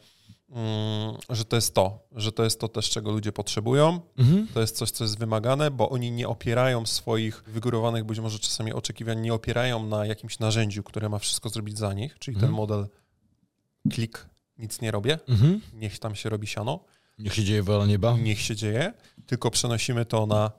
[0.49, 4.47] mm, że to jest to, że to jest to też, czego ludzie potrzebują, Mhm.
[4.53, 8.73] to jest coś, co jest wymagane, bo oni nie opierają swoich wygórowanych być może czasami
[8.73, 12.55] oczekiwań, nie opierają na jakimś narzędziu, które ma wszystko zrobić za nich, czyli ten Mhm.
[12.57, 12.87] model
[13.93, 14.25] klik,
[14.57, 15.61] nic nie robię, Mhm.
[15.73, 16.79] niech tam się robi siano,
[17.19, 18.17] Niech się dzieje wola nieba.
[18.17, 18.93] niech się dzieje,
[19.25, 20.51] tylko przenosimy to na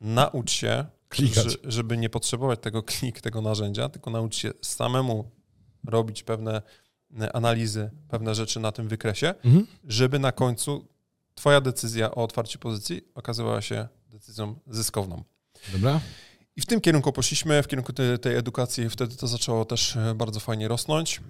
[0.00, 1.44] naucz się, Klikać.
[1.44, 5.30] że- żeby nie potrzebować tego klik, tego narzędzia, tylko naucz się samemu
[5.84, 6.62] robić pewne
[7.20, 9.66] e, analizy, pewne rzeczy na tym wykresie, Mhm.
[9.84, 10.88] żeby na końcu
[11.34, 15.24] twoja decyzja o otwarciu pozycji okazywała się decyzją zyskowną.
[15.72, 16.00] Dobra.
[16.56, 20.14] I w tym kierunku poszliśmy, w kierunku tej, tej edukacji, wtedy to zaczęło też e,
[20.14, 21.20] bardzo fajnie rosnąć.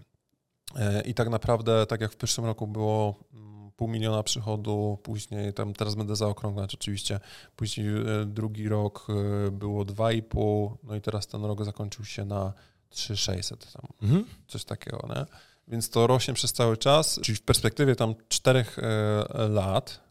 [0.76, 5.52] E, I tak naprawdę, tak jak w pierwszym roku było mm, pół miliona przychodu, później
[5.52, 7.20] tam teraz będę zaokrąglać oczywiście,
[7.56, 9.06] później e, drugi rok
[9.46, 12.52] e, było 2,5, no i teraz ten rok zakończył się na
[12.90, 14.24] 3,600 tam Mhm.
[14.48, 15.26] coś takiego, nie?
[15.68, 20.09] Więc to rośnie przez cały czas, czyli w perspektywie tam czterech e, lat ym,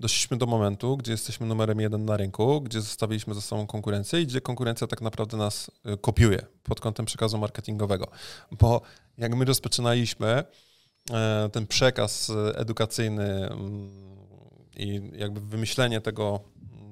[0.00, 4.26] doszliśmy do momentu, gdzie jesteśmy numerem jeden na rynku, gdzie zostawiliśmy za sobą konkurencję i
[4.26, 8.08] gdzie konkurencja tak naprawdę nas e, kopiuje pod kątem przekazu marketingowego.
[8.60, 8.80] Bo
[9.18, 10.44] jak my rozpoczynaliśmy
[11.10, 13.90] e, ten przekaz e, edukacyjny mm,
[14.76, 16.40] i jakby wymyślenie tego,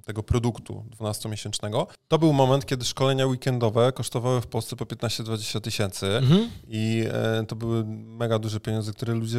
[0.04, 6.06] tego produktu 12-miesięcznego, to był moment, kiedy szkolenia weekendowe kosztowały w Polsce po 15-20 tysięcy
[6.06, 6.50] Mhm.
[6.68, 9.38] i e, to były mega duże pieniądze, które ludzie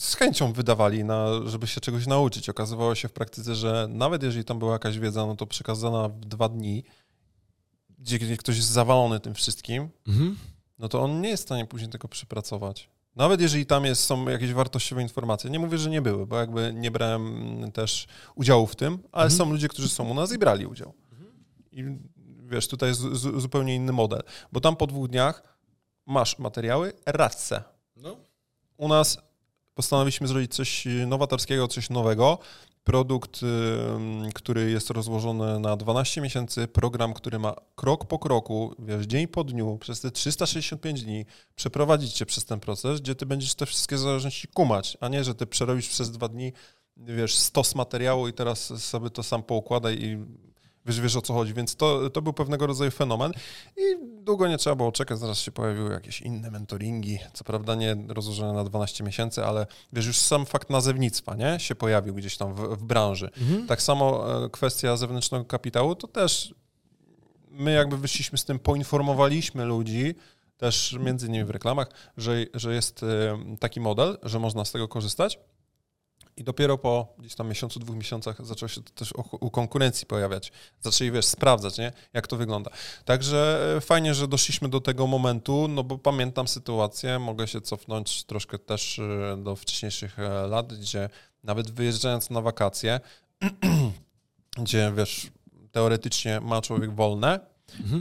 [0.00, 2.48] z chęcią wydawali, na, żeby się czegoś nauczyć.
[2.48, 6.20] Okazywało się w praktyce, że nawet jeżeli tam była jakaś wiedza, no to przekazana w
[6.20, 6.84] dwa dni,
[7.98, 10.36] gdzie ktoś jest zawalony tym wszystkim, Mhm.
[10.78, 12.90] no to on nie jest w stanie później tego przepracować.
[13.16, 16.72] Nawet jeżeli tam jest, są jakieś wartościowe informacje, nie mówię, że nie były, bo jakby
[16.74, 19.38] nie brałem też udziału w tym, ale Mhm.
[19.38, 20.94] są ludzie, którzy są u nas i brali udział.
[21.72, 21.84] I
[22.46, 24.22] Wiesz, tutaj jest zu- zupełnie inny model,
[24.52, 25.42] bo tam po dwóch dniach
[26.06, 27.62] masz materiały radce.
[27.96, 28.16] No.
[28.76, 29.18] U nas
[29.80, 32.38] postanowiliśmy zrobić coś nowatorskiego, coś nowego.
[32.84, 39.06] Produkt, ym, który jest rozłożony na 12 miesięcy, program, który ma krok po kroku, wiesz,
[39.06, 41.24] dzień po dniu, przez te 365 dni
[41.56, 45.34] przeprowadzić cię przez ten proces, gdzie ty będziesz te wszystkie zależności kumać, a nie, że
[45.34, 46.52] ty przerobisz przez dwa dni,
[46.96, 50.18] wiesz, stos materiału i teraz sobie to sam poukładaj i
[50.90, 53.32] wiesz, wiesz o co chodzi, więc to, to był pewnego rodzaju fenomen
[53.76, 53.82] i
[54.24, 58.52] długo nie trzeba było czekać, zaraz się pojawiły jakieś inne mentoringi, co prawda nie rozłożone
[58.52, 62.60] na 12 miesięcy, ale wiesz, już sam fakt nazewnictwa, nie, się pojawił gdzieś tam w,
[62.60, 63.30] w branży.
[63.68, 66.54] Tak samo e, kwestia zewnętrznego kapitału, to też
[67.50, 70.14] my jakby wyszliśmy z tym, poinformowaliśmy ludzi,
[70.56, 74.88] też między innymi w reklamach, że, że jest e, taki model, że można z tego
[74.88, 75.38] korzystać.
[76.40, 80.52] I dopiero po gdzieś tam miesiącu, dwóch miesiącach zaczęło się to też u- konkurencji pojawiać.
[80.80, 81.92] Zaczęli, wiesz, sprawdzać, nie?
[82.12, 82.70] jak to wygląda.
[83.04, 88.24] Także e, fajnie, że doszliśmy do tego momentu, no bo pamiętam sytuację, mogę się cofnąć
[88.24, 91.08] troszkę też e, do wcześniejszych e, lat, gdzie
[91.44, 93.00] nawet wyjeżdżając na wakacje,
[94.62, 95.30] gdzie, wiesz,
[95.72, 97.40] teoretycznie ma człowiek wolne,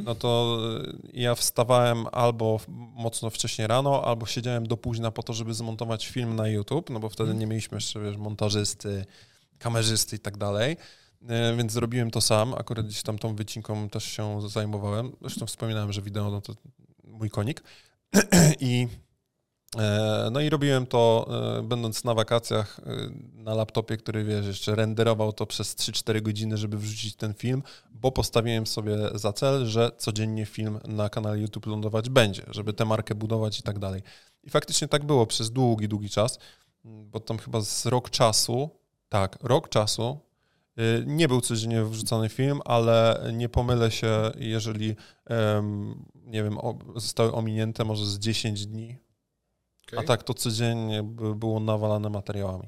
[0.03, 2.59] no to y, ja wstawałem albo
[2.95, 6.99] mocno wcześnie rano, albo siedziałem do późna po to, żeby zmontować film na YouTube, no
[6.99, 9.05] bo wtedy nie mieliśmy jeszcze, wiesz, montażysty,
[9.59, 10.77] kamerzysty i tak dalej.
[11.21, 15.11] Y, Więc zrobiłem to sam, akurat gdzieś tam tą wycinką też się zajmowałem.
[15.21, 16.53] Zresztą wspominałem, że wideo no to
[17.03, 17.63] mój konik.
[18.59, 18.87] I
[20.31, 21.29] no i robiłem to,
[21.59, 26.57] e, będąc na wakacjach e, na laptopie, który wiesz, jeszcze renderował to przez 3-4 godziny,
[26.57, 31.65] żeby wrzucić ten film, bo postawiłem sobie za cel, że codziennie film na kanale YouTube
[31.65, 34.01] lądować będzie, żeby tę markę budować i tak dalej.
[34.43, 36.39] I faktycznie tak było przez długi, długi czas,
[36.83, 38.69] bo tam chyba z rok czasu,
[39.09, 40.19] tak, rok czasu
[41.05, 44.95] nie był codziennie wrzucany film, ale nie pomylę się, jeżeli,
[46.25, 46.57] nie wiem,
[46.95, 48.97] zostały ominięte może z 10 dni,
[49.97, 52.67] a tak to codziennie by było nawalane materiałami.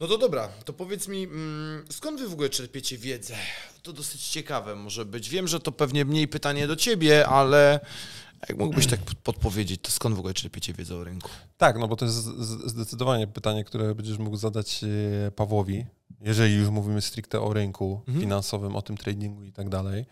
[0.00, 3.34] No to dobra, to powiedz mi, mm, skąd wy w ogóle czerpiecie wiedzę?
[3.82, 5.30] To dosyć ciekawe może być.
[5.30, 7.80] Wiem, że to pewnie mniej pytanie do ciebie, ale
[8.48, 11.30] jak mógłbyś tak podpowiedzieć, to skąd w ogóle czerpiecie wiedzę o rynku?
[11.56, 12.16] Tak, no bo to jest
[12.66, 14.80] zdecydowanie pytanie, które będziesz mógł zadać
[15.26, 15.86] e, Pawłowi,
[16.20, 20.06] jeżeli już mówimy stricte o rynku finansowym, o tym tradingu i tak dalej.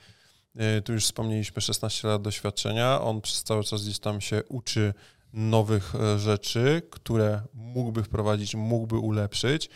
[0.56, 3.00] E, Tu już wspomnieliśmy 16 lat doświadczenia.
[3.00, 4.94] On przez cały czas gdzieś tam się uczy
[5.32, 9.70] nowych e, rzeczy, które mógłby wprowadzić, mógłby ulepszyć.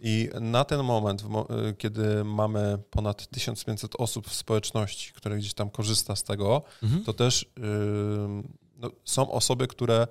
[0.00, 5.70] I na ten moment, e, kiedy mamy ponad 1500 osób w społeczności, które gdzieś tam
[5.70, 6.62] korzysta z tego,
[7.04, 7.52] to też
[8.76, 10.06] no, są osoby, które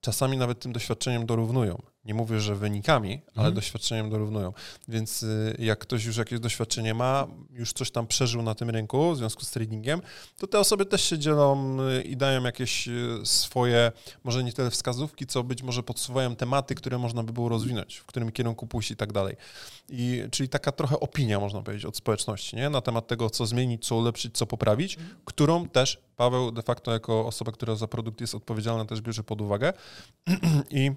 [0.00, 1.82] czasami nawet tym doświadczeniem dorównują.
[2.06, 4.52] Nie mówię, że wynikami, ale doświadczeniem dorównują.
[4.88, 9.12] Więc y, jak ktoś już jakieś doświadczenie ma, już coś tam przeżył na tym rynku
[9.12, 10.02] w związku z tradingiem,
[10.38, 13.92] to te osoby też się dzielą y, i dają jakieś y, swoje,
[14.24, 18.06] może nie tyle wskazówki, co być może podsuwają tematy, które można by było rozwinąć, w
[18.06, 19.36] którym kierunku pójść i tak dalej.
[19.88, 22.70] I, czyli taka trochę opinia, można powiedzieć, od społeczności, nie?
[22.70, 27.26] na temat tego, co zmienić, co ulepszyć, co poprawić, którą też Paweł de facto jako
[27.26, 29.72] osoba, która za produkt jest odpowiedzialna, też bierze pod uwagę
[30.70, 30.92] i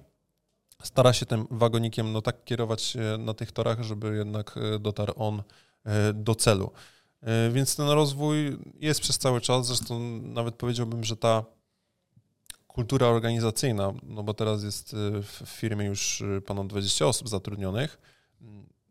[0.83, 5.13] stara się tym wagonikiem no tak kierować e, na tych torach, żeby jednak e, dotarł
[5.15, 5.43] on
[5.85, 6.71] e, do celu.
[7.51, 11.43] Więc ten rozwój jest przez cały czas, zresztą nawet powiedziałbym, że ta
[12.67, 17.99] kultura organizacyjna, no bo teraz jest w firmie już ponad 20 osób zatrudnionych,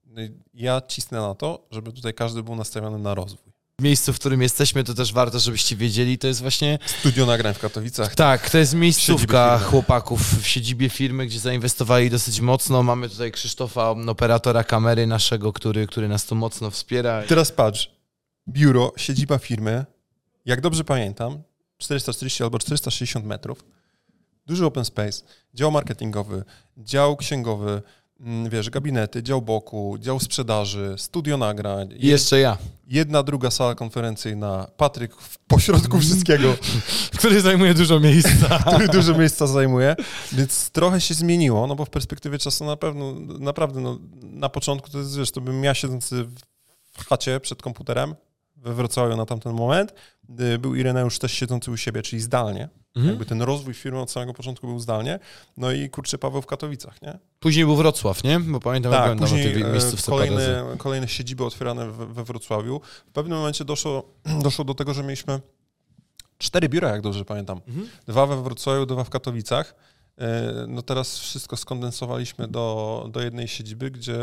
[0.06, 3.47] no i ja cisnę na to, żeby tutaj każdy był nastawiony na rozwój.
[3.82, 7.58] Miejscu, w którym jesteśmy, to też warto, żebyście wiedzieli, to jest właśnie Studio nagrań w
[7.58, 8.14] Katowicach.
[8.14, 12.82] Tak, to jest miejscówka chłopaków w siedzibie firmy, gdzie zainwestowali dosyć mocno.
[12.82, 17.22] Mamy tutaj Krzysztofa, operatora kamery naszego, który, który nas tu mocno wspiera.
[17.22, 17.90] Teraz patrz,
[18.48, 19.84] biuro, siedziba firmy,
[20.44, 21.42] jak dobrze pamiętam,
[21.78, 23.64] 440 albo 460 metrów,
[24.46, 25.22] duży open space,
[25.54, 26.44] dział marketingowy,
[26.76, 27.82] dział księgowy,
[28.50, 34.66] wiesz, gabinety, dział boku, dział sprzedaży, studio nagrań, I jeszcze ja, jedna, druga sala konferencyjna,
[34.76, 36.56] Patryk w pośrodku wszystkiego,
[37.18, 38.58] który zajmuje dużo miejsca.
[38.66, 39.96] który dużo miejsca zajmuje,
[40.32, 44.90] więc trochę się zmieniło, no bo w perspektywie czasu na pewno, naprawdę, no, na początku
[44.90, 46.26] to jest, wiesz, to bym ja siedzący
[46.92, 48.14] w chacie przed komputerem
[48.56, 49.94] we Wrocławiu na tamten moment,
[50.40, 52.68] y, był Ireneusz też siedzący u siebie, czyli zdalnie,
[53.06, 55.18] jakby ten rozwój firmy od samego początku był zdalnie,
[55.56, 57.18] no i kurczę Paweł w Katowicach, nie?
[57.40, 58.40] Później był Wrocław, nie?
[58.40, 62.24] Bo pamiętam, jak Tak, tam później o tej miejscówce kolejne, kolejne siedziby otwierane we, we
[62.24, 62.80] Wrocławiu.
[63.06, 64.04] W pewnym momencie doszło,
[64.44, 65.40] doszło do tego, że mieliśmy
[66.38, 67.60] cztery biura, jak dobrze pamiętam.
[67.68, 67.88] Mhm.
[68.06, 69.74] Dwa we Wrocławiu, dwa w Katowicach.
[70.18, 74.18] E, No teraz wszystko skondensowaliśmy do, do jednej siedziby, gdzie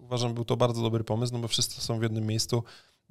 [0.00, 2.62] uważam, był to bardzo dobry pomysł, no bo wszyscy są w jednym miejscu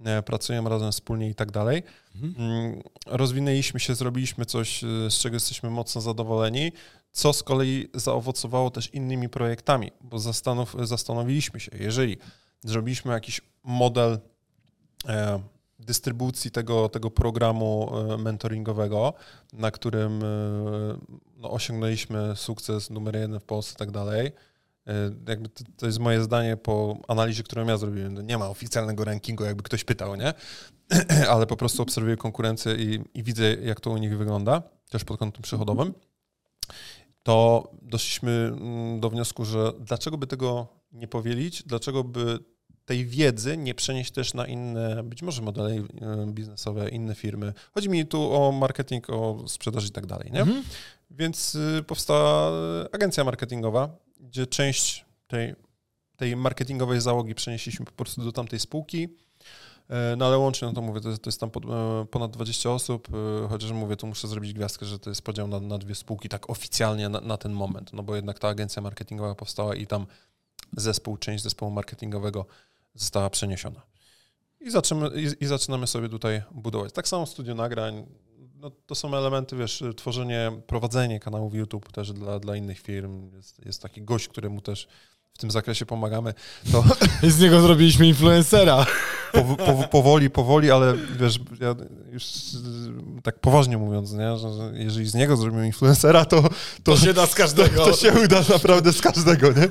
[0.06, 1.84] e, pracujemy razem wspólnie i tak dalej.
[2.16, 2.82] Mhm.
[3.06, 6.72] Rozwinęliśmy się, zrobiliśmy coś, z czego jesteśmy mocno zadowoleni,
[7.12, 12.18] co z kolei zaowocowało też innymi projektami, bo zastanów, zastanowiliśmy się, jeżeli
[12.64, 14.20] zrobiliśmy jakiś model
[15.08, 15.40] e,
[15.80, 19.14] dystrybucji tego, tego programu e, mentoringowego,
[19.54, 20.28] na którym e,
[21.38, 24.32] no, osiągnęliśmy sukces numer jeden w Polsce i tak dalej.
[24.88, 28.14] E, jakby to, to, jest moje zdanie po analizie, którą ja zrobiłem.
[28.14, 30.34] No, nie ma oficjalnego rankingu, jakby ktoś pytał, nie?
[31.34, 35.20] Ale po prostu obserwuję konkurencję i, i widzę, jak to u nich wygląda, też pod
[35.20, 35.94] kątem przychodowym.
[37.24, 42.40] To doszliśmy mm, do wniosku, że dlaczego by tego nie powielić, dlaczego by
[42.86, 45.84] tej wiedzy nie przenieść też na inne, być może modele e,
[46.28, 47.54] biznesowe, inne firmy.
[47.74, 50.42] Chodzi mi tu o marketing, o sprzedaż i tak dalej, nie?
[50.42, 50.64] Mhm.
[51.10, 52.52] Więc y, powstała
[52.92, 55.56] agencja marketingowa, gdzie część tej,
[56.18, 59.08] tej marketingowej załogi przenieśliśmy po prostu do tamtej spółki.
[59.90, 62.72] E, no ale łącznie, no to mówię, to jest, to jest tam e, ponad 20
[62.72, 63.08] osób,
[63.50, 66.50] chociaż mówię, tu muszę zrobić gwiazdkę, że to jest podział na, na dwie spółki tak
[66.50, 70.06] oficjalnie na, na ten moment, no bo jednak ta agencja marketingowa powstała i tam
[70.78, 72.46] zespół, część zespołu marketingowego
[72.96, 73.82] została przeniesiona.
[74.62, 76.94] I zaczynamy, i, i zaczynamy sobie tutaj budować.
[76.94, 78.06] Tak samo studio nagrań,
[78.66, 83.36] no, to są elementy, wiesz, tworzenie, prowadzenie kanałów YouTube też dla, dla innych firm.
[83.36, 84.88] Jest, jest taki gość, któremu też
[85.34, 86.34] w tym zakresie pomagamy.
[86.72, 86.84] To
[87.30, 88.86] z niego zrobiliśmy influencera.
[89.32, 91.76] Po, po, powoli, powoli, ale wiesz, ja
[92.12, 92.26] już
[93.24, 96.50] tak poważnie mówiąc, nie, że jeżeli z niego zrobimy influencera, to, to,
[96.84, 97.86] to się da z każdego.
[97.86, 99.68] To, to się uda naprawdę z każdego, nie?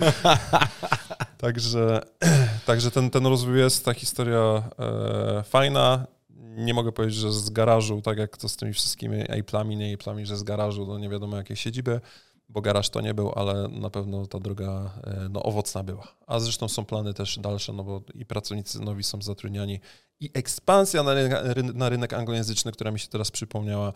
[1.38, 2.00] Także,
[2.66, 6.13] także ten, ten rozwój jest, ta historia e, fajna.
[6.56, 10.24] Nie mogę powiedzieć, że z garażu, tak jak to z tymi wszystkimi Apple'ami, nie Apple'ami,
[10.24, 12.00] że z garażu do nie wiadomo jakiej siedziby,
[12.48, 16.08] bo garaż to nie był, ale na pewno ta droga e, no, owocna była.
[16.26, 19.80] A zresztą są plany też dalsze, no bo i pracownicy nowi są zatrudniani
[20.20, 23.92] i ekspansja na rynek, na rynek anglojęzyczny, która mi się teraz przypomniała,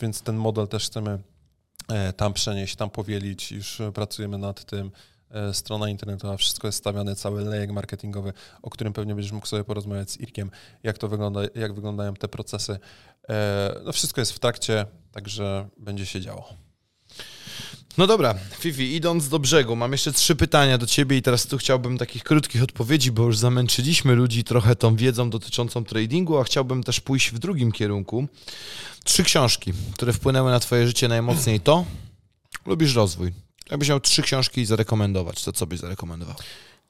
[0.00, 1.18] więc ten model też chcemy
[1.88, 4.90] e, tam przenieść, tam powielić, już pracujemy nad tym.
[5.34, 8.32] E, strona internetowa, wszystko jest stawiane, cały lejek marketingowy,
[8.62, 10.50] o którym pewnie będziesz mógł sobie porozmawiać z Irkiem,
[10.82, 12.78] jak to wygląda, jak wyglądają te procesy.
[13.28, 16.48] E, no wszystko jest w trakcie, także będzie się działo.
[17.98, 21.58] No dobra, Fifi, idąc do brzegu, mam jeszcze trzy pytania do ciebie i teraz tu
[21.58, 26.82] chciałbym takich krótkich odpowiedzi, bo już zamęczyliśmy ludzi trochę tą wiedzą dotyczącą tradingu, a chciałbym
[26.82, 28.28] też pójść w drugim kierunku.
[29.04, 31.84] Trzy książki, które wpłynęły na twoje życie najmocniej to
[32.66, 33.43] lubisz rozwój.
[33.70, 36.34] Jakbyś miał trzy książki zarekomendować, to co byś zarekomendował?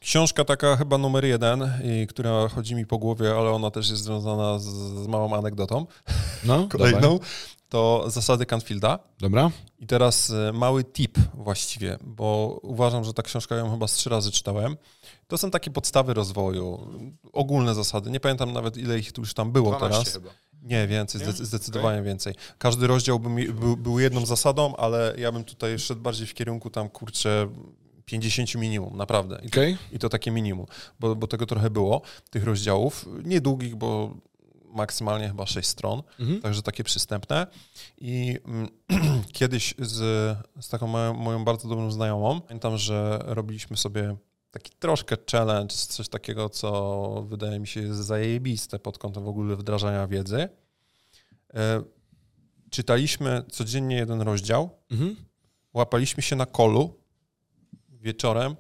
[0.01, 4.03] Książka taka chyba numer jeden, i która chodzi mi po głowie, ale ona też jest
[4.03, 4.65] związana z,
[5.05, 5.87] z małą anegdotą.
[6.45, 7.01] No, kolejną.
[7.01, 7.19] Dawaj.
[7.69, 8.99] To zasady Canfielda.
[9.21, 9.51] Dobra.
[9.79, 14.11] I teraz e, mały tip właściwie, bo uważam, że ta książka ją chyba z trzy
[14.11, 14.77] razy czytałem.
[15.27, 16.89] To są takie podstawy rozwoju,
[17.33, 18.11] ogólne zasady.
[18.11, 20.13] Nie pamiętam nawet, ile ich tu już tam było teraz.
[20.13, 20.31] Chyba.
[20.65, 21.33] Nie, więcej, Nie?
[21.33, 22.05] zdecydowanie okay.
[22.05, 22.35] więcej.
[22.59, 26.71] Każdy rozdział by był, był jedną zasadą, ale ja bym tutaj szedł bardziej w kierunku
[26.71, 27.49] tam, kurczę,
[28.05, 29.41] 50 minimum, naprawdę.
[29.43, 29.77] I, okay.
[29.91, 30.67] to, i to takie minimum,
[31.01, 33.09] bo, bo tego trochę było, tych rozdziałów.
[33.25, 34.15] Niedługich, bo
[34.75, 36.41] maksymalnie chyba 6 stron, mhm.
[36.41, 37.47] także takie przystępne.
[37.99, 38.69] I mm,
[39.33, 39.99] kiedyś z,
[40.61, 44.17] z taką moją, moją bardzo dobrą znajomą, pamiętam, że robiliśmy sobie
[44.55, 49.57] taki troszkę challenge, coś takiego, co wydaje mi się jest zajebiste pod kątem w ogóle
[49.57, 50.49] wdrażania wiedzy.
[51.55, 51.83] E,
[52.71, 55.17] czytaliśmy codziennie jeden rozdział, mhm.
[55.73, 57.01] łapaliśmy się na kolu
[57.89, 58.57] wieczorem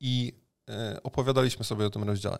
[0.00, 0.32] i
[0.68, 2.38] e, opowiadaliśmy sobie o tym rozdziale.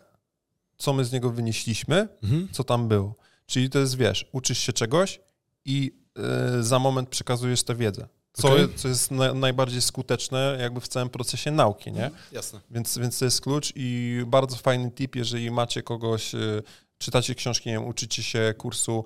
[0.77, 2.47] Co my z niego wynieśliśmy, mhm.
[2.51, 3.15] co tam było.
[3.45, 5.19] Czyli to jest, wiesz, uczysz się czegoś
[5.65, 8.07] i e, za moment przekazujesz tę wiedzę
[8.41, 8.69] co, okay.
[8.75, 12.05] co jest na, najbardziej skuteczne jakby w całym procesie nauki, nie?
[12.05, 12.59] Mhm, jasne.
[12.71, 16.63] Więc, więc to jest klucz i bardzo fajny tip, jeżeli macie kogoś, y,
[16.97, 19.05] czytacie książki, nie wiem, uczycie się kursu,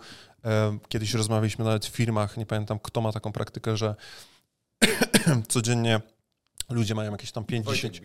[0.90, 3.96] kiedyś rozmawialiśmy nawet w firmach, nie pamiętam kto ma taką praktykę, że
[5.48, 6.02] codziennie
[6.70, 8.02] ludzie mają jakieś tam 50,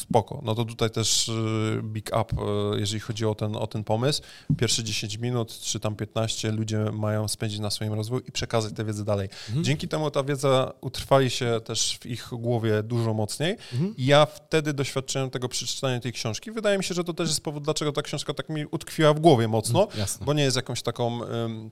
[0.00, 0.40] spoko.
[0.44, 2.42] No to tutaj też y, big up,
[2.76, 4.22] y, jeżeli chodzi o ten, o ten pomysł.
[4.56, 8.84] Pierwsze 10 minut, czy tam 15 ludzie mają spędzić na swoim rozwoju i przekazać tę
[8.84, 9.28] wiedzę dalej.
[9.48, 9.64] Mhm.
[9.64, 13.94] Dzięki temu ta wiedza utrwali się też w ich głowie dużo mocniej mhm.
[13.98, 16.50] ja wtedy doświadczyłem tego przeczytania tej książki.
[16.50, 19.20] Wydaje mi się, że to też jest powód, dlaczego ta książka tak mi utkwiła w
[19.20, 21.20] głowie mocno, mhm, bo nie jest jakąś taką,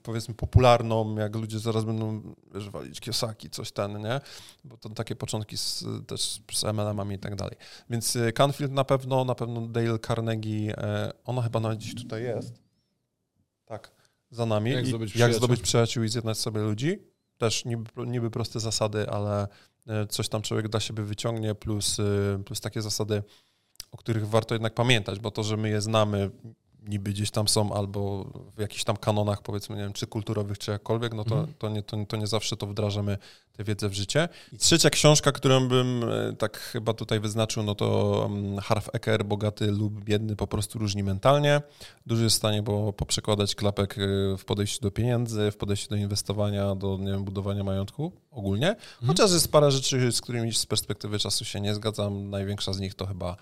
[0.02, 4.20] powiedzmy, popularną, jak ludzie zaraz będą wiesz, walić Kiosaki, coś ten, nie?
[4.64, 7.56] Bo to takie początki z, też z MLM-ami i tak dalej.
[7.90, 12.22] Więc Y, Canfield na pewno, na pewno Dale Carnegie, e, ona chyba nawet gdzieś tutaj
[12.22, 12.62] jest.
[13.64, 13.92] Tak,
[14.30, 14.70] za nami.
[14.70, 16.98] Jak, zdobyć, jak zdobyć przyjaciół i zjednać sobie ludzi.
[17.38, 19.48] Też niby, niby proste zasady, ale
[19.86, 23.22] e, coś tam człowiek dla siebie wyciągnie, plus, y, plus takie zasady,
[23.90, 26.30] o których warto jednak pamiętać, bo to, że my je znamy,
[26.88, 28.24] niby gdzieś tam są, albo
[28.56, 31.54] w jakichś tam kanonach, powiedzmy, nie wiem, czy kulturowych, czy jakkolwiek, no to, mhm.
[31.58, 33.18] to, nie, to, to nie zawsze to wdrażamy
[33.52, 34.28] tę wiedzę w życie.
[34.52, 39.24] I trzecia książka, którą bym e, tak chyba tutaj wyznaczył, no to mm, Harf Eker,
[39.24, 41.62] Bogaty lub Biedny, po prostu różni mentalnie.
[42.06, 45.96] Duży jest w stanie bo poprzekładać klapek e, w podejściu do pieniędzy, w podejściu do
[45.96, 48.68] inwestowania, do nie wiem, budowania majątku ogólnie.
[48.68, 49.06] Mhm.
[49.06, 52.30] Chociaż jest parę rzeczy, z którymi z perspektywy czasu się nie zgadzam.
[52.30, 53.36] Największa z nich to chyba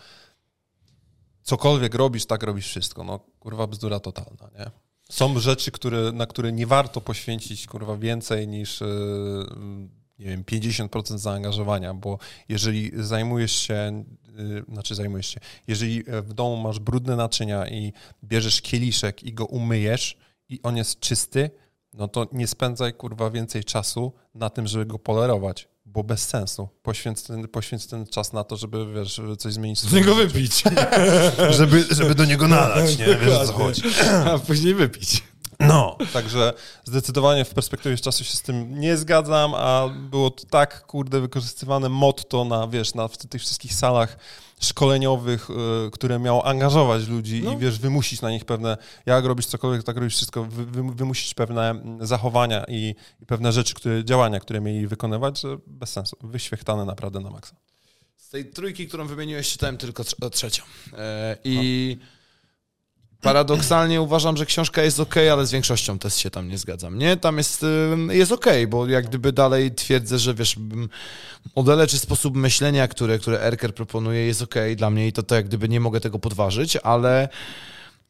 [1.46, 3.04] cokolwiek robisz, tak robisz wszystko.
[3.04, 4.70] No kurwa bzdura totalna, nie?
[5.10, 8.86] Są rzeczy, które, na które nie warto poświęcić kurwa więcej niż e,
[10.18, 12.18] nie wiem, 50% zaangażowania, bo
[12.48, 14.04] jeżeli zajmujesz się,
[14.36, 17.92] yy, znaczy zajmujesz się, jeżeli w domu masz brudne naczynia i
[18.24, 20.16] bierzesz kieliszek i go umyjesz
[20.48, 21.50] i on jest czysty,
[21.92, 26.68] no to nie spędzaj kurwa więcej czasu na tym, żeby go polerować, bo bez sensu.
[26.82, 29.80] Poświęć ten, poświęć ten czas na to, żeby wiesz, coś zmienić.
[29.80, 30.64] Z niego wypić.
[31.58, 33.06] żeby, żeby do niego nalać, nie?
[33.06, 33.82] Wiesz co chodzi.
[34.26, 35.22] A później wypić.
[35.60, 36.52] No, także
[36.84, 41.88] zdecydowanie w perspektywie czasu się z tym nie zgadzam, a było to tak, kurde, wykorzystywane
[41.88, 44.18] motto na, wiesz, na w tych wszystkich salach
[44.60, 47.52] szkoleniowych, y, które miało angażować ludzi no.
[47.52, 48.76] i wiesz, wymusić na nich pewne,
[49.06, 53.74] jak robisz cokolwiek, tak robisz wszystko, wy, wy, wymusić pewne zachowania i, i, pewne rzeczy,
[53.74, 57.56] które, działania, które mieli wykonywać, że bez sensu, wyświechtane naprawdę na maksa.
[58.16, 60.62] Z tej trójki, którą wymieniłeś, czytałem tylko trzecią.
[60.98, 61.96] E, I...
[62.00, 62.15] No
[63.20, 66.98] paradoksalnie uważam, że książka jest ok, ale z większością też się tam nie zgadzam.
[66.98, 67.66] Nie, tam jest,
[68.10, 70.56] jest ok, bo jak gdyby dalej twierdzę, że wiesz,
[71.56, 75.34] modele czy sposób myślenia, które, które Erker proponuje jest ok dla mnie i to, to
[75.34, 77.28] jak gdyby nie mogę tego podważyć, ale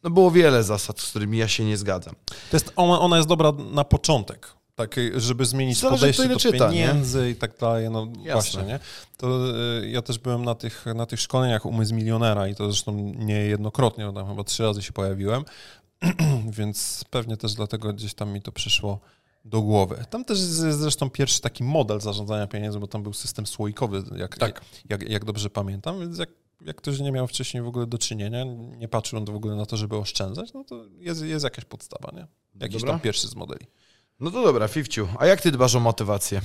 [0.03, 2.15] no było wiele zasad, z którymi ja się nie zgadzam.
[2.51, 6.69] To jest, ona, ona jest dobra na początek tak, żeby zmienić Zależy, podejście do czyta,
[6.69, 7.29] pieniędzy nie?
[7.29, 8.33] i tak dalej, no Jasne.
[8.33, 8.79] właśnie, nie?
[9.17, 9.49] To
[9.81, 14.11] y, ja też byłem na tych, na tych szkoleniach Umysł Milionera i to zresztą niejednokrotnie,
[14.15, 15.45] tam chyba trzy razy się pojawiłem,
[16.59, 18.99] więc pewnie też dlatego gdzieś tam mi to przyszło
[19.45, 20.05] do głowy.
[20.09, 24.37] Tam też jest zresztą pierwszy taki model zarządzania pieniędzmi, bo tam był system słoikowy, jak,
[24.37, 24.61] tak.
[24.89, 26.29] jak, jak dobrze pamiętam, więc jak
[26.61, 28.43] jak ktoś nie miał wcześniej w ogóle do czynienia,
[28.77, 32.11] nie patrzył on w ogóle na to, żeby oszczędzać, no to jest, jest jakaś podstawa,
[32.13, 32.27] nie?
[32.61, 32.91] Jakiś Dobra.
[32.91, 33.65] tam pierwszy z modeli.
[34.19, 35.07] No to dobra, Fifciu.
[35.19, 36.41] A jak ty dbasz o motywację?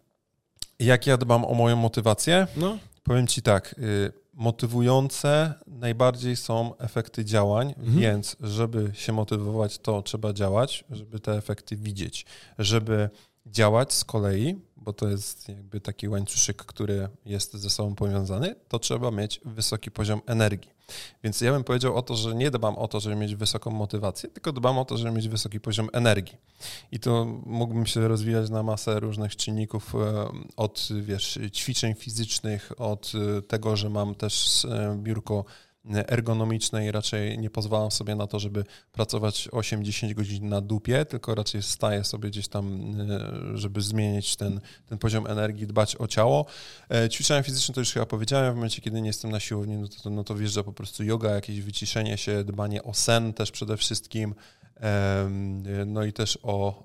[0.78, 2.46] jak ja dbam o moją motywację?
[2.56, 2.78] No.
[3.02, 7.98] Powiem ci tak, y, motywujące najbardziej są efekty działań, mhm.
[7.98, 12.26] więc żeby się motywować, to trzeba działać, żeby te efekty widzieć.
[12.58, 13.10] Żeby
[13.46, 18.78] działać z kolei, bo to jest jakby taki łańcuszek, który jest ze sobą powiązany, to
[18.78, 20.75] trzeba mieć wysoki poziom energii.
[21.24, 24.28] Więc ja bym powiedział o to, że nie dbam o to, żeby mieć wysoką motywację,
[24.28, 26.36] tylko dbam o to, żeby mieć wysoki poziom energii.
[26.92, 33.12] I to mógłbym się rozwijać na masę różnych czynników, e, od wiesz, ćwiczeń fizycznych, od
[33.38, 35.44] e, tego, że mam też e, biurko
[35.94, 41.62] ergonomicznej raczej nie pozwalam sobie na to, żeby pracować 8-10 godzin na dupie, tylko raczej
[41.62, 46.46] staję sobie gdzieś tam, e, żeby zmienić ten, ten poziom energii, dbać o ciało.
[46.90, 49.88] E, ćwiczenia fizyczne to już chyba powiedziałem, w momencie, kiedy nie jestem na siłowni, no
[50.02, 53.76] to, no to wjeżdża po prostu yoga, jakieś wyciszenie się, dbanie o sen też przede
[53.76, 54.34] wszystkim,
[55.86, 56.82] no i też o,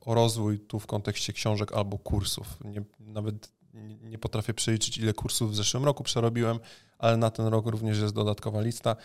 [0.00, 2.58] o rozwój tu w kontekście książek albo kursów.
[2.64, 3.55] Nie, nawet
[4.02, 6.58] nie potrafię przeliczyć, ile kursów w zeszłym roku przerobiłem,
[6.98, 8.96] ale na ten rok również jest dodatkowa lista.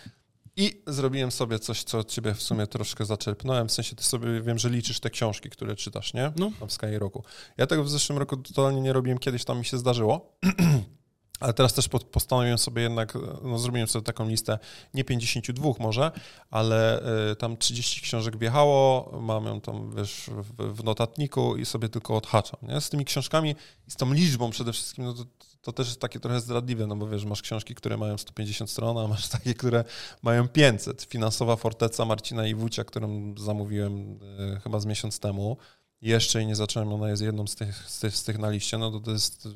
[0.56, 3.68] I zrobiłem sobie coś, co od ciebie w sumie troszkę zaczerpnąłem.
[3.68, 6.32] W sensie ty sobie wiem, że liczysz te książki, które czytasz, nie?
[6.36, 6.52] No.
[6.68, 7.24] w Sky roku.
[7.58, 10.38] Ja tego w zeszłym roku totalnie nie robiłem, kiedyś tam mi się zdarzyło.
[11.42, 14.60] Ale teraz też postanowiłem sobie jednak, no zrobiłem sobie taką listę,
[14.94, 16.12] nie 52 może,
[16.50, 17.02] ale
[17.32, 22.60] y, tam 30 książek wjechało, mam ją tam, wiesz, w, notatniku i sobie tylko odhaczam,
[22.62, 22.82] nie?
[22.82, 23.56] Z tymi książkami
[23.88, 25.26] i z tą liczbą przede wszystkim, no to,
[25.62, 28.98] to też jest takie trochę zdradliwe, no bo wiesz, masz książki, które mają 150 stron,
[28.98, 29.84] a masz takie, które
[30.22, 31.02] mają 500.
[31.02, 34.20] Finansowa Forteca Marcina Iwucia, którą zamówiłem
[34.56, 35.58] y, chyba z miesiąc temu,
[36.02, 38.92] jeszcze nie zacząłem, ona jest jedną z tych, z tych, z tych na liście, no
[38.92, 39.48] to to jest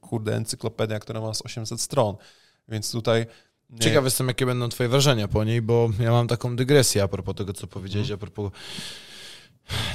[0.00, 2.16] kurde encyklopedia, która ma z 800 stron,
[2.68, 3.26] więc tutaj...
[3.70, 3.78] Nie...
[3.78, 7.34] Ciekaw jestem, jakie będą twoje wrażenia po niej, bo ja mam taką dygresję a propos
[7.34, 8.18] tego, co powiedziałeś, hmm.
[8.18, 8.52] a propos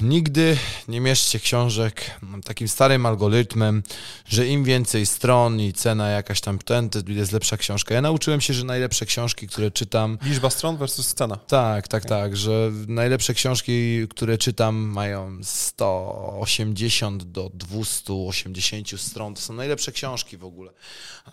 [0.01, 0.57] Nigdy
[0.87, 3.83] nie mieszcie książek takim starym algorytmem,
[4.25, 7.95] że im więcej stron i cena jakaś tam ten, to jest lepsza książka.
[7.95, 10.17] Ja nauczyłem się, że najlepsze książki, które czytam...
[10.21, 11.35] Liczba stron versus cena.
[11.35, 19.35] Tak, tak, tak, że najlepsze książki, które czytam mają 180 do 280 stron.
[19.35, 20.71] To są najlepsze książki w ogóle.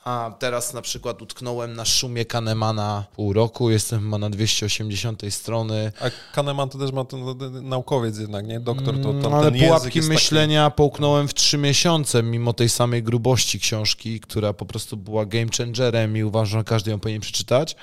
[0.05, 5.93] A teraz na przykład utknąłem na szumie Kahnemana pół roku, jestem ma na 280 strony.
[6.01, 7.21] A Kahneman to też ma ten
[7.69, 8.61] naukowiec jednak, nie?
[8.61, 10.77] Doktor to tam Ale pułapki myślenia taki...
[10.77, 16.17] połknąłem w trzy miesiące, mimo tej samej grubości książki, która po prostu była game changerem
[16.17, 17.77] i uważam, że każdy ją powinien przeczytać.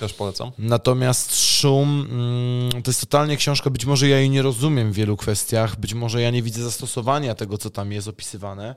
[0.00, 0.50] Też polecam.
[0.58, 5.16] Natomiast Szum mm, to jest totalnie książka, być może ja jej nie rozumiem w wielu
[5.16, 8.74] kwestiach, być może ja nie widzę zastosowania tego, co tam jest opisywane,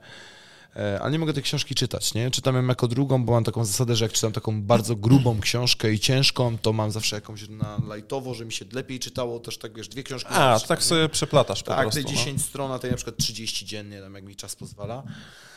[1.00, 2.30] ale nie mogę tej książki czytać, nie?
[2.30, 5.92] Czytam ją jako drugą, bo mam taką zasadę, że jak czytam taką bardzo grubą książkę
[5.92, 9.74] i ciężką, to mam zawsze jakąś na lightowo, że mi się lepiej czytało, też tak,
[9.76, 10.30] wiesz, dwie książki.
[10.32, 10.84] A, tak nie?
[10.84, 12.02] sobie przeplatasz po Tak, prostu.
[12.02, 12.16] te no.
[12.16, 15.02] 10 stron, a tej na przykład 30 dziennie, tam jak mi czas pozwala,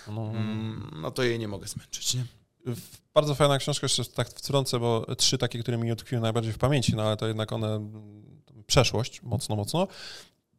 [0.08, 0.30] No.
[0.30, 2.26] mm, no to jej nie mogę zmęczyć, nie?
[3.14, 6.96] Bardzo fajna książka, jeszcze tak wtrącę, bo trzy takie, które mi utkwiły najbardziej w pamięci,
[6.96, 9.88] no ale to jednak one mm, przeszłość, mocno, mocno.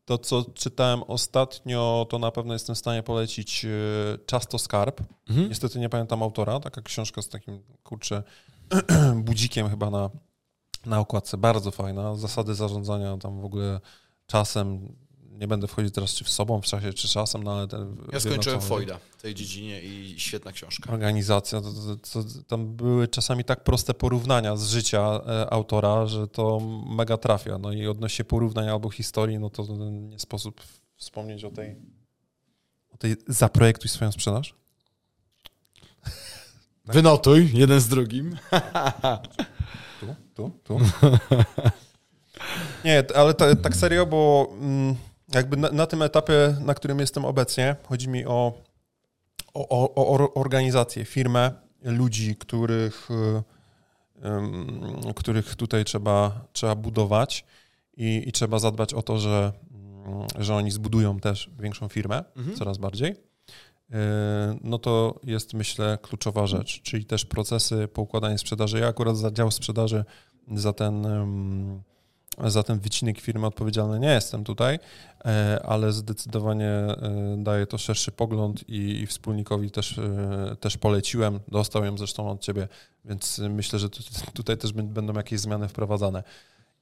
[0.04, 3.68] To, co czytałem ostatnio, to na pewno jestem w stanie polecić e,
[4.26, 5.00] Czas to skarb.
[5.28, 5.48] Mhm.
[5.48, 8.22] Niestety nie pamiętam autora, taka książka z takim, kurczę,
[9.24, 10.10] budzikiem chyba na,
[10.86, 12.16] na okładce, bardzo fajna.
[12.16, 13.80] Zasady zarządzania tam w ogóle
[14.26, 14.96] czasem,
[15.38, 17.68] nie będę wchodzić teraz czy w sobą w czasie, czy czasem, no ale...
[17.68, 20.92] Ten, Ja skończyłem Foyda w tej dziedzinie i świetna książka.
[20.92, 21.60] organizacja.
[21.60, 26.60] To, to, to, tam były czasami tak proste porównania z życia e, autora, że to
[26.86, 27.58] mega trafia.
[27.58, 30.60] No i odnośnie porównań albo historii, no to nie sposób
[30.96, 31.76] wspomnieć o tej,
[32.94, 34.54] o tej zaprojektuj swoją sprzedaż.
[36.84, 38.36] Wynotuj, jeden z drugim.
[40.00, 40.78] Tu, tu, tu.
[42.84, 44.96] Nie, ale ta, tak serio, bo mm,
[45.34, 48.52] jakby na, na tym etapie, na którym jestem obecnie, chodzi mi o,
[49.54, 51.52] o, o, o or- organizację, firmę,
[51.82, 53.08] ludzi, których,
[55.16, 57.44] których tutaj trzeba, trzeba budować
[57.96, 62.56] i, i trzeba zadbać o to, że, mm, że oni zbudują też większą firmę, Mhm.
[62.56, 63.10] coraz bardziej.
[63.10, 63.94] Y,
[64.62, 68.78] No to jest, myślę, kluczowa rzecz, czyli też procesy poukładania sprzedaży.
[68.78, 70.04] Ja akurat za dział sprzedaży,
[70.54, 71.82] za ten, ym,
[72.38, 74.78] za ten wycinek firmy odpowiedzialny nie jestem tutaj,
[75.24, 81.40] e, ale zdecydowanie e, daje to szerszy pogląd i, wspólnikowi też, e, też poleciłem.
[81.48, 82.68] Dostał ją zresztą od ciebie,
[83.04, 84.02] więc myślę, że tu,
[84.34, 86.22] tutaj też bę- będą jakieś zmiany wprowadzane.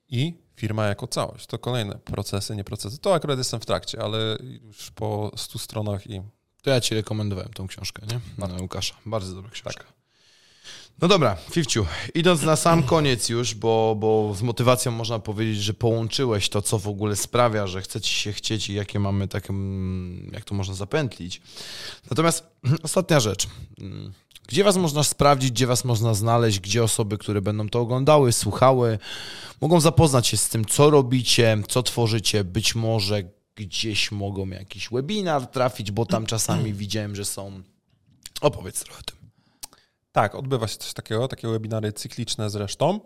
[0.08, 1.46] I firma jako całość.
[1.46, 2.98] To kolejne procesy, nie procesy.
[2.98, 4.18] To akurat jestem w trakcie, ale
[4.62, 6.22] już po 100 stronach i
[6.62, 8.46] To ja ci rekomendowałem tą książkę, nie?
[8.46, 8.94] Na Łukasza.
[9.06, 9.84] Bardzo dobra książka.
[11.02, 15.74] No dobra, Fifciu, idąc na sam koniec już, bo, bo z motywacją można powiedzieć, że
[15.74, 19.50] połączyłeś to, co w ogóle sprawia, że chce ci się chcieć i jakie mamy takie,
[19.50, 21.42] mm, jak to można zapętlić.
[22.10, 22.44] Natomiast
[22.82, 23.46] ostatnia rzecz.
[23.80, 24.12] Mm,
[24.48, 28.98] Gdzie was można sprawdzić, gdzie was można znaleźć, gdzie osoby, które będą to oglądały, słuchały,
[29.60, 33.22] mogą zapoznać się z tym, co robicie, co tworzycie, być może
[33.54, 37.62] gdzieś mogą jakiś webinar trafić, bo tam czasami widziałem, że są.
[38.40, 39.19] Opowiedz trochę o tym.
[40.12, 43.00] Tak, odbywa się coś takiego, takie webinary cykliczne zresztą.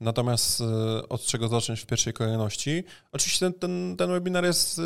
[0.00, 2.84] Natomiast e, od czego zacząć w pierwszej kolejności?
[3.12, 4.82] Oczywiście ten, ten, ten webinar jest e,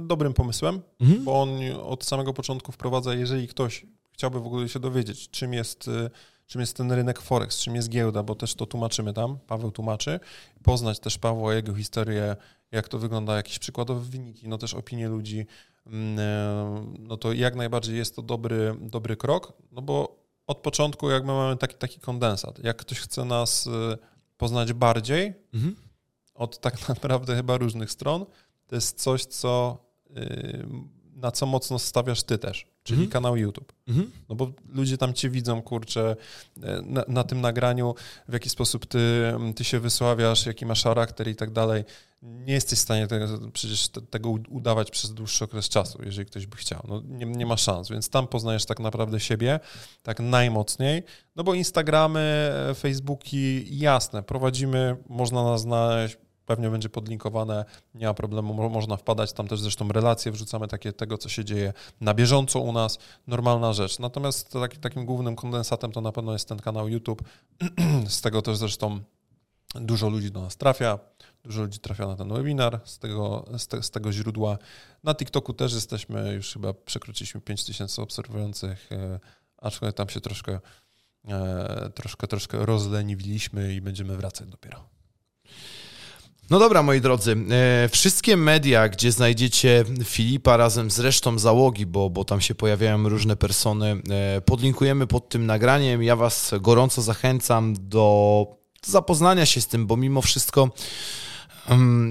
[0.00, 1.24] dobrym pomysłem, Mhm.
[1.24, 1.48] bo on
[1.82, 6.10] od samego początku wprowadza, jeżeli ktoś chciałby w ogóle się dowiedzieć, czym jest, e,
[6.46, 10.20] czym jest ten rynek Forex, czym jest giełda, bo też to tłumaczymy tam, Paweł tłumaczy,
[10.62, 12.36] poznać też Pawła, jego historię,
[12.72, 15.46] jak to wygląda, jakieś przykładowe wyniki, no też opinie ludzi,
[15.86, 16.18] mm,
[16.98, 21.56] no to jak najbardziej jest to dobry, dobry krok, no bo od początku jakby mamy
[21.56, 22.64] taki, taki kondensat.
[22.64, 23.70] Jak ktoś chce nas y,
[24.36, 25.76] poznać bardziej, Mhm.
[26.34, 28.26] od tak naprawdę chyba różnych stron,
[28.66, 29.78] to jest coś, co,
[30.16, 30.66] y,
[31.16, 33.10] na co mocno stawiasz ty też, czyli Mhm.
[33.12, 33.72] kanał YouTube.
[33.88, 34.10] Mhm.
[34.28, 36.16] No bo ludzie tam cię widzą, kurczę,
[36.62, 37.94] e, na, na tym nagraniu,
[38.28, 41.84] w jaki sposób ty, ty się wysławiasz, jaki masz charakter i tak dalej.
[42.24, 46.46] Nie jesteś w stanie tego, przecież te, tego udawać przez dłuższy okres czasu, jeżeli ktoś
[46.46, 46.80] by chciał.
[46.88, 49.60] No, nie, nie ma szans, więc tam poznajesz tak naprawdę siebie,
[50.02, 51.02] tak najmocniej.
[51.36, 57.64] No bo Instagramy, Facebooki, jasne, prowadzimy, można nas znaleźć, pewnie będzie podlinkowane,
[57.94, 61.44] nie ma problemu, mo- można wpadać, tam też zresztą relacje wrzucamy takie tego, co się
[61.44, 63.98] dzieje na bieżąco u nas, normalna rzecz.
[63.98, 67.22] Natomiast taki, takim głównym kondensatem to na pewno jest ten kanał YouTube,
[68.08, 69.00] z tego też zresztą
[69.74, 70.98] dużo ludzi do nas trafia,
[71.44, 74.58] dużo ludzi trafia na ten webinar z tego, z, te, z tego źródła.
[75.04, 79.20] Na TikToku też jesteśmy, już chyba przekroczyliśmy 5000 obserwujących, e,
[79.58, 80.60] aczkolwiek tam się troszkę,
[81.28, 84.84] e, troszkę, troszkę rozleniwiliśmy i będziemy wracać dopiero.
[86.50, 92.10] No dobra, moi drodzy, e, wszystkie media, gdzie znajdziecie Filipa razem z resztą załogi, bo,
[92.10, 94.02] bo tam się pojawiają różne persony,
[94.44, 96.02] podlinkujemy pod tym nagraniem.
[96.02, 98.46] Ja Was gorąco zachęcam do
[98.86, 100.70] zapoznania się z tym, bo mimo wszystko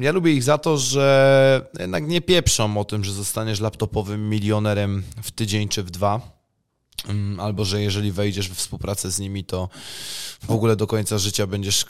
[0.01, 5.03] ja lubię ich za to, że jednak nie pieprzą o tym, że zostaniesz laptopowym milionerem
[5.23, 6.33] w tydzień czy w dwa.
[7.39, 9.69] Albo że jeżeli wejdziesz we współpracę z nimi, to
[10.47, 11.85] w ogóle do końca życia będziesz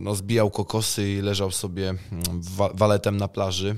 [0.00, 3.74] no, zbijał kokosy i leżał sobie mm, wa waletem na plaży e,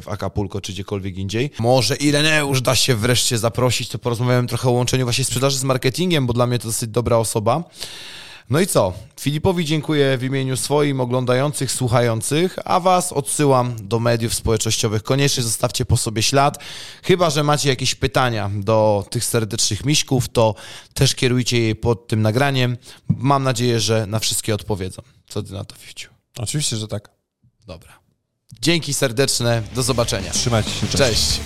[0.00, 1.50] w Acapulco czy gdziekolwiek indziej.
[1.58, 6.26] Może Ireneusz da się wreszcie zaprosić, to porozmawiałem trochę o łączeniu właśnie sprzedaży z marketingiem,
[6.26, 7.64] bo dla mnie to dosyć dobra osoba.
[8.50, 8.92] No i co?
[9.20, 15.02] Filipowi dziękuję w imieniu swoim, oglądających, słuchających, a Was odsyłam do mediów społecznościowych.
[15.02, 16.58] Koniecznie zostawcie po sobie ślad.
[17.02, 20.54] Chyba, że macie jakieś pytania do tych serdecznych miśków, to
[20.94, 22.76] też kierujcie je pod tym nagraniem.
[23.08, 25.02] Mam nadzieję, że na wszystkie odpowiedzą.
[25.28, 26.10] Co Ty na to, Fiwciu?
[26.38, 27.10] Oczywiście, że tak.
[27.66, 27.92] Dobra.
[28.60, 30.30] Dzięki serdeczne, do zobaczenia.
[30.30, 30.98] Trzymajcie się, cześć.
[30.98, 31.40] Cześć.